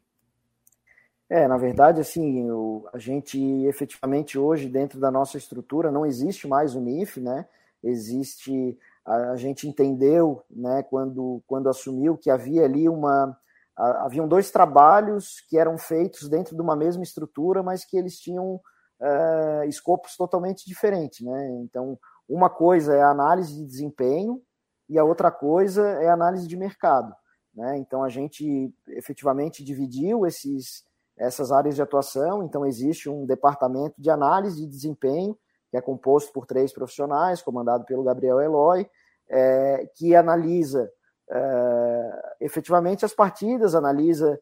É, 1.29 1.49
na 1.49 1.57
verdade, 1.57 1.99
assim, 1.99 2.49
o, 2.49 2.87
a 2.93 2.97
gente 2.97 3.37
efetivamente 3.65 4.39
hoje, 4.39 4.69
dentro 4.69 5.01
da 5.01 5.11
nossa 5.11 5.37
estrutura, 5.37 5.91
não 5.91 6.05
existe 6.05 6.47
mais 6.47 6.73
o 6.73 6.79
NIF, 6.79 7.19
né? 7.19 7.45
Existe, 7.83 8.79
a, 9.05 9.31
a 9.31 9.35
gente 9.35 9.67
entendeu, 9.67 10.41
né, 10.49 10.81
quando, 10.89 11.43
quando 11.45 11.67
assumiu, 11.67 12.15
que 12.15 12.29
havia 12.29 12.63
ali 12.63 12.87
uma, 12.87 13.37
haviam 13.75 14.29
dois 14.29 14.49
trabalhos 14.49 15.43
que 15.49 15.57
eram 15.57 15.77
feitos 15.77 16.29
dentro 16.29 16.55
de 16.55 16.61
uma 16.61 16.73
mesma 16.73 17.03
estrutura, 17.03 17.61
mas 17.61 17.83
que 17.83 17.97
eles 17.97 18.17
tinham 18.17 18.61
uh, 19.01 19.63
escopos 19.67 20.15
totalmente 20.15 20.65
diferentes, 20.65 21.25
né? 21.25 21.49
Então, 21.63 21.97
Uma 22.27 22.49
coisa 22.49 22.95
é 22.95 23.01
a 23.01 23.09
análise 23.09 23.55
de 23.55 23.65
desempenho 23.65 24.41
e 24.89 24.97
a 24.97 25.03
outra 25.03 25.31
coisa 25.31 25.87
é 26.01 26.09
a 26.09 26.13
análise 26.13 26.47
de 26.47 26.57
mercado. 26.57 27.13
Né? 27.55 27.77
Então, 27.77 28.03
a 28.03 28.09
gente 28.09 28.73
efetivamente 28.89 29.63
dividiu 29.63 30.25
esses, 30.25 30.83
essas 31.17 31.51
áreas 31.51 31.75
de 31.75 31.81
atuação. 31.81 32.43
Então, 32.43 32.65
existe 32.65 33.09
um 33.09 33.25
departamento 33.25 33.95
de 33.97 34.09
análise 34.09 34.57
de 34.57 34.67
desempenho, 34.67 35.37
que 35.71 35.77
é 35.77 35.81
composto 35.81 36.31
por 36.31 36.45
três 36.45 36.71
profissionais, 36.71 37.41
comandado 37.41 37.85
pelo 37.85 38.03
Gabriel 38.03 38.39
Eloy, 38.39 38.89
é, 39.29 39.89
que 39.95 40.15
analisa 40.15 40.89
é, 41.29 42.35
efetivamente 42.41 43.03
as 43.03 43.13
partidas, 43.13 43.73
analisa 43.73 44.39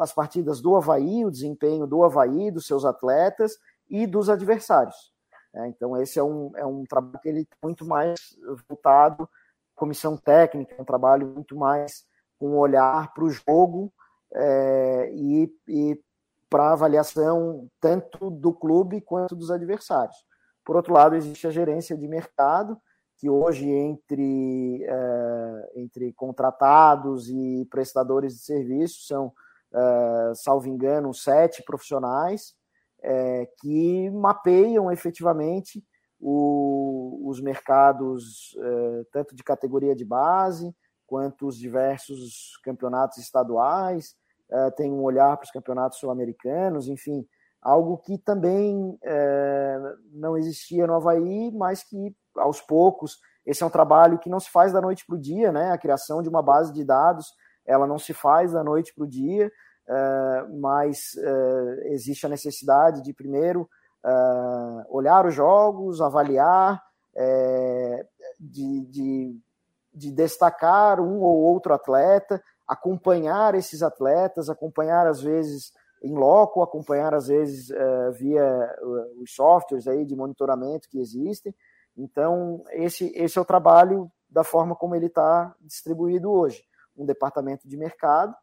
as 0.00 0.12
partidas 0.12 0.60
do 0.60 0.76
Havaí, 0.76 1.24
o 1.24 1.30
desempenho 1.30 1.86
do 1.86 2.02
Havaí, 2.02 2.50
dos 2.50 2.66
seus 2.66 2.84
atletas 2.84 3.58
e 3.88 4.06
dos 4.06 4.28
adversários. 4.30 5.12
É, 5.54 5.68
então, 5.68 6.00
esse 6.00 6.18
é 6.18 6.22
um, 6.22 6.50
é 6.56 6.64
um 6.64 6.84
trabalho 6.84 7.18
que 7.20 7.28
ele 7.28 7.48
muito 7.62 7.84
mais 7.84 8.18
voltado, 8.68 9.28
comissão 9.74 10.16
técnica, 10.16 10.80
um 10.80 10.84
trabalho 10.84 11.26
muito 11.26 11.56
mais 11.56 12.06
com 12.38 12.50
um 12.50 12.58
olhar 12.58 13.12
para 13.12 13.24
o 13.24 13.30
jogo 13.30 13.92
é, 14.34 15.10
e, 15.12 15.54
e 15.68 16.00
para 16.48 16.72
avaliação 16.72 17.68
tanto 17.80 18.30
do 18.30 18.52
clube 18.52 19.00
quanto 19.00 19.36
dos 19.36 19.50
adversários. 19.50 20.16
Por 20.64 20.76
outro 20.76 20.94
lado, 20.94 21.16
existe 21.16 21.46
a 21.46 21.50
gerência 21.50 21.96
de 21.96 22.06
mercado, 22.06 22.78
que 23.18 23.28
hoje 23.30 23.68
entre, 23.70 24.84
é, 24.84 25.72
entre 25.76 26.12
contratados 26.12 27.28
e 27.28 27.66
prestadores 27.70 28.34
de 28.34 28.40
serviços 28.40 29.06
são, 29.06 29.32
é, 29.74 30.32
salvo 30.34 30.68
engano, 30.68 31.12
sete 31.14 31.62
profissionais 31.62 32.54
é, 33.02 33.48
que 33.60 34.10
mapeiam 34.10 34.90
efetivamente 34.90 35.84
o, 36.20 37.22
os 37.28 37.40
mercados, 37.40 38.56
é, 38.58 39.04
tanto 39.12 39.34
de 39.34 39.42
categoria 39.42 39.94
de 39.94 40.04
base, 40.04 40.74
quanto 41.06 41.46
os 41.46 41.56
diversos 41.56 42.56
campeonatos 42.62 43.18
estaduais, 43.18 44.14
é, 44.50 44.70
tem 44.70 44.90
um 44.90 45.02
olhar 45.02 45.36
para 45.36 45.44
os 45.44 45.50
campeonatos 45.50 45.98
sul-americanos, 45.98 46.88
enfim, 46.88 47.26
algo 47.60 47.98
que 47.98 48.18
também 48.18 48.98
não 50.10 50.36
existia 50.36 50.84
no 50.84 50.94
Havaí, 50.94 51.52
mas 51.52 51.84
que 51.84 52.14
aos 52.36 52.60
poucos. 52.60 53.18
Esse 53.46 53.62
é 53.62 53.66
um 53.66 53.70
trabalho 53.70 54.18
que 54.18 54.30
não 54.30 54.40
se 54.40 54.50
faz 54.50 54.72
da 54.72 54.80
noite 54.80 55.04
para 55.06 55.16
o 55.16 55.20
dia, 55.20 55.52
né? 55.52 55.70
A 55.70 55.78
criação 55.78 56.22
de 56.22 56.28
uma 56.28 56.42
base 56.42 56.72
de 56.72 56.84
dados, 56.84 57.32
ela 57.66 57.86
não 57.86 57.98
se 57.98 58.12
faz 58.12 58.52
da 58.52 58.62
noite 58.62 58.92
para 58.94 59.04
o 59.04 59.08
dia, 59.08 59.50
uh, 59.88 60.60
mas 60.60 61.14
uh, 61.16 61.92
existe 61.92 62.26
a 62.26 62.28
necessidade 62.28 63.02
de 63.02 63.12
primeiro 63.12 63.68
uh, 64.04 64.84
olhar 64.88 65.26
os 65.26 65.34
jogos, 65.34 66.00
avaliar, 66.00 66.82
de, 68.40 68.86
de, 68.86 69.38
de 69.92 70.10
destacar 70.10 70.98
um 70.98 71.20
ou 71.20 71.42
outro 71.42 71.74
atleta, 71.74 72.42
acompanhar 72.66 73.54
esses 73.54 73.82
atletas, 73.82 74.48
acompanhar 74.48 75.06
às 75.06 75.20
vezes 75.20 75.74
em 76.02 76.14
loco, 76.14 76.62
acompanhar 76.62 77.12
às 77.12 77.26
vezes 77.26 77.68
via 78.14 78.74
os 79.20 79.34
softwares 79.34 79.86
aí 79.86 80.06
de 80.06 80.16
monitoramento 80.16 80.88
que 80.88 80.98
existem, 80.98 81.54
então, 81.96 82.64
esse, 82.70 83.12
esse 83.14 83.38
é 83.38 83.40
o 83.40 83.44
trabalho 83.44 84.10
da 84.28 84.42
forma 84.42 84.74
como 84.74 84.94
ele 84.94 85.06
está 85.06 85.54
distribuído 85.60 86.30
hoje. 86.30 86.62
Um 86.96 87.06
departamento 87.06 87.68
de 87.68 87.76
mercado, 87.76 88.34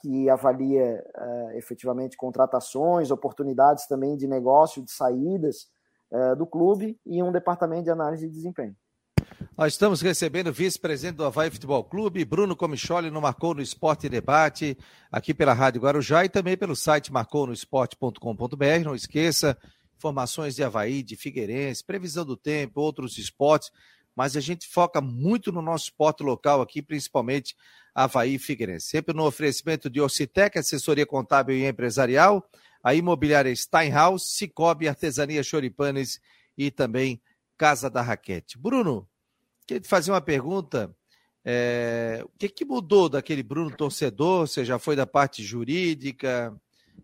que 0.00 0.28
avalia 0.28 1.02
uh, 1.16 1.50
efetivamente 1.52 2.16
contratações, 2.16 3.10
oportunidades 3.10 3.86
também 3.86 4.16
de 4.16 4.26
negócio, 4.26 4.84
de 4.84 4.90
saídas 4.90 5.68
uh, 6.10 6.36
do 6.36 6.46
clube, 6.46 7.00
e 7.06 7.22
um 7.22 7.32
departamento 7.32 7.84
de 7.84 7.90
análise 7.90 8.26
de 8.28 8.34
desempenho. 8.34 8.76
Nós 9.56 9.72
estamos 9.72 10.00
recebendo 10.00 10.48
o 10.48 10.52
vice-presidente 10.52 11.16
do 11.16 11.24
Havaí 11.24 11.50
Futebol 11.50 11.84
Clube, 11.84 12.24
Bruno 12.24 12.56
Comicholi, 12.56 13.10
no 13.10 13.20
Marcou 13.20 13.54
no 13.54 13.62
Esporte 13.62 14.06
e 14.06 14.10
Debate, 14.10 14.76
aqui 15.10 15.32
pela 15.32 15.52
Rádio 15.52 15.80
Guarujá 15.80 16.24
e 16.24 16.28
também 16.28 16.56
pelo 16.56 16.74
site 16.74 17.12
marconosport.com.br. 17.12 18.84
Não 18.84 18.94
esqueça, 18.94 19.56
informações 19.96 20.56
de 20.56 20.64
Havaí, 20.64 21.02
de 21.02 21.16
Figueirense, 21.16 21.84
previsão 21.84 22.24
do 22.24 22.36
tempo, 22.36 22.80
outros 22.80 23.16
esportes, 23.16 23.70
mas 24.14 24.36
a 24.36 24.40
gente 24.40 24.68
foca 24.68 25.00
muito 25.00 25.50
no 25.50 25.60
nosso 25.60 25.84
esporte 25.84 26.22
local 26.22 26.60
aqui, 26.60 26.80
principalmente 26.80 27.54
Havaí 27.94 28.34
e 28.34 28.38
Figueirense. 28.38 28.86
Sempre 28.86 29.14
no 29.14 29.24
oferecimento 29.24 29.88
de 29.88 30.00
Ocitec, 30.00 30.58
assessoria 30.58 31.06
contábil 31.06 31.56
e 31.56 31.66
empresarial, 31.66 32.48
a 32.82 32.94
imobiliária 32.94 33.54
Steinhaus, 33.54 34.36
Cicobi, 34.36 34.88
Artesania 34.88 35.42
Choripanes 35.42 36.20
e 36.56 36.70
também 36.70 37.20
Casa 37.56 37.88
da 37.88 38.02
Raquete. 38.02 38.58
Bruno, 38.58 39.08
queria 39.66 39.80
te 39.80 39.88
fazer 39.88 40.10
uma 40.10 40.20
pergunta. 40.20 40.94
É, 41.44 42.22
o 42.24 42.38
que, 42.38 42.48
que 42.48 42.64
mudou 42.64 43.08
daquele 43.08 43.42
Bruno 43.42 43.74
torcedor? 43.76 44.46
Você 44.48 44.64
já 44.64 44.78
foi 44.78 44.96
da 44.96 45.06
parte 45.06 45.42
jurídica? 45.42 46.54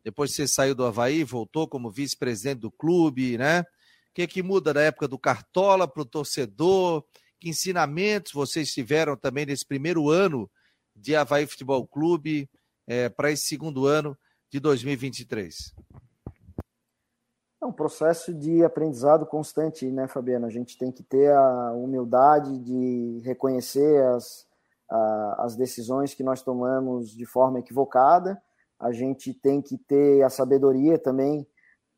Depois 0.03 0.33
você 0.33 0.49
saiu 0.49 0.75
do 0.75 0.85
Havaí, 0.85 1.25
voltou 1.25 1.69
como 1.69 1.91
vice-presidente 1.91 2.61
do 2.61 2.71
clube, 2.71 3.37
né? 3.37 3.65
O 4.11 4.15
que, 4.15 4.27
que 4.27 4.43
muda 4.43 4.75
da 4.75 4.83
época 4.83 5.07
do 5.07 5.19
Cartola 5.19 5.87
para 5.87 6.03
o 6.03 6.05
torcedor? 6.05 7.05
Que 7.39 7.49
ensinamentos 7.49 8.33
vocês 8.33 8.73
tiveram 8.73 9.17
também 9.17 9.47
nesse 9.47 9.65
primeiro 9.65 10.11
ano 10.11 10.51
de 10.95 11.15
Havaí 11.15 11.47
Futebol 11.47 11.87
Clube 11.87 12.51
é, 12.87 13.09
para 13.09 13.31
esse 13.31 13.45
segundo 13.45 13.87
ano 13.87 14.19
de 14.51 14.59
2023? 14.59 15.75
É 17.63 17.67
um 17.67 17.73
processo 17.73 18.35
de 18.35 18.65
aprendizado 18.65 19.25
constante, 19.25 19.87
né, 19.87 20.09
Fabiano? 20.09 20.47
A 20.47 20.51
gente 20.51 20.77
tem 20.77 20.91
que 20.91 21.05
ter 21.05 21.33
a 21.33 21.73
humildade 21.73 22.59
de 22.59 23.21
reconhecer 23.25 24.03
as, 24.07 24.45
a, 24.91 25.45
as 25.45 25.55
decisões 25.55 26.15
que 26.15 26.25
nós 26.25 26.43
tomamos 26.43 27.11
de 27.11 27.25
forma 27.25 27.61
equivocada 27.61 28.43
a 28.81 28.93
gente 28.93 29.35
tem 29.35 29.61
que 29.61 29.77
ter 29.77 30.23
a 30.23 30.31
sabedoria 30.31 30.99
também 30.99 31.47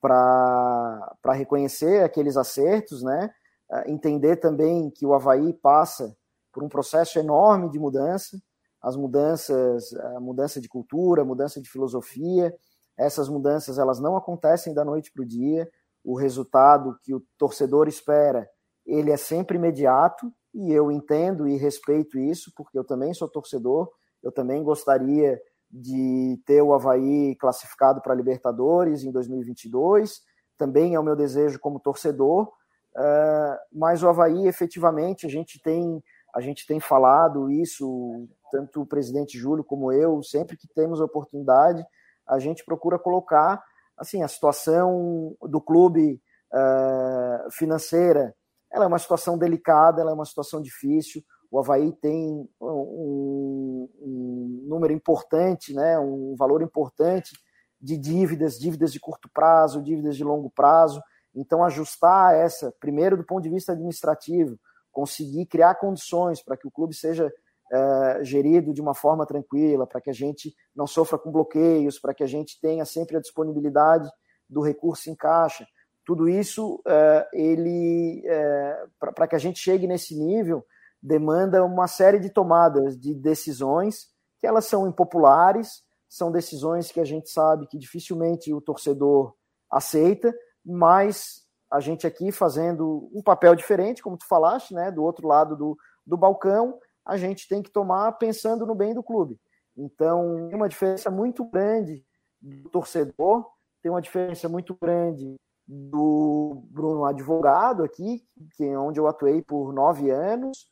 para 0.03 1.33
reconhecer 1.33 2.03
aqueles 2.03 2.37
acertos, 2.37 3.03
né? 3.05 3.31
Ah, 3.71 3.85
entender 3.89 4.37
também 4.37 4.91
que 4.91 5.07
o 5.07 5.15
Havaí 5.15 5.53
passa 5.55 6.15
por 6.53 6.65
um 6.65 6.69
processo 6.69 7.19
enorme 7.19 7.71
de 7.71 7.79
mudança, 7.79 8.37
as 8.83 8.97
mudanças, 8.97 9.95
a 9.95 10.21
mudança 10.21 10.61
de 10.61 10.69
cultura, 10.69 11.25
mudança 11.25 11.63
de 11.63 11.71
filosofia, 11.71 12.53
essas 12.99 13.29
mudanças 13.29 13.79
elas 13.79 14.01
não 14.01 14.17
acontecem 14.17 14.75
da 14.75 14.85
noite 14.85 15.13
para 15.13 15.23
o 15.23 15.27
dia, 15.27 15.71
o 16.05 16.17
resultado 16.17 16.99
que 17.03 17.15
o 17.15 17.23
torcedor 17.39 17.87
espera, 17.87 18.49
ele 18.85 19.13
é 19.13 19.17
sempre 19.17 19.57
imediato, 19.57 20.33
e 20.53 20.73
eu 20.73 20.91
entendo 20.91 21.47
e 21.47 21.57
respeito 21.57 22.19
isso, 22.19 22.53
porque 22.57 22.77
eu 22.77 22.85
também 22.85 23.15
sou 23.15 23.29
torcedor, 23.29 23.89
eu 24.23 24.33
também 24.33 24.63
gostaria 24.63 25.41
de 25.73 26.39
ter 26.45 26.61
o 26.61 26.75
Havaí 26.75 27.35
classificado 27.37 28.03
para 28.03 28.13
a 28.13 28.17
Libertadores 28.17 29.05
em 29.05 29.11
2022, 29.11 30.21
também 30.59 30.95
é 30.95 31.01
o 31.01 31.03
meu 31.03 31.17
desejo 31.17 31.59
como 31.59 31.81
torcedor, 31.81 32.49
uh, 32.97 33.57
mas 33.73 34.03
o 34.03 34.09
Havaí 34.09 34.47
efetivamente 34.47 35.27
a 35.27 35.31
gente 35.31 35.61
tem 35.63 36.03
a 36.35 36.41
gente 36.41 36.67
tem 36.67 36.81
falado 36.81 37.51
isso 37.51 38.27
tanto 38.51 38.81
o 38.81 38.87
presidente 38.87 39.37
Júlio 39.37 39.63
como 39.63 39.93
eu 39.93 40.23
sempre 40.23 40.57
que 40.57 40.67
temos 40.67 40.99
oportunidade 40.99 41.85
a 42.27 42.39
gente 42.39 42.65
procura 42.65 42.99
colocar 42.99 43.63
assim 43.99 44.23
a 44.23 44.29
situação 44.29 45.37
do 45.43 45.61
clube 45.61 46.21
uh, 46.53 47.51
financeira. 47.51 48.35
Ela 48.71 48.85
é 48.85 48.89
uma 48.89 48.99
situação 48.99 49.37
delicada 49.37 50.01
ela 50.01 50.11
é 50.11 50.15
uma 50.15 50.25
situação 50.25 50.61
difícil 50.61 51.23
o 51.53 51.59
Havaí 51.59 51.93
tem 51.93 52.49
um, 52.59 53.89
um, 54.01 54.65
número 54.67 54.91
importante, 54.91 55.75
né, 55.75 55.99
um 55.99 56.35
valor 56.35 56.63
importante 56.63 57.39
de 57.79 57.99
dívidas, 57.99 58.59
dívidas 58.59 58.91
de 58.91 58.99
curto 58.99 59.29
prazo, 59.29 59.83
dívidas 59.83 60.17
de 60.17 60.25
longo 60.25 60.49
prazo. 60.49 61.03
Então, 61.35 61.63
ajustar 61.63 62.35
essa, 62.35 62.73
primeiro 62.81 63.19
do 63.19 63.25
ponto 63.25 63.43
de 63.43 63.51
vista 63.51 63.73
administrativo, 63.73 64.59
conseguir 64.91 65.45
criar 65.45 65.75
condições 65.75 66.43
para 66.43 66.57
que 66.57 66.67
o 66.67 66.71
clube 66.71 66.95
seja 66.95 67.31
é, 67.71 68.25
gerido 68.25 68.73
de 68.73 68.81
uma 68.81 68.95
forma 68.95 69.27
tranquila, 69.27 69.87
para 69.87 70.01
que 70.01 70.09
a 70.09 70.15
gente 70.15 70.55
não 70.75 70.87
sofra 70.87 71.19
com 71.19 71.31
bloqueios, 71.31 71.99
para 71.99 72.15
que 72.15 72.23
a 72.23 72.27
gente 72.27 72.59
tenha 72.63 72.87
sempre 72.87 73.19
a 73.19 73.21
disponibilidade 73.21 74.11
do 74.49 74.63
recurso 74.63 75.11
em 75.11 75.15
caixa. 75.15 75.67
Tudo 76.03 76.31
isso, 76.31 76.83
é, 76.87 77.29
ele, 77.35 78.23
é, 78.25 78.85
para 78.99 79.29
que 79.29 79.37
a 79.37 79.39
gente 79.39 79.59
chegue 79.59 79.87
nesse 79.87 80.19
nível, 80.19 80.65
demanda 81.03 81.65
uma 81.65 81.89
série 81.89 82.21
de 82.21 82.31
tomadas 82.31 82.97
de 82.97 83.15
decisões 83.15 84.07
que 84.39 84.47
elas 84.47 84.65
são 84.67 84.87
impopulares, 84.87 85.83
são 86.09 86.31
decisões 86.31 86.93
que 86.93 87.01
a 87.01 87.05
gente 87.05 87.31
sabe 87.31 87.67
que 87.67 87.79
dificilmente 87.79 88.53
o 88.53 88.61
torcedor 88.61 89.35
aceita, 89.71 90.35
mas 90.65 91.43
a 91.71 91.81
gente 91.81 92.07
aqui 92.07 92.31
fazendo 92.31 93.11
um 93.15 93.23
papel 93.23 93.55
diferente, 93.55 94.03
como 94.03 94.19
tu 94.19 94.27
falaste, 94.27 94.75
né, 94.75 94.91
do 94.91 95.03
outro 95.03 95.27
lado 95.27 95.57
do, 95.57 95.77
do 96.07 96.17
balcão, 96.17 96.79
a 97.05 97.17
gente 97.17 97.49
tem 97.49 97.63
que 97.63 97.71
tomar 97.71 98.13
pensando 98.13 98.67
no 98.67 98.75
bem 98.75 98.95
do 98.95 99.03
clube. 99.03 99.41
Então, 99.77 100.49
tem 100.49 100.57
uma 100.57 100.69
diferença 100.69 101.11
muito 101.11 101.45
grande 101.45 102.05
do 102.41 102.69
torcedor, 102.69 103.47
tem 103.83 103.91
uma 103.91 104.03
diferença 104.03 104.49
muito 104.49 104.77
grande 104.81 105.35
do 105.67 106.63
Bruno 106.71 107.05
advogado 107.05 107.83
aqui, 107.83 108.23
que 108.57 108.65
é 108.65 108.79
onde 108.79 109.01
eu 109.01 109.07
atuei 109.07 109.41
por 109.41 109.73
nove 109.73 110.11
anos, 110.11 110.71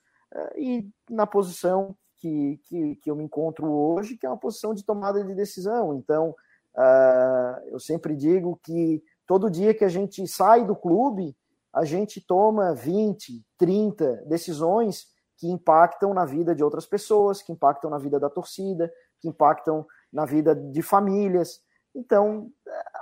e 0.57 0.89
na 1.09 1.27
posição 1.27 1.97
que, 2.21 2.61
que, 2.65 2.97
que 2.97 3.11
eu 3.11 3.17
me 3.17 3.25
encontro 3.25 3.71
hoje, 3.71 4.17
que 4.17 4.27
é 4.27 4.29
uma 4.29 4.39
posição 4.39 4.75
de 4.75 4.85
tomada 4.85 5.25
de 5.25 5.35
decisão. 5.35 5.95
Então, 5.95 6.35
uh, 6.77 7.69
eu 7.69 7.81
sempre 7.81 8.15
digo 8.15 8.61
que 8.63 9.03
todo 9.27 9.51
dia 9.51 9.75
que 9.75 9.85
a 9.85 9.89
gente 9.89 10.27
sai 10.29 10.65
do 10.65 10.77
clube, 10.77 11.35
a 11.73 11.85
gente 11.85 12.21
toma 12.21 12.75
20, 12.75 13.45
30 13.57 14.25
decisões 14.27 15.07
que 15.39 15.49
impactam 15.49 16.13
na 16.13 16.25
vida 16.25 16.55
de 16.55 16.63
outras 16.63 16.87
pessoas, 16.87 17.41
que 17.41 17.53
impactam 17.53 17.91
na 17.91 17.99
vida 17.99 18.21
da 18.21 18.29
torcida, 18.29 18.93
que 19.21 19.29
impactam 19.29 19.87
na 20.13 20.27
vida 20.27 20.55
de 20.55 20.83
famílias. 20.83 21.61
Então, 21.95 22.51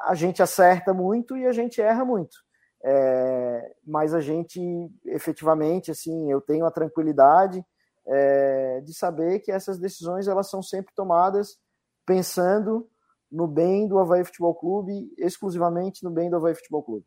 a 0.05 0.14
gente 0.14 0.43
acerta 0.43 0.95
muito 0.95 1.37
e 1.37 1.47
a 1.47 1.53
gente 1.53 1.81
erra 1.81 2.05
muito. 2.05 2.37
É, 2.85 3.74
mas 3.87 4.14
a 4.14 4.20
gente, 4.20 4.61
efetivamente, 5.05 5.91
assim, 5.91 6.31
eu 6.31 6.41
tenho 6.41 6.64
a 6.64 6.70
tranquilidade 6.70 7.64
é, 8.07 8.81
de 8.81 8.95
saber 8.95 9.41
que 9.41 9.53
essas 9.53 9.79
decisões 9.79 10.29
elas 10.29 10.49
são 10.49 10.62
sempre 10.62 10.95
tomadas 10.95 11.59
pensando 12.07 12.89
no 13.31 13.47
bem 13.47 13.87
do 13.87 13.99
Havaí 13.99 14.24
Futebol 14.24 14.55
Clube, 14.55 15.12
exclusivamente 15.18 16.03
no 16.03 16.11
bem 16.11 16.31
do 16.31 16.37
Havaí 16.37 16.55
Futebol 16.55 16.83
Clube. 16.83 17.05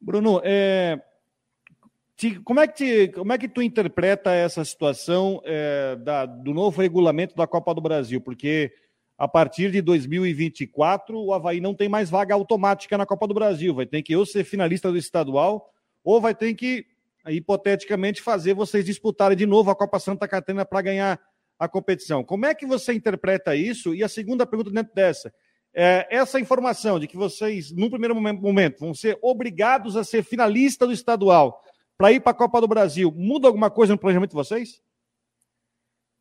Bruno, 0.00 0.40
é, 0.42 1.02
te, 2.16 2.40
como, 2.40 2.60
é 2.60 2.66
que 2.66 2.74
te, 2.74 3.08
como 3.12 3.32
é 3.32 3.38
que 3.38 3.48
tu 3.48 3.60
interpreta 3.60 4.32
essa 4.32 4.64
situação 4.64 5.42
é, 5.44 5.96
da, 5.96 6.24
do 6.24 6.54
novo 6.54 6.80
regulamento 6.80 7.34
da 7.36 7.46
Copa 7.46 7.74
do 7.74 7.80
Brasil? 7.80 8.20
Porque 8.20 8.72
a 9.18 9.26
partir 9.26 9.70
de 9.70 9.80
2024 9.80 11.18
o 11.18 11.32
Havaí 11.32 11.60
não 11.60 11.74
tem 11.74 11.88
mais 11.88 12.10
vaga 12.10 12.34
automática 12.34 12.98
na 12.98 13.06
Copa 13.06 13.26
do 13.26 13.34
Brasil. 13.34 13.74
Vai 13.74 13.86
ter 13.86 14.02
que 14.02 14.14
ou 14.14 14.26
ser 14.26 14.44
finalista 14.44 14.90
do 14.90 14.98
estadual, 14.98 15.70
ou 16.04 16.20
vai 16.20 16.34
ter 16.34 16.54
que 16.54 16.86
hipoteticamente, 17.28 18.22
fazer 18.22 18.54
vocês 18.54 18.84
disputarem 18.84 19.36
de 19.36 19.46
novo 19.46 19.70
a 19.70 19.76
Copa 19.76 19.98
Santa 19.98 20.28
Catarina 20.28 20.64
para 20.64 20.82
ganhar 20.82 21.20
a 21.58 21.68
competição. 21.68 22.22
Como 22.22 22.46
é 22.46 22.54
que 22.54 22.66
você 22.66 22.92
interpreta 22.92 23.56
isso? 23.56 23.94
E 23.94 24.04
a 24.04 24.08
segunda 24.08 24.46
pergunta 24.46 24.70
dentro 24.70 24.94
dessa. 24.94 25.32
É, 25.74 26.06
essa 26.10 26.40
informação 26.40 26.98
de 26.98 27.06
que 27.06 27.16
vocês, 27.16 27.70
no 27.70 27.90
primeiro 27.90 28.14
momento, 28.14 28.80
vão 28.80 28.94
ser 28.94 29.18
obrigados 29.20 29.96
a 29.96 30.04
ser 30.04 30.22
finalista 30.22 30.86
do 30.86 30.92
estadual 30.92 31.60
para 31.98 32.12
ir 32.12 32.20
para 32.20 32.32
a 32.32 32.34
Copa 32.34 32.60
do 32.60 32.68
Brasil, 32.68 33.12
muda 33.14 33.48
alguma 33.48 33.70
coisa 33.70 33.92
no 33.92 33.98
planejamento 33.98 34.30
de 34.30 34.36
vocês? 34.36 34.82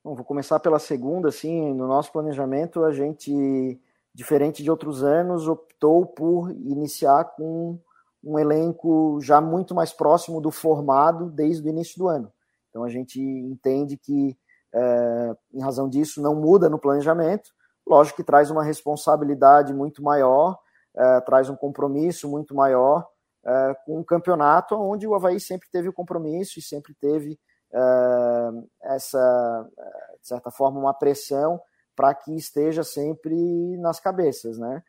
Bom, 0.05 0.13
vou 0.13 0.23
começar 0.23 0.59
pela 0.59 0.77
segunda, 0.77 1.29
assim, 1.29 1.73
no 1.73 1.87
nosso 1.87 2.11
planejamento 2.11 2.85
a 2.85 2.91
gente, 2.91 3.81
diferente 4.13 4.61
de 4.61 4.69
outros 4.69 5.03
anos, 5.03 5.47
optou 5.47 6.05
por 6.05 6.51
iniciar 6.51 7.23
com 7.35 7.79
um 8.23 8.37
elenco 8.37 9.19
já 9.19 9.41
muito 9.41 9.73
mais 9.73 9.91
próximo 9.91 10.39
do 10.39 10.51
formado 10.51 11.31
desde 11.31 11.67
o 11.67 11.71
início 11.71 11.97
do 11.97 12.07
ano. 12.07 12.31
Então 12.69 12.83
a 12.83 12.87
gente 12.87 13.19
entende 13.19 13.97
que, 13.97 14.37
é, 14.71 15.35
em 15.51 15.59
razão 15.59 15.89
disso, 15.89 16.21
não 16.21 16.35
muda 16.35 16.69
no 16.69 16.77
planejamento. 16.77 17.49
Lógico 17.83 18.17
que 18.17 18.23
traz 18.23 18.51
uma 18.51 18.63
responsabilidade 18.63 19.73
muito 19.73 20.03
maior, 20.03 20.59
é, 20.95 21.21
traz 21.21 21.49
um 21.49 21.55
compromisso 21.55 22.29
muito 22.29 22.53
maior 22.53 23.07
é, 23.43 23.75
com 23.83 23.97
um 23.97 24.03
campeonato 24.03 24.75
onde 24.75 25.07
o 25.07 25.15
Havaí 25.15 25.39
sempre 25.39 25.67
teve 25.71 25.89
o 25.89 25.93
compromisso 25.93 26.59
e 26.59 26.61
sempre 26.61 26.93
teve 26.93 27.39
é, 27.75 28.93
essa, 28.95 29.69
é, 29.77 30.17
de 30.21 30.27
certa 30.27 30.49
forma, 30.49 30.79
uma 30.79 30.93
pressão 30.93 31.59
para 31.95 32.13
que 32.13 32.35
esteja 32.35 32.83
sempre 32.83 33.35
nas 33.77 33.99
cabeças, 33.99 34.57
né? 34.57 34.81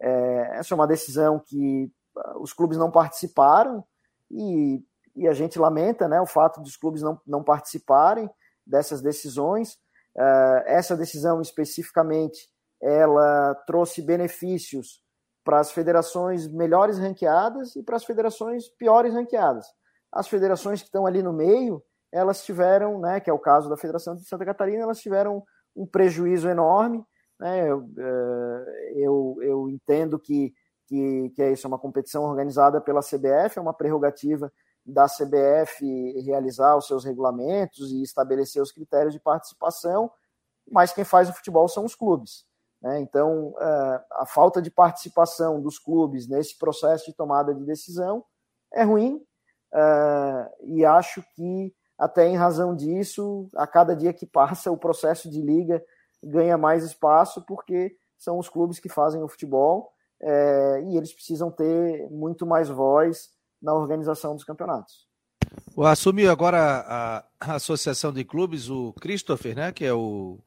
É, 0.00 0.58
essa 0.58 0.74
é 0.74 0.76
uma 0.76 0.86
decisão 0.86 1.38
que 1.38 1.90
os 2.36 2.52
clubes 2.52 2.76
não 2.76 2.90
participaram 2.90 3.84
e, 4.30 4.82
e, 5.16 5.26
a 5.28 5.32
gente 5.32 5.58
lamenta 5.58 6.08
né, 6.08 6.20
o 6.20 6.26
fato 6.26 6.60
dos 6.60 6.76
clubes 6.76 7.02
não, 7.02 7.20
não 7.26 7.42
participarem 7.42 8.28
dessas 8.66 9.00
decisões. 9.00 9.74
Uh, 10.16 10.62
essa 10.66 10.96
decisão 10.96 11.40
especificamente 11.40 12.48
ela 12.80 13.54
trouxe 13.66 14.02
benefícios 14.02 15.02
para 15.44 15.60
as 15.60 15.72
federações 15.72 16.46
melhores 16.46 16.98
ranqueadas 16.98 17.74
e 17.76 17.82
para 17.82 17.96
as 17.96 18.04
federações 18.04 18.68
piores 18.68 19.12
ranqueadas. 19.12 19.66
As 20.12 20.28
federações 20.28 20.80
que 20.80 20.86
estão 20.86 21.06
ali 21.06 21.22
no 21.22 21.32
meio, 21.32 21.82
elas 22.14 22.44
tiveram, 22.44 23.00
né, 23.00 23.20
que 23.20 23.28
é 23.28 23.32
o 23.32 23.38
caso 23.38 23.68
da 23.68 23.76
Federação 23.76 24.14
de 24.14 24.24
Santa 24.24 24.44
Catarina, 24.44 24.84
elas 24.84 25.00
tiveram 25.00 25.42
um 25.74 25.86
prejuízo 25.86 26.48
enorme. 26.48 27.04
Né, 27.38 27.68
eu, 27.68 27.90
eh, 27.98 28.92
eu, 28.96 29.36
eu 29.40 29.68
entendo 29.68 30.18
que 30.18 30.54
que, 30.86 31.30
que 31.30 31.42
é 31.42 31.52
isso, 31.52 31.66
é 31.66 31.68
uma 31.68 31.78
competição 31.78 32.24
organizada 32.24 32.80
pela 32.80 33.00
CBF, 33.00 33.58
é 33.58 33.60
uma 33.60 33.74
prerrogativa 33.74 34.52
da 34.84 35.06
CBF 35.06 35.82
realizar 36.22 36.76
os 36.76 36.86
seus 36.86 37.04
regulamentos 37.04 37.90
e 37.90 38.02
estabelecer 38.02 38.60
os 38.60 38.70
critérios 38.70 39.14
de 39.14 39.20
participação, 39.20 40.10
mas 40.70 40.92
quem 40.92 41.04
faz 41.04 41.28
o 41.28 41.32
futebol 41.32 41.66
são 41.68 41.84
os 41.84 41.94
clubes. 41.94 42.44
Né? 42.82 43.00
Então, 43.00 43.54
é, 43.58 44.04
a 44.12 44.26
falta 44.26 44.60
de 44.60 44.70
participação 44.70 45.60
dos 45.60 45.78
clubes 45.78 46.28
nesse 46.28 46.58
processo 46.58 47.06
de 47.06 47.14
tomada 47.14 47.54
de 47.54 47.64
decisão 47.64 48.24
é 48.72 48.82
ruim, 48.82 49.24
é, 49.72 50.52
e 50.64 50.84
acho 50.84 51.22
que, 51.34 51.74
até 51.98 52.28
em 52.28 52.36
razão 52.36 52.74
disso, 52.74 53.48
a 53.54 53.66
cada 53.66 53.94
dia 53.94 54.12
que 54.12 54.26
passa, 54.26 54.70
o 54.70 54.76
processo 54.76 55.30
de 55.30 55.40
liga 55.40 55.82
ganha 56.22 56.58
mais 56.58 56.84
espaço, 56.84 57.42
porque 57.42 57.96
são 58.16 58.38
os 58.38 58.48
clubes 58.48 58.78
que 58.78 58.88
fazem 58.88 59.22
o 59.22 59.28
futebol 59.28 59.92
é, 60.20 60.82
e 60.86 60.96
eles 60.96 61.12
precisam 61.12 61.50
ter 61.50 62.08
muito 62.10 62.46
mais 62.46 62.68
voz 62.68 63.30
na 63.60 63.74
organização 63.74 64.34
dos 64.34 64.44
campeonatos. 64.44 65.06
Assumiu 65.78 66.30
agora 66.30 67.24
a 67.40 67.54
Associação 67.54 68.12
de 68.12 68.24
Clubes 68.24 68.68
o 68.70 68.92
Christopher, 68.94 69.54
né, 69.54 69.72
que 69.72 69.84
é 69.84 69.92
o 69.92 70.38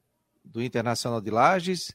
do 0.44 0.62
Internacional 0.62 1.20
de 1.20 1.30
Lages, 1.30 1.94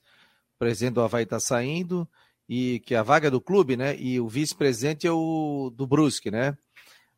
presidente 0.57 0.95
do 0.95 1.01
Havaí 1.01 1.23
está 1.23 1.39
saindo, 1.39 2.07
e 2.47 2.79
que 2.81 2.93
é 2.93 2.97
a 2.97 3.03
vaga 3.03 3.31
do 3.31 3.41
clube, 3.41 3.75
né, 3.75 3.95
e 3.97 4.19
o 4.19 4.27
vice-presidente 4.27 5.07
é 5.07 5.11
o 5.11 5.71
do 5.75 5.87
Brusque, 5.87 6.29
né. 6.31 6.57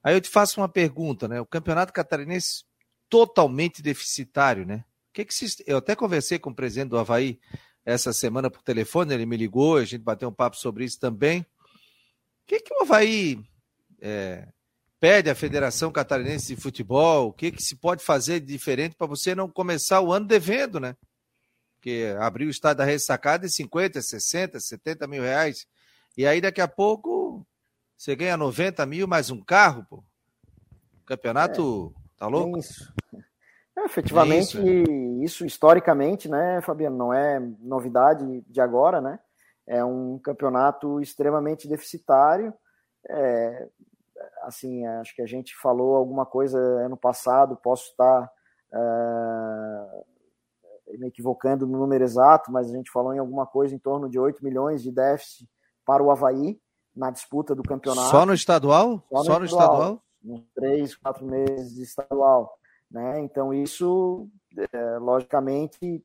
Aí 0.06 0.14
eu 0.14 0.22
te 0.22 0.30
faço 0.30 0.62
uma 0.62 0.70
pergunta, 0.70 1.28
né, 1.28 1.42
o 1.42 1.48
Campeonato 1.48 1.92
Catarinense 1.92 2.64
totalmente 3.10 3.82
deficitário, 3.82 4.64
né, 4.64 4.86
o 5.10 5.14
que 5.14 5.26
que 5.26 5.34
se... 5.34 5.64
eu 5.66 5.78
até 5.78 5.96
conversei 5.96 6.38
com 6.38 6.52
o 6.52 6.56
presidente 6.56 6.90
do 6.90 6.98
Havaí 7.00 7.40
essa 7.84 8.14
semana 8.14 8.52
por 8.52 8.62
telefone, 8.62 9.16
ele 9.16 9.26
me 9.26 9.36
ligou, 9.36 9.78
a 9.78 9.84
gente 9.84 10.04
bateu 10.04 10.30
um 10.30 10.34
papo 10.34 10.58
sobre 10.58 10.86
isso 10.86 11.00
também. 11.00 11.42
O 11.42 11.46
que, 12.46 12.60
que 12.60 12.72
o 12.76 12.84
Havaí 12.84 13.44
é, 14.00 14.48
pede 15.00 15.28
à 15.28 15.34
Federação 15.34 15.92
Catarinense 15.92 16.54
de 16.54 16.62
Futebol? 16.62 17.30
O 17.30 17.34
que, 17.34 17.52
que 17.52 17.64
se 17.64 17.76
pode 17.76 18.04
fazer 18.04 18.40
de 18.40 18.46
diferente 18.46 18.96
para 18.96 19.08
você 19.08 19.34
não 19.34 19.50
começar 19.50 20.02
o 20.02 20.14
ano 20.14 20.28
devendo, 20.28 20.80
né? 20.80 20.96
Porque 21.76 22.16
abrir 22.20 22.46
o 22.46 22.52
estádio 22.52 22.78
da 22.78 22.86
ressacada 22.86 23.48
é 23.48 23.50
50, 23.50 24.00
60, 24.02 24.60
70 24.60 25.08
mil 25.08 25.24
reais. 25.24 25.66
E 26.16 26.26
aí 26.26 26.42
daqui 26.42 26.62
a 26.62 26.68
pouco 26.68 27.46
você 27.98 28.16
ganha 28.16 28.38
90 28.38 28.86
mil 28.86 29.08
mais 29.08 29.30
um 29.32 29.44
carro, 29.44 29.86
pô. 29.90 30.04
O 31.02 31.06
campeonato 31.06 31.94
é, 31.96 32.20
tá 32.20 32.28
louco? 32.28 32.58
É 32.58 32.60
isso. 32.60 32.94
É, 33.78 33.86
efetivamente, 33.86 34.58
é 34.58 34.62
isso. 34.62 35.24
isso. 35.24 35.46
historicamente, 35.46 36.30
né, 36.30 36.62
Fabiano, 36.62 36.98
não 36.98 37.14
é 37.14 37.40
novidade 37.60 38.42
de 38.48 38.62
agora, 38.62 39.02
né? 39.02 39.20
É 39.68 39.84
um 39.84 40.20
campeonato 40.20 41.02
extremamente 41.02 41.68
deficitário. 41.68 42.54
É, 43.08 43.68
assim, 44.44 44.86
acho 44.86 45.16
que 45.16 45.22
a 45.22 45.26
gente 45.26 45.56
falou 45.56 45.96
alguma 45.96 46.26
coisa 46.26 46.58
ano 46.60 46.98
passado, 46.98 47.58
posso 47.58 47.90
estar 47.90 48.32
uh, 48.74 50.06
me 50.98 51.08
equivocando 51.08 51.68
no 51.68 51.80
número 51.80 52.04
exato, 52.04 52.52
mas 52.52 52.70
a 52.70 52.74
gente 52.74 52.92
falou 52.92 53.14
em 53.14 53.20
alguma 53.20 53.46
coisa 53.46 53.76
em 53.76 53.80
torno 53.80 54.10
de 54.10 54.20
8 54.20 54.44
milhões 54.44 54.82
de 54.82 54.92
déficit 54.92 55.50
para 55.86 56.04
o 56.04 56.12
Havaí 56.12 56.60
na 56.96 57.12
disputa 57.12 57.54
do 57.54 57.64
campeonato. 57.64 58.10
Só 58.10 58.26
no 58.26 58.34
estadual? 58.34 59.04
Só 59.10 59.18
no, 59.18 59.26
Só 59.26 59.40
no 59.40 59.46
estadual? 59.46 60.02
três, 60.56 60.96
quatro 60.96 61.26
meses 61.26 61.76
de 61.76 61.84
estadual. 61.84 62.58
Né? 62.90 63.20
Então, 63.22 63.54
isso, 63.54 64.30
é, 64.72 64.98
logicamente, 64.98 66.04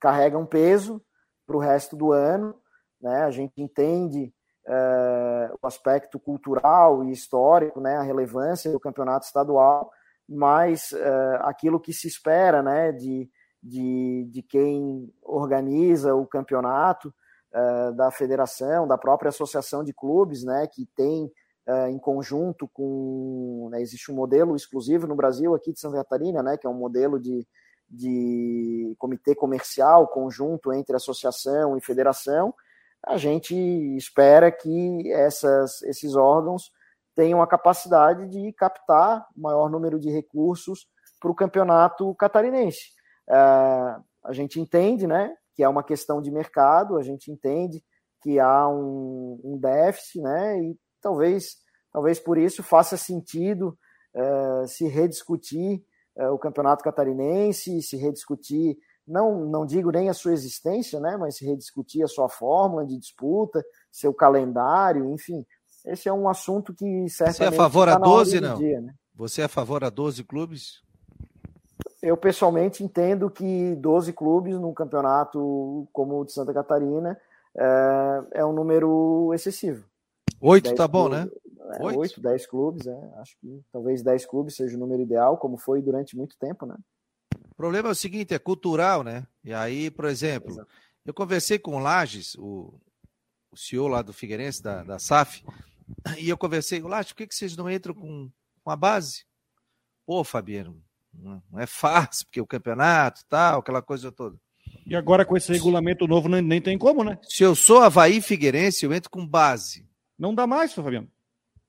carrega 0.00 0.36
um 0.36 0.46
peso 0.46 1.00
para 1.46 1.56
o 1.56 1.60
resto 1.60 1.96
do 1.96 2.12
ano. 2.12 2.54
Né? 3.00 3.22
A 3.22 3.30
gente 3.30 3.62
entende 3.62 4.34
é, 4.66 5.52
o 5.62 5.66
aspecto 5.66 6.18
cultural 6.18 7.04
e 7.04 7.12
histórico, 7.12 7.80
né? 7.80 7.96
a 7.96 8.02
relevância 8.02 8.70
do 8.70 8.80
campeonato 8.80 9.26
estadual, 9.26 9.90
mas 10.28 10.92
é, 10.92 11.38
aquilo 11.42 11.80
que 11.80 11.92
se 11.92 12.08
espera 12.08 12.62
né? 12.62 12.92
de, 12.92 13.30
de, 13.62 14.28
de 14.30 14.42
quem 14.42 15.12
organiza 15.22 16.14
o 16.14 16.26
campeonato, 16.26 17.14
é, 17.52 17.92
da 17.92 18.10
federação, 18.10 18.86
da 18.86 18.98
própria 18.98 19.28
associação 19.28 19.84
de 19.84 19.92
clubes, 19.92 20.42
né? 20.44 20.66
que 20.66 20.86
tem 20.96 21.30
uh, 21.66 21.88
em 21.88 21.98
conjunto 21.98 22.68
com. 22.68 23.68
Né, 23.70 23.80
existe 23.80 24.10
um 24.10 24.14
modelo 24.14 24.56
exclusivo 24.56 25.06
no 25.06 25.14
Brasil, 25.14 25.54
aqui 25.54 25.72
de 25.72 25.80
Santa 25.80 25.98
Catarina, 25.98 26.42
né, 26.42 26.56
que 26.56 26.66
é 26.66 26.70
um 26.70 26.74
modelo 26.74 27.20
de, 27.20 27.46
de 27.88 28.94
comitê 28.98 29.34
comercial 29.34 30.08
conjunto 30.08 30.72
entre 30.72 30.96
associação 30.96 31.76
e 31.76 31.80
federação. 31.80 32.54
a 33.06 33.16
gente 33.16 33.54
espera 33.96 34.50
que 34.50 35.12
essas, 35.12 35.82
esses 35.82 36.14
órgãos 36.14 36.70
tenham 37.14 37.42
a 37.42 37.46
capacidade 37.46 38.26
de 38.28 38.52
captar 38.54 39.26
o 39.36 39.40
maior 39.40 39.68
número 39.68 39.98
de 39.98 40.10
recursos 40.10 40.86
para 41.20 41.30
o 41.30 41.34
campeonato 41.34 42.14
catarinense. 42.14 42.92
É, 43.28 43.34
a 44.24 44.32
gente 44.32 44.60
entende 44.60 45.06
né, 45.06 45.34
que 45.54 45.62
é 45.62 45.68
uma 45.68 45.82
questão 45.82 46.20
de 46.20 46.30
mercado, 46.30 46.96
a 46.96 47.02
gente 47.02 47.30
entende 47.30 47.82
que 48.22 48.38
há 48.38 48.68
um, 48.68 49.40
um 49.44 49.58
déficit, 49.58 50.20
né, 50.20 50.60
e 50.60 50.76
talvez, 51.00 51.56
talvez 51.92 52.18
por 52.18 52.38
isso 52.38 52.62
faça 52.62 52.96
sentido 52.96 53.76
é, 54.14 54.66
se 54.66 54.86
rediscutir 54.86 55.82
é, 56.16 56.28
o 56.28 56.38
campeonato 56.38 56.84
catarinense, 56.84 57.82
se 57.82 57.96
rediscutir 57.96 58.76
não, 59.06 59.44
não 59.46 59.66
digo 59.66 59.90
nem 59.90 60.08
a 60.08 60.14
sua 60.14 60.32
existência, 60.32 61.00
né, 61.00 61.16
mas 61.16 61.36
se 61.36 61.44
rediscutir 61.44 62.04
a 62.04 62.08
sua 62.08 62.28
fórmula 62.28 62.86
de 62.86 62.98
disputa, 62.98 63.62
seu 63.90 64.14
calendário, 64.14 65.10
enfim. 65.12 65.44
Esse 65.84 66.08
é 66.08 66.12
um 66.12 66.28
assunto 66.28 66.72
que 66.72 67.08
certamente. 67.08 67.36
Você 67.36 67.44
é 67.44 67.48
a 67.48 67.52
favor 67.52 67.88
a 67.88 67.98
12, 67.98 68.40
não? 68.40 68.56
Dia, 68.56 68.80
né? 68.80 68.94
Você 69.14 69.42
é 69.42 69.44
a 69.44 69.48
favor 69.48 69.82
a 69.82 69.90
12 69.90 70.22
clubes? 70.24 70.80
Eu 72.02 72.16
pessoalmente 72.16 72.82
entendo 72.82 73.30
que 73.30 73.76
12 73.76 74.12
clubes 74.12 74.58
num 74.58 74.74
campeonato 74.74 75.88
como 75.92 76.20
o 76.20 76.24
de 76.24 76.32
Santa 76.32 76.52
Catarina 76.52 77.18
é, 77.56 78.40
é 78.40 78.44
um 78.44 78.52
número 78.52 79.30
excessivo. 79.32 79.86
Oito 80.40 80.74
tá 80.74 80.88
bom, 80.88 81.08
né? 81.08 81.30
É, 81.78 81.96
oito, 81.96 82.20
dez 82.20 82.44
clubes, 82.44 82.86
é, 82.86 83.12
acho 83.18 83.36
que 83.38 83.62
talvez 83.72 84.02
dez 84.02 84.26
clubes 84.26 84.56
seja 84.56 84.76
o 84.76 84.80
número 84.80 85.00
ideal, 85.00 85.38
como 85.38 85.56
foi 85.56 85.80
durante 85.80 86.16
muito 86.16 86.36
tempo, 86.36 86.66
né? 86.66 86.76
O 87.50 87.54
problema 87.54 87.88
é 87.88 87.92
o 87.92 87.94
seguinte, 87.94 88.34
é 88.34 88.38
cultural, 88.38 89.04
né? 89.04 89.24
E 89.44 89.54
aí, 89.54 89.90
por 89.90 90.06
exemplo, 90.06 90.50
Exato. 90.50 90.68
eu 91.06 91.14
conversei 91.14 91.58
com 91.58 91.76
o 91.76 91.78
Lages, 91.78 92.34
o, 92.34 92.74
o 93.52 93.56
CEO 93.56 93.86
lá 93.86 94.02
do 94.02 94.12
Figueirense, 94.12 94.60
da, 94.60 94.82
da 94.82 94.98
SAF, 94.98 95.44
e 96.18 96.28
eu 96.28 96.36
conversei, 96.36 96.80
Lages, 96.80 97.12
por 97.12 97.18
que, 97.18 97.28
que 97.28 97.34
vocês 97.34 97.56
não 97.56 97.70
entram 97.70 97.94
com, 97.94 98.28
com 98.64 98.70
a 98.70 98.76
base? 98.76 99.24
Pô, 100.04 100.24
Fabiano, 100.24 100.82
não 101.12 101.60
é 101.60 101.66
fácil, 101.66 102.26
porque 102.26 102.40
o 102.40 102.46
campeonato 102.46 103.22
tal, 103.28 103.60
aquela 103.60 103.82
coisa 103.82 104.10
toda. 104.10 104.36
E 104.86 104.96
agora 104.96 105.24
com 105.24 105.36
esse 105.36 105.52
regulamento 105.52 106.06
novo 106.06 106.28
nem, 106.28 106.42
nem 106.42 106.60
tem 106.60 106.78
como, 106.78 107.04
né? 107.04 107.18
Se 107.22 107.42
eu 107.42 107.54
sou 107.54 107.80
Havaí 107.80 108.20
Figueirense, 108.20 108.84
eu 108.84 108.92
entro 108.92 109.10
com 109.10 109.26
base. 109.26 109.86
Não 110.18 110.34
dá 110.34 110.46
mais, 110.46 110.72
Fabiano. 110.72 111.10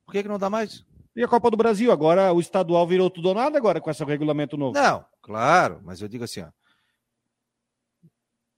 Por 0.05 0.11
que, 0.11 0.23
que 0.23 0.29
não 0.29 0.39
dá 0.39 0.49
mais? 0.49 0.85
E 1.15 1.23
a 1.23 1.27
Copa 1.27 1.51
do 1.51 1.57
Brasil? 1.57 1.91
Agora 1.91 2.33
o 2.33 2.39
estadual 2.39 2.87
virou 2.87 3.09
tudo 3.09 3.29
ou 3.29 3.35
nada 3.35 3.57
agora 3.57 3.79
com 3.79 3.89
esse 3.89 4.03
regulamento 4.03 4.57
novo. 4.57 4.73
Não, 4.73 5.05
claro, 5.21 5.79
mas 5.83 6.01
eu 6.01 6.07
digo 6.07 6.23
assim, 6.23 6.41
ó. 6.41 6.49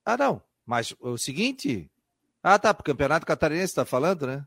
Ah, 0.04 0.16
não. 0.16 0.42
Mas 0.64 0.94
o 1.00 1.18
seguinte. 1.18 1.90
Ah, 2.42 2.58
tá, 2.58 2.70
o 2.70 2.82
Campeonato 2.82 3.26
Catarinense 3.26 3.64
está 3.64 3.84
falando, 3.84 4.26
né? 4.26 4.46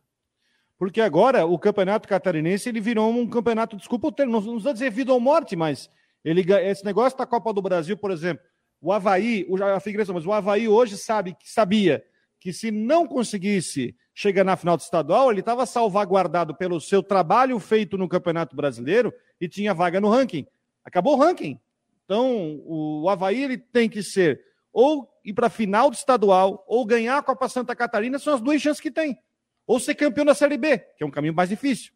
Porque 0.78 1.02
agora 1.02 1.46
o 1.46 1.60
Campeonato 1.60 2.08
Catarinense 2.08 2.70
ele 2.70 2.80
virou 2.80 3.12
um 3.12 3.30
campeonato, 3.30 3.76
desculpa 3.76 4.08
o 4.08 4.12
termo, 4.12 4.32
não, 4.32 4.42
não 4.42 4.60
vou 4.60 4.74
dizer 4.74 4.90
vida 4.90 5.14
ou 5.14 5.20
morte, 5.20 5.54
mas 5.56 5.90
ele, 6.24 6.44
esse 6.64 6.84
negócio 6.84 7.18
da 7.18 7.26
Copa 7.26 7.54
do 7.54 7.62
Brasil, 7.62 7.98
por 7.98 8.12
exemplo, 8.12 8.44
o 8.82 8.92
Havaí, 8.92 9.46
a 9.76 9.80
Figueirense, 9.80 10.14
mas 10.14 10.26
o 10.26 10.32
Havaí 10.32 10.68
hoje 10.68 10.98
sabe, 10.98 11.36
sabia 11.44 12.04
que 12.40 12.54
se 12.54 12.72
não 12.72 13.06
conseguisse 13.06 13.96
chegar 14.14 14.44
na 14.44 14.56
final 14.56 14.78
do 14.78 14.82
estadual, 14.82 15.32
ele 15.32 15.42
estava 15.42 15.66
salvaguardado 15.66 16.56
pelo 16.56 16.80
seu 16.80 17.04
trabalho 17.04 17.60
feito 17.60 17.98
no 17.98 18.08
Campeonato 18.08 18.56
Brasileiro 18.56 19.14
e 19.40 19.48
tinha 19.48 19.74
vaga 19.74 20.00
no 20.00 20.10
ranking. 20.10 20.46
Acabou 20.84 21.16
o 21.16 21.20
ranking. 21.20 21.60
Então, 22.06 22.62
o 22.66 23.08
Havaí 23.10 23.44
ele 23.44 23.58
tem 23.58 23.90
que 23.90 24.02
ser 24.02 24.42
ou 24.72 25.10
ir 25.24 25.34
para 25.34 25.48
a 25.48 25.50
final 25.50 25.90
do 25.90 25.96
estadual 25.96 26.64
ou 26.68 26.86
ganhar 26.86 27.18
a 27.18 27.24
Copa 27.24 27.50
Santa 27.50 27.76
Catarina, 27.76 28.20
são 28.20 28.34
as 28.34 28.42
duas 28.42 28.62
chances 28.62 28.82
que 28.82 28.92
tem. 28.92 29.20
Ou 29.66 29.80
ser 29.80 29.96
campeão 29.96 30.26
da 30.26 30.34
Série 30.34 30.58
B, 30.58 30.80
que 30.98 31.04
é 31.04 31.06
um 31.06 31.12
caminho 31.12 31.34
mais 31.34 31.50
difícil. 31.50 31.92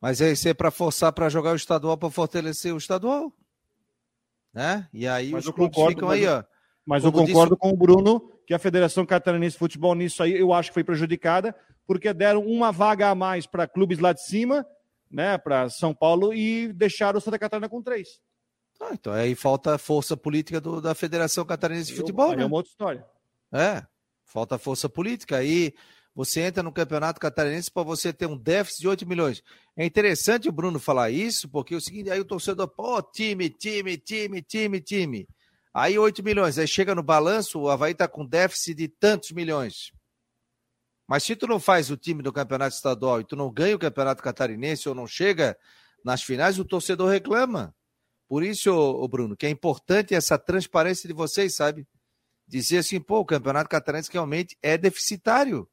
Mas 0.00 0.20
é 0.20 0.32
isso 0.32 0.48
é 0.48 0.54
para 0.54 0.70
forçar 0.70 1.12
para 1.12 1.28
jogar 1.28 1.52
o 1.52 1.56
estadual, 1.56 1.96
para 1.96 2.10
fortalecer 2.10 2.72
o 2.72 2.78
estadual. 2.78 3.32
Né? 4.52 4.88
E 4.92 5.06
aí 5.06 5.30
mas 5.30 5.46
os 5.46 5.54
clubes 5.54 5.76
concordo, 5.76 5.96
ficam 5.96 6.10
aí, 6.10 6.26
ó. 6.26 6.42
Mas 6.86 7.04
eu 7.04 7.12
concordo 7.12 7.54
disse... 7.54 7.60
com 7.60 7.70
o 7.70 7.76
Bruno 7.76 8.32
que 8.46 8.54
a 8.54 8.58
Federação 8.58 9.04
Catarinense 9.04 9.54
de 9.54 9.58
Futebol 9.58 9.94
nisso 9.94 10.22
aí 10.22 10.32
eu 10.32 10.52
acho 10.52 10.70
que 10.70 10.74
foi 10.74 10.84
prejudicada, 10.84 11.54
porque 11.86 12.12
deram 12.14 12.46
uma 12.46 12.72
vaga 12.72 13.10
a 13.10 13.14
mais 13.14 13.46
para 13.46 13.68
clubes 13.68 13.98
lá 13.98 14.12
de 14.12 14.24
cima, 14.24 14.66
né, 15.10 15.36
para 15.36 15.68
São 15.68 15.94
Paulo, 15.94 16.32
e 16.32 16.72
deixaram 16.72 17.18
o 17.18 17.20
Santa 17.20 17.38
Catarina 17.38 17.68
com 17.68 17.82
três. 17.82 18.20
Ah, 18.80 18.90
então 18.92 19.12
aí 19.12 19.34
falta 19.34 19.76
força 19.76 20.16
política 20.16 20.60
do, 20.60 20.80
da 20.80 20.94
Federação 20.94 21.44
Catarinense 21.44 21.90
de 21.90 21.96
Futebol, 21.96 22.30
aí 22.30 22.36
né? 22.36 22.42
É 22.44 22.46
uma 22.46 22.56
outra 22.56 22.70
história. 22.70 23.04
É, 23.52 23.82
falta 24.24 24.56
força 24.56 24.88
política. 24.88 25.38
Aí 25.38 25.74
você 26.18 26.40
entra 26.40 26.64
no 26.64 26.72
Campeonato 26.72 27.20
Catarinense 27.20 27.70
para 27.70 27.84
você 27.84 28.12
ter 28.12 28.26
um 28.26 28.36
déficit 28.36 28.80
de 28.80 28.88
8 28.88 29.06
milhões. 29.06 29.40
É 29.76 29.86
interessante 29.86 30.48
o 30.48 30.52
Bruno 30.52 30.80
falar 30.80 31.12
isso, 31.12 31.48
porque 31.48 31.74
é 31.74 31.76
o 31.76 31.80
seguinte, 31.80 32.10
aí 32.10 32.18
o 32.18 32.24
torcedor, 32.24 32.66
pô, 32.66 33.00
time, 33.00 33.48
time, 33.48 33.96
time, 33.96 34.42
time, 34.42 34.80
time. 34.80 35.28
Aí 35.72 35.96
8 35.96 36.20
milhões, 36.24 36.58
aí 36.58 36.66
chega 36.66 36.92
no 36.92 37.04
balanço, 37.04 37.60
o 37.60 37.70
Havaí 37.70 37.92
está 37.92 38.08
com 38.08 38.26
déficit 38.26 38.74
de 38.74 38.88
tantos 38.88 39.30
milhões. 39.30 39.92
Mas 41.06 41.22
se 41.22 41.36
tu 41.36 41.46
não 41.46 41.60
faz 41.60 41.88
o 41.88 41.96
time 41.96 42.20
do 42.20 42.32
campeonato 42.32 42.74
estadual 42.74 43.20
e 43.20 43.24
tu 43.24 43.36
não 43.36 43.48
ganha 43.48 43.76
o 43.76 43.78
campeonato 43.78 44.20
catarinense 44.20 44.88
ou 44.88 44.96
não 44.96 45.06
chega 45.06 45.56
nas 46.04 46.20
finais, 46.24 46.58
o 46.58 46.64
torcedor 46.64 47.10
reclama. 47.10 47.72
Por 48.28 48.42
isso, 48.42 48.72
ô, 48.72 49.06
Bruno, 49.06 49.36
que 49.36 49.46
é 49.46 49.50
importante 49.50 50.16
essa 50.16 50.36
transparência 50.36 51.06
de 51.06 51.14
vocês, 51.14 51.54
sabe? 51.54 51.86
Dizer 52.44 52.78
assim, 52.78 53.00
pô, 53.00 53.20
o 53.20 53.24
campeonato 53.24 53.70
catarinense 53.70 54.10
realmente 54.12 54.58
é 54.60 54.76
deficitário. 54.76 55.70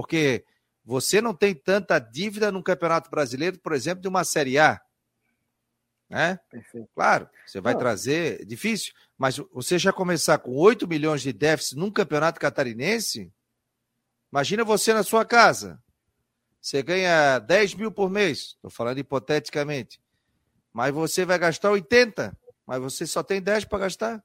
Porque 0.00 0.44
você 0.84 1.20
não 1.20 1.34
tem 1.34 1.54
tanta 1.54 1.98
dívida 1.98 2.50
no 2.50 2.62
campeonato 2.62 3.10
brasileiro, 3.10 3.58
por 3.58 3.72
exemplo, 3.72 4.00
de 4.00 4.08
uma 4.08 4.24
Série 4.24 4.58
A 4.58 4.80
né? 6.10 6.40
Perfeito. 6.50 6.88
Claro, 6.92 7.30
você 7.46 7.60
vai 7.60 7.72
Não. 7.72 7.78
trazer, 7.78 8.44
difícil, 8.44 8.92
mas 9.16 9.36
você 9.52 9.78
já 9.78 9.92
começar 9.92 10.38
com 10.38 10.56
8 10.56 10.88
milhões 10.88 11.22
de 11.22 11.32
déficit 11.32 11.76
num 11.76 11.90
campeonato 11.90 12.40
catarinense, 12.40 13.32
imagina 14.32 14.64
você 14.64 14.92
na 14.92 15.04
sua 15.04 15.24
casa, 15.24 15.80
você 16.60 16.82
ganha 16.82 17.38
10 17.38 17.74
mil 17.74 17.92
por 17.92 18.10
mês, 18.10 18.56
estou 18.56 18.70
falando 18.70 18.98
hipoteticamente, 18.98 20.00
mas 20.72 20.92
você 20.92 21.24
vai 21.24 21.38
gastar 21.38 21.70
80, 21.70 22.36
mas 22.66 22.82
você 22.82 23.06
só 23.06 23.22
tem 23.22 23.40
10 23.40 23.66
para 23.66 23.78
gastar. 23.78 24.24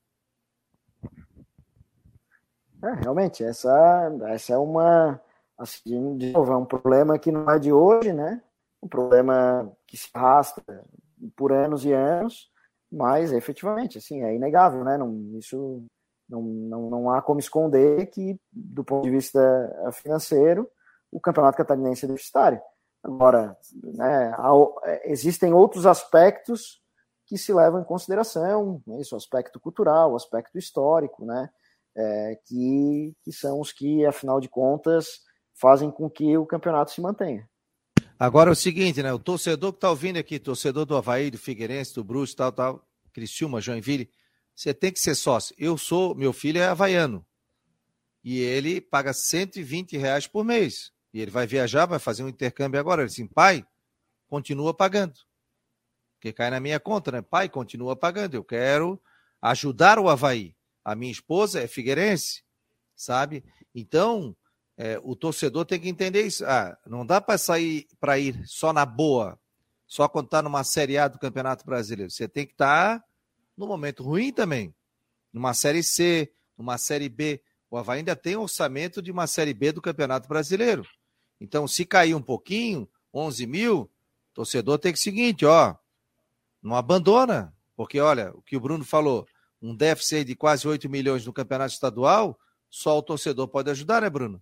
É, 2.84 2.94
realmente, 3.02 3.44
essa, 3.44 4.12
essa 4.30 4.54
é 4.54 4.58
uma, 4.58 5.22
assim, 5.58 6.18
de 6.18 6.32
novo, 6.32 6.52
é 6.52 6.58
um 6.58 6.66
problema 6.66 7.18
que 7.18 7.32
não 7.32 7.50
é 7.50 7.60
de 7.60 7.72
hoje, 7.72 8.14
né? 8.14 8.42
Um 8.82 8.88
problema 8.88 9.72
que 9.88 9.98
se 9.98 10.10
arrasta 10.14 10.62
por 11.36 11.52
anos 11.52 11.86
e 11.86 11.94
anos, 11.94 12.50
mas 12.92 13.32
efetivamente, 13.32 13.98
assim, 13.98 14.24
é 14.24 14.36
inegável, 14.36 14.84
né? 14.84 14.98
Não, 14.98 15.38
isso 15.38 15.84
não, 16.30 16.42
não, 16.42 16.90
não 16.90 17.10
há 17.10 17.22
como 17.22 17.40
esconder 17.40 18.08
que, 18.08 18.40
do 18.52 18.84
ponto 18.84 19.04
de 19.04 19.12
vista 19.12 19.92
financeiro, 19.94 20.70
o 21.12 21.20
campeonato 21.20 21.58
catarinense 21.58 22.06
é 22.06 22.08
deficitário. 22.08 22.62
Agora, 23.04 23.56
né, 23.84 24.34
há, 24.36 24.52
existem 25.06 25.54
outros 25.54 25.86
aspectos 25.86 26.82
que 27.28 27.38
se 27.38 27.54
levam 27.54 27.82
em 27.82 27.86
consideração, 27.86 28.82
né, 28.86 29.00
isso, 29.00 29.16
o 29.16 29.18
aspecto 29.18 29.60
cultural, 29.60 30.12
o 30.12 30.16
aspecto 30.16 30.58
histórico, 30.58 31.24
né, 31.24 31.50
é, 31.96 32.40
que, 32.46 33.16
que 33.24 33.32
são 33.32 33.60
os 33.60 33.72
que, 33.72 34.06
afinal 34.06 34.40
de 34.40 34.50
contas, 34.50 35.22
fazem 35.56 35.90
com 35.90 36.10
que 36.10 36.38
o 36.38 36.46
campeonato 36.46 36.92
se 36.92 37.02
mantenha. 37.02 37.50
Agora 38.20 38.50
é 38.50 38.54
o 38.54 38.56
seguinte, 38.56 39.02
né? 39.02 39.12
O 39.12 39.20
torcedor 39.20 39.74
que 39.74 39.78
está 39.78 39.90
ouvindo 39.90 40.18
aqui, 40.18 40.40
torcedor 40.40 40.86
do 40.86 40.96
Havaí, 40.96 41.32
do 41.32 41.38
Figueirense, 41.38 41.96
do 41.96 42.04
Bruce, 42.04 42.36
tal, 42.36 42.52
tal, 42.52 42.88
Criciúma, 43.12 43.60
Joinville, 43.60 44.10
você 44.56 44.74
tem 44.74 44.92
que 44.92 45.00
ser 45.00 45.16
sócio. 45.16 45.56
Eu 45.58 45.78
sou, 45.78 46.16
meu 46.16 46.32
filho 46.32 46.62
é 46.62 46.68
havaiano. 46.68 47.26
E 48.24 48.40
ele 48.40 48.80
paga 48.80 49.14
120 49.14 49.98
reais 49.98 50.28
por 50.28 50.46
mês. 50.46 50.92
E 51.14 51.22
ele 51.22 51.32
vai 51.32 51.46
viajar, 51.46 51.86
vai 51.86 52.00
fazer 52.00 52.24
um 52.24 52.30
intercâmbio 52.30 52.80
agora. 52.80 53.02
Ele 53.02 53.08
assim, 53.08 53.28
pai, 53.28 53.66
continua 54.28 54.74
pagando. 54.74 55.14
Porque 56.16 56.34
cai 56.34 56.50
na 56.50 56.60
minha 56.60 56.80
conta, 56.80 57.12
né? 57.12 57.22
Pai, 57.22 57.50
continua 57.50 57.96
pagando. 57.96 58.34
Eu 58.36 58.44
quero 58.44 59.02
ajudar 59.42 60.00
o 60.00 60.10
Havaí. 60.10 60.56
A 60.84 60.96
minha 60.96 61.12
esposa 61.12 61.62
é 61.62 61.68
figueirense, 61.68 62.44
sabe? 62.96 63.44
Então, 63.74 64.36
é, 64.78 65.00
o 65.04 65.16
torcedor 65.16 65.66
tem 65.66 65.80
que 65.80 65.90
entender 65.90 66.26
isso. 66.26 66.46
Ah, 66.46 66.78
não 66.86 67.06
dá 67.06 67.22
para 67.22 67.38
sair 67.38 67.88
para 68.00 68.20
ir 68.20 68.42
só 68.46 68.74
na 68.74 68.86
boa, 68.86 69.40
só 69.88 70.08
quando 70.08 70.26
está 70.26 70.42
numa 70.42 70.64
Série 70.64 70.98
A 70.98 71.08
do 71.08 71.20
Campeonato 71.20 71.66
Brasileiro. 71.66 72.12
Você 72.12 72.28
tem 72.28 72.46
que 72.46 72.54
estar 72.54 73.00
tá 73.00 73.06
no 73.56 73.68
momento 73.68 74.04
ruim 74.04 74.34
também. 74.34 74.74
Numa 75.32 75.54
Série 75.54 75.84
C, 75.84 76.32
numa 76.58 76.78
Série 76.78 77.10
B. 77.10 77.42
O 77.70 77.78
Havaí 77.78 78.00
ainda 78.00 78.16
tem 78.16 78.36
orçamento 78.36 79.02
de 79.02 79.12
uma 79.12 79.28
Série 79.28 79.54
B 79.54 79.72
do 79.72 79.82
Campeonato 79.82 80.28
Brasileiro. 80.28 80.86
Então, 81.40 81.68
se 81.68 81.86
cair 81.86 82.16
um 82.16 82.22
pouquinho, 82.22 82.88
11 83.14 83.46
mil, 83.46 83.92
torcedor 84.34 84.80
tem 84.80 84.94
que 84.94 85.00
o 85.00 85.02
seguinte, 85.02 85.46
ó, 85.46 85.76
não 86.62 86.76
abandona. 86.76 87.54
Porque, 87.76 88.00
olha, 88.00 88.32
o 88.34 88.42
que 88.42 88.56
o 88.56 88.60
Bruno 88.60 88.86
falou, 88.86 89.28
um 89.62 89.76
déficit 89.76 90.26
de 90.26 90.36
quase 90.36 90.68
8 90.68 90.90
milhões 90.90 91.26
no 91.26 91.34
Campeonato 91.34 91.74
Estadual, 91.74 92.40
só 92.70 92.98
o 92.98 93.02
torcedor 93.02 93.48
pode 93.48 93.70
ajudar, 93.70 94.02
né, 94.02 94.10
Bruno? 94.10 94.42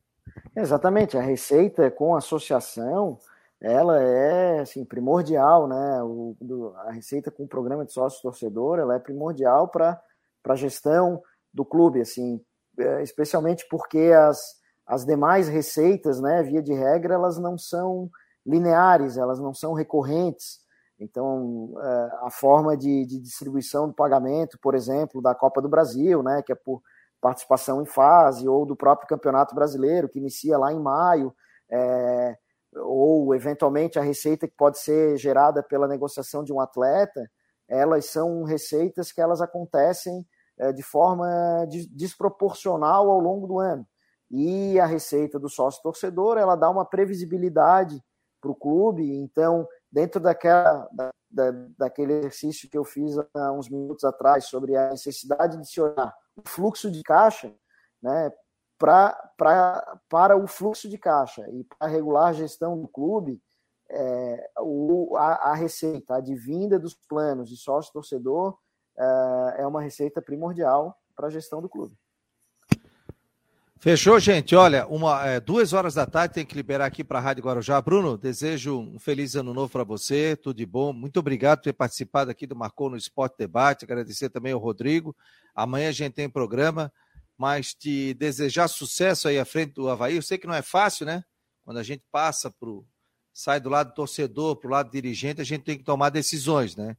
Exatamente, 0.56 1.18
a 1.18 1.22
receita 1.22 1.90
com 1.90 2.16
associação, 2.16 3.18
ela 3.60 4.02
é 4.02 4.60
assim, 4.60 4.86
primordial, 4.86 5.68
né? 5.68 6.04
O, 6.04 6.36
do, 6.40 6.74
a 6.78 6.92
receita 6.92 7.32
com 7.32 7.44
o 7.44 7.48
programa 7.48 7.86
de 7.86 7.94
sócio 7.94 8.22
torcedor, 8.22 8.80
ela 8.80 8.96
é 8.96 9.00
primordial 9.00 9.68
para 9.68 10.02
a 10.46 10.56
gestão 10.56 11.22
do 11.54 11.64
clube, 11.64 12.02
assim, 12.02 12.42
é, 12.78 13.02
especialmente 13.04 13.66
porque 13.70 14.12
as, 14.16 14.56
as 14.86 15.06
demais 15.06 15.48
receitas, 15.48 16.20
né, 16.20 16.44
via 16.44 16.62
de 16.62 16.74
regra, 16.74 17.14
elas 17.14 17.38
não 17.38 17.58
são 17.58 18.10
lineares, 18.46 19.18
elas 19.18 19.40
não 19.40 19.54
são 19.54 19.74
recorrentes. 19.74 20.60
Então, 21.00 21.74
é, 21.80 22.12
a 22.26 22.30
forma 22.32 22.76
de, 22.76 23.06
de 23.06 23.20
distribuição 23.20 23.88
do 23.88 23.94
pagamento, 23.94 24.58
por 24.62 24.76
exemplo, 24.76 25.22
da 25.22 25.34
Copa 25.34 25.62
do 25.62 25.70
Brasil, 25.70 26.22
né, 26.22 26.42
que 26.42 26.52
é 26.52 26.56
por 26.56 26.82
participação 27.24 27.82
em 27.82 27.86
fase, 27.86 28.50
ou 28.50 28.66
do 28.66 28.76
próprio 28.76 29.08
Campeonato 29.08 29.56
Brasileiro, 29.56 30.10
que 30.10 30.20
inicia 30.20 30.58
lá 30.58 30.74
em 30.74 30.80
maio, 30.80 31.34
é, 31.72 32.36
ou 32.76 33.34
eventualmente 33.34 33.98
a 33.98 34.02
receita 34.02 34.46
que 34.46 34.54
pode 34.58 34.78
ser 34.78 35.16
gerada 35.18 35.64
pela 35.64 35.88
negociação 35.88 36.44
de 36.44 36.52
um 36.52 36.60
atleta, 36.60 37.32
elas 37.66 38.08
são 38.08 38.44
receitas 38.44 39.14
que 39.14 39.22
elas 39.22 39.40
acontecem 39.40 40.28
é, 40.60 40.74
de 40.74 40.84
forma 40.84 41.66
desproporcional 41.92 43.10
ao 43.10 43.22
longo 43.22 43.48
do 43.48 43.58
ano. 43.58 43.88
E 44.30 44.78
a 44.78 44.86
receita 44.86 45.40
do 45.40 45.48
sócio 45.48 45.82
torcedor 45.82 46.38
ela 46.38 46.58
dá 46.58 46.70
uma 46.70 46.84
previsibilidade 46.84 48.04
para 48.42 48.52
o 48.52 48.56
clube. 48.56 49.16
Então, 49.16 49.66
dentro 49.90 50.20
daquela, 50.20 50.90
da, 50.92 51.10
da, 51.32 51.52
daquele 51.78 52.14
exercício 52.14 52.70
que 52.70 52.78
eu 52.78 52.84
fiz 52.84 53.16
há 53.34 53.52
uns 53.54 53.70
minutos 53.70 54.04
atrás 54.04 54.46
sobre 54.46 54.76
a 54.76 54.90
necessidade 54.90 55.58
de 55.58 55.70
se 55.70 55.80
olhar 55.80 56.14
o 56.36 56.48
fluxo 56.48 56.90
de 56.90 57.04
caixa, 57.04 57.54
né, 58.02 58.32
pra, 58.78 59.14
pra, 59.38 60.00
para 60.10 60.38
o 60.38 60.48
fluxo 60.48 60.90
de 60.90 60.98
caixa 60.98 61.48
e 61.50 61.64
para 61.64 61.88
regular 61.88 62.30
a 62.30 62.34
gestão 62.34 62.80
do 62.80 62.88
clube, 62.88 63.42
é, 63.90 64.50
o, 64.60 65.16
a, 65.18 65.52
a, 65.52 65.54
receita, 65.54 66.16
a 66.16 66.22
divinda 66.22 66.80
dos 66.80 66.94
planos 66.94 67.50
de 67.50 67.58
sócio-torcedor 67.58 68.58
é, 68.98 69.62
é 69.62 69.68
uma 69.68 69.82
receita 69.82 70.22
primordial 70.22 70.98
para 71.16 71.28
a 71.28 71.30
gestão 71.30 71.62
do 71.62 71.70
clube. 71.70 71.96
Fechou, 73.84 74.18
gente. 74.18 74.56
Olha, 74.56 74.88
uma, 74.88 75.28
é, 75.28 75.42
duas 75.42 75.74
horas 75.74 75.94
da 75.94 76.06
tarde 76.06 76.36
tem 76.36 76.46
que 76.46 76.56
liberar 76.56 76.86
aqui 76.86 77.04
para 77.04 77.20
a 77.20 77.22
Rádio 77.22 77.44
Guarujá. 77.44 77.82
Bruno, 77.82 78.18
desejo 78.18 78.80
um 78.80 78.98
feliz 78.98 79.36
ano 79.36 79.54
novo 79.54 79.70
para 79.70 79.84
você, 79.84 80.38
tudo 80.38 80.56
de 80.56 80.66
bom. 80.66 80.94
Muito 80.94 81.20
obrigado 81.20 81.58
por 81.58 81.64
ter 81.66 81.74
participado 81.74 82.32
aqui 82.32 82.48
do 82.48 82.56
Marcou 82.56 82.90
no 82.90 82.96
Esporte 82.96 83.36
Debate. 83.38 83.84
Agradecer 83.84 84.30
também 84.30 84.54
ao 84.54 84.60
Rodrigo. 84.62 85.14
Amanhã 85.54 85.90
a 85.90 85.92
gente 85.92 86.14
tem 86.14 86.30
programa, 86.30 86.94
mas 87.38 87.74
te 87.74 88.14
desejar 88.14 88.70
sucesso 88.70 89.28
aí 89.28 89.38
à 89.38 89.44
frente 89.44 89.74
do 89.74 89.90
Havaí. 89.90 90.16
Eu 90.16 90.22
sei 90.22 90.38
que 90.38 90.48
não 90.48 90.56
é 90.56 90.62
fácil, 90.62 91.06
né? 91.06 91.22
Quando 91.66 91.78
a 91.78 91.84
gente 91.84 92.06
passa 92.10 92.50
pro 92.50 92.86
sai 93.34 93.60
do 93.60 93.68
lado 93.68 93.90
do 93.90 93.96
torcedor 93.96 94.56
para 94.56 94.68
o 94.70 94.72
lado 94.72 94.92
do 94.92 94.94
dirigente, 94.94 95.42
a 95.42 95.46
gente 95.46 95.64
tem 95.64 95.78
que 95.78 95.84
tomar 95.84 96.10
decisões, 96.10 96.78
né? 96.78 96.96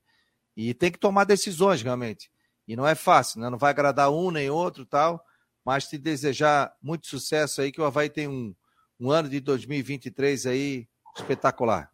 E 0.55 0.75
tem 0.75 0.93
que 0.93 0.99
tomar 0.99 1.25
decisões 1.25 1.81
realmente. 1.81 2.31
E 2.69 2.77
não 2.77 2.87
é 2.87 2.95
fácil, 2.95 3.41
né? 3.41 3.49
Não 3.49 3.57
vai 3.57 3.71
agradar 3.71 4.11
um 4.11 4.31
nem 4.31 4.51
outro, 4.51 4.85
tal 4.85 5.25
mas 5.65 5.89
te 5.89 5.97
desejar 5.97 6.75
muito 6.83 7.07
sucesso 7.07 7.61
aí, 7.61 7.73
que 7.73 7.81
o 7.81 7.85
Havaí 7.85 8.11
tem 8.11 8.29
um, 8.29 8.55
um 9.01 9.11
ano 9.11 9.29
de 9.29 9.41
2023 9.41 10.47
aí 10.47 10.89
espetacular. 11.17 11.91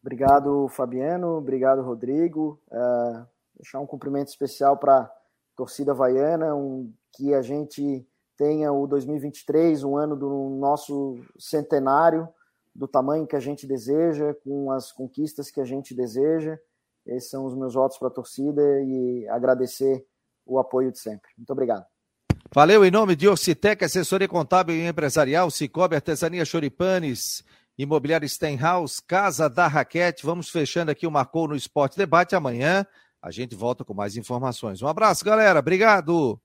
Obrigado, 0.00 0.68
Fabiano. 0.68 1.36
Obrigado, 1.36 1.82
Rodrigo. 1.82 2.60
Uh, 2.68 3.26
deixar 3.56 3.80
um 3.80 3.86
cumprimento 3.86 4.28
especial 4.28 4.76
para 4.76 5.00
a 5.00 5.10
torcida 5.56 5.92
havaiana, 5.92 6.54
um, 6.54 6.92
que 7.12 7.34
a 7.34 7.42
gente 7.42 8.06
tenha 8.36 8.72
o 8.72 8.86
2023, 8.86 9.84
um 9.84 9.96
ano 9.96 10.16
do 10.16 10.56
nosso 10.58 11.18
centenário, 11.38 12.28
do 12.74 12.88
tamanho 12.88 13.26
que 13.26 13.36
a 13.36 13.40
gente 13.40 13.66
deseja, 13.66 14.34
com 14.42 14.70
as 14.70 14.90
conquistas 14.90 15.50
que 15.50 15.60
a 15.60 15.64
gente 15.64 15.94
deseja. 15.94 16.58
Esses 17.06 17.28
são 17.28 17.44
os 17.44 17.54
meus 17.54 17.74
votos 17.74 17.98
para 17.98 18.08
a 18.08 18.12
torcida 18.12 18.62
e 18.82 19.28
agradecer 19.28 20.06
o 20.46 20.58
apoio 20.58 20.90
de 20.90 20.98
sempre. 20.98 21.28
Muito 21.36 21.50
obrigado. 21.50 21.84
Valeu, 22.52 22.84
em 22.84 22.90
nome 22.90 23.14
de 23.14 23.28
Orcitec, 23.28 23.84
assessoria 23.84 24.26
contábil 24.26 24.74
e 24.74 24.84
empresarial, 24.84 25.48
Cicobi, 25.52 25.94
Artesania 25.94 26.44
Choripanes, 26.44 27.44
Imobiliário 27.78 28.28
Stenhouse, 28.28 29.00
Casa 29.06 29.48
da 29.48 29.68
Raquete. 29.68 30.26
Vamos 30.26 30.48
fechando 30.48 30.90
aqui 30.90 31.06
o 31.06 31.12
Marcou 31.12 31.46
no 31.46 31.54
Esporte 31.54 31.96
Debate. 31.96 32.34
Amanhã 32.34 32.84
a 33.22 33.30
gente 33.30 33.54
volta 33.54 33.84
com 33.84 33.94
mais 33.94 34.16
informações. 34.16 34.82
Um 34.82 34.88
abraço, 34.88 35.24
galera. 35.24 35.60
Obrigado. 35.60 36.40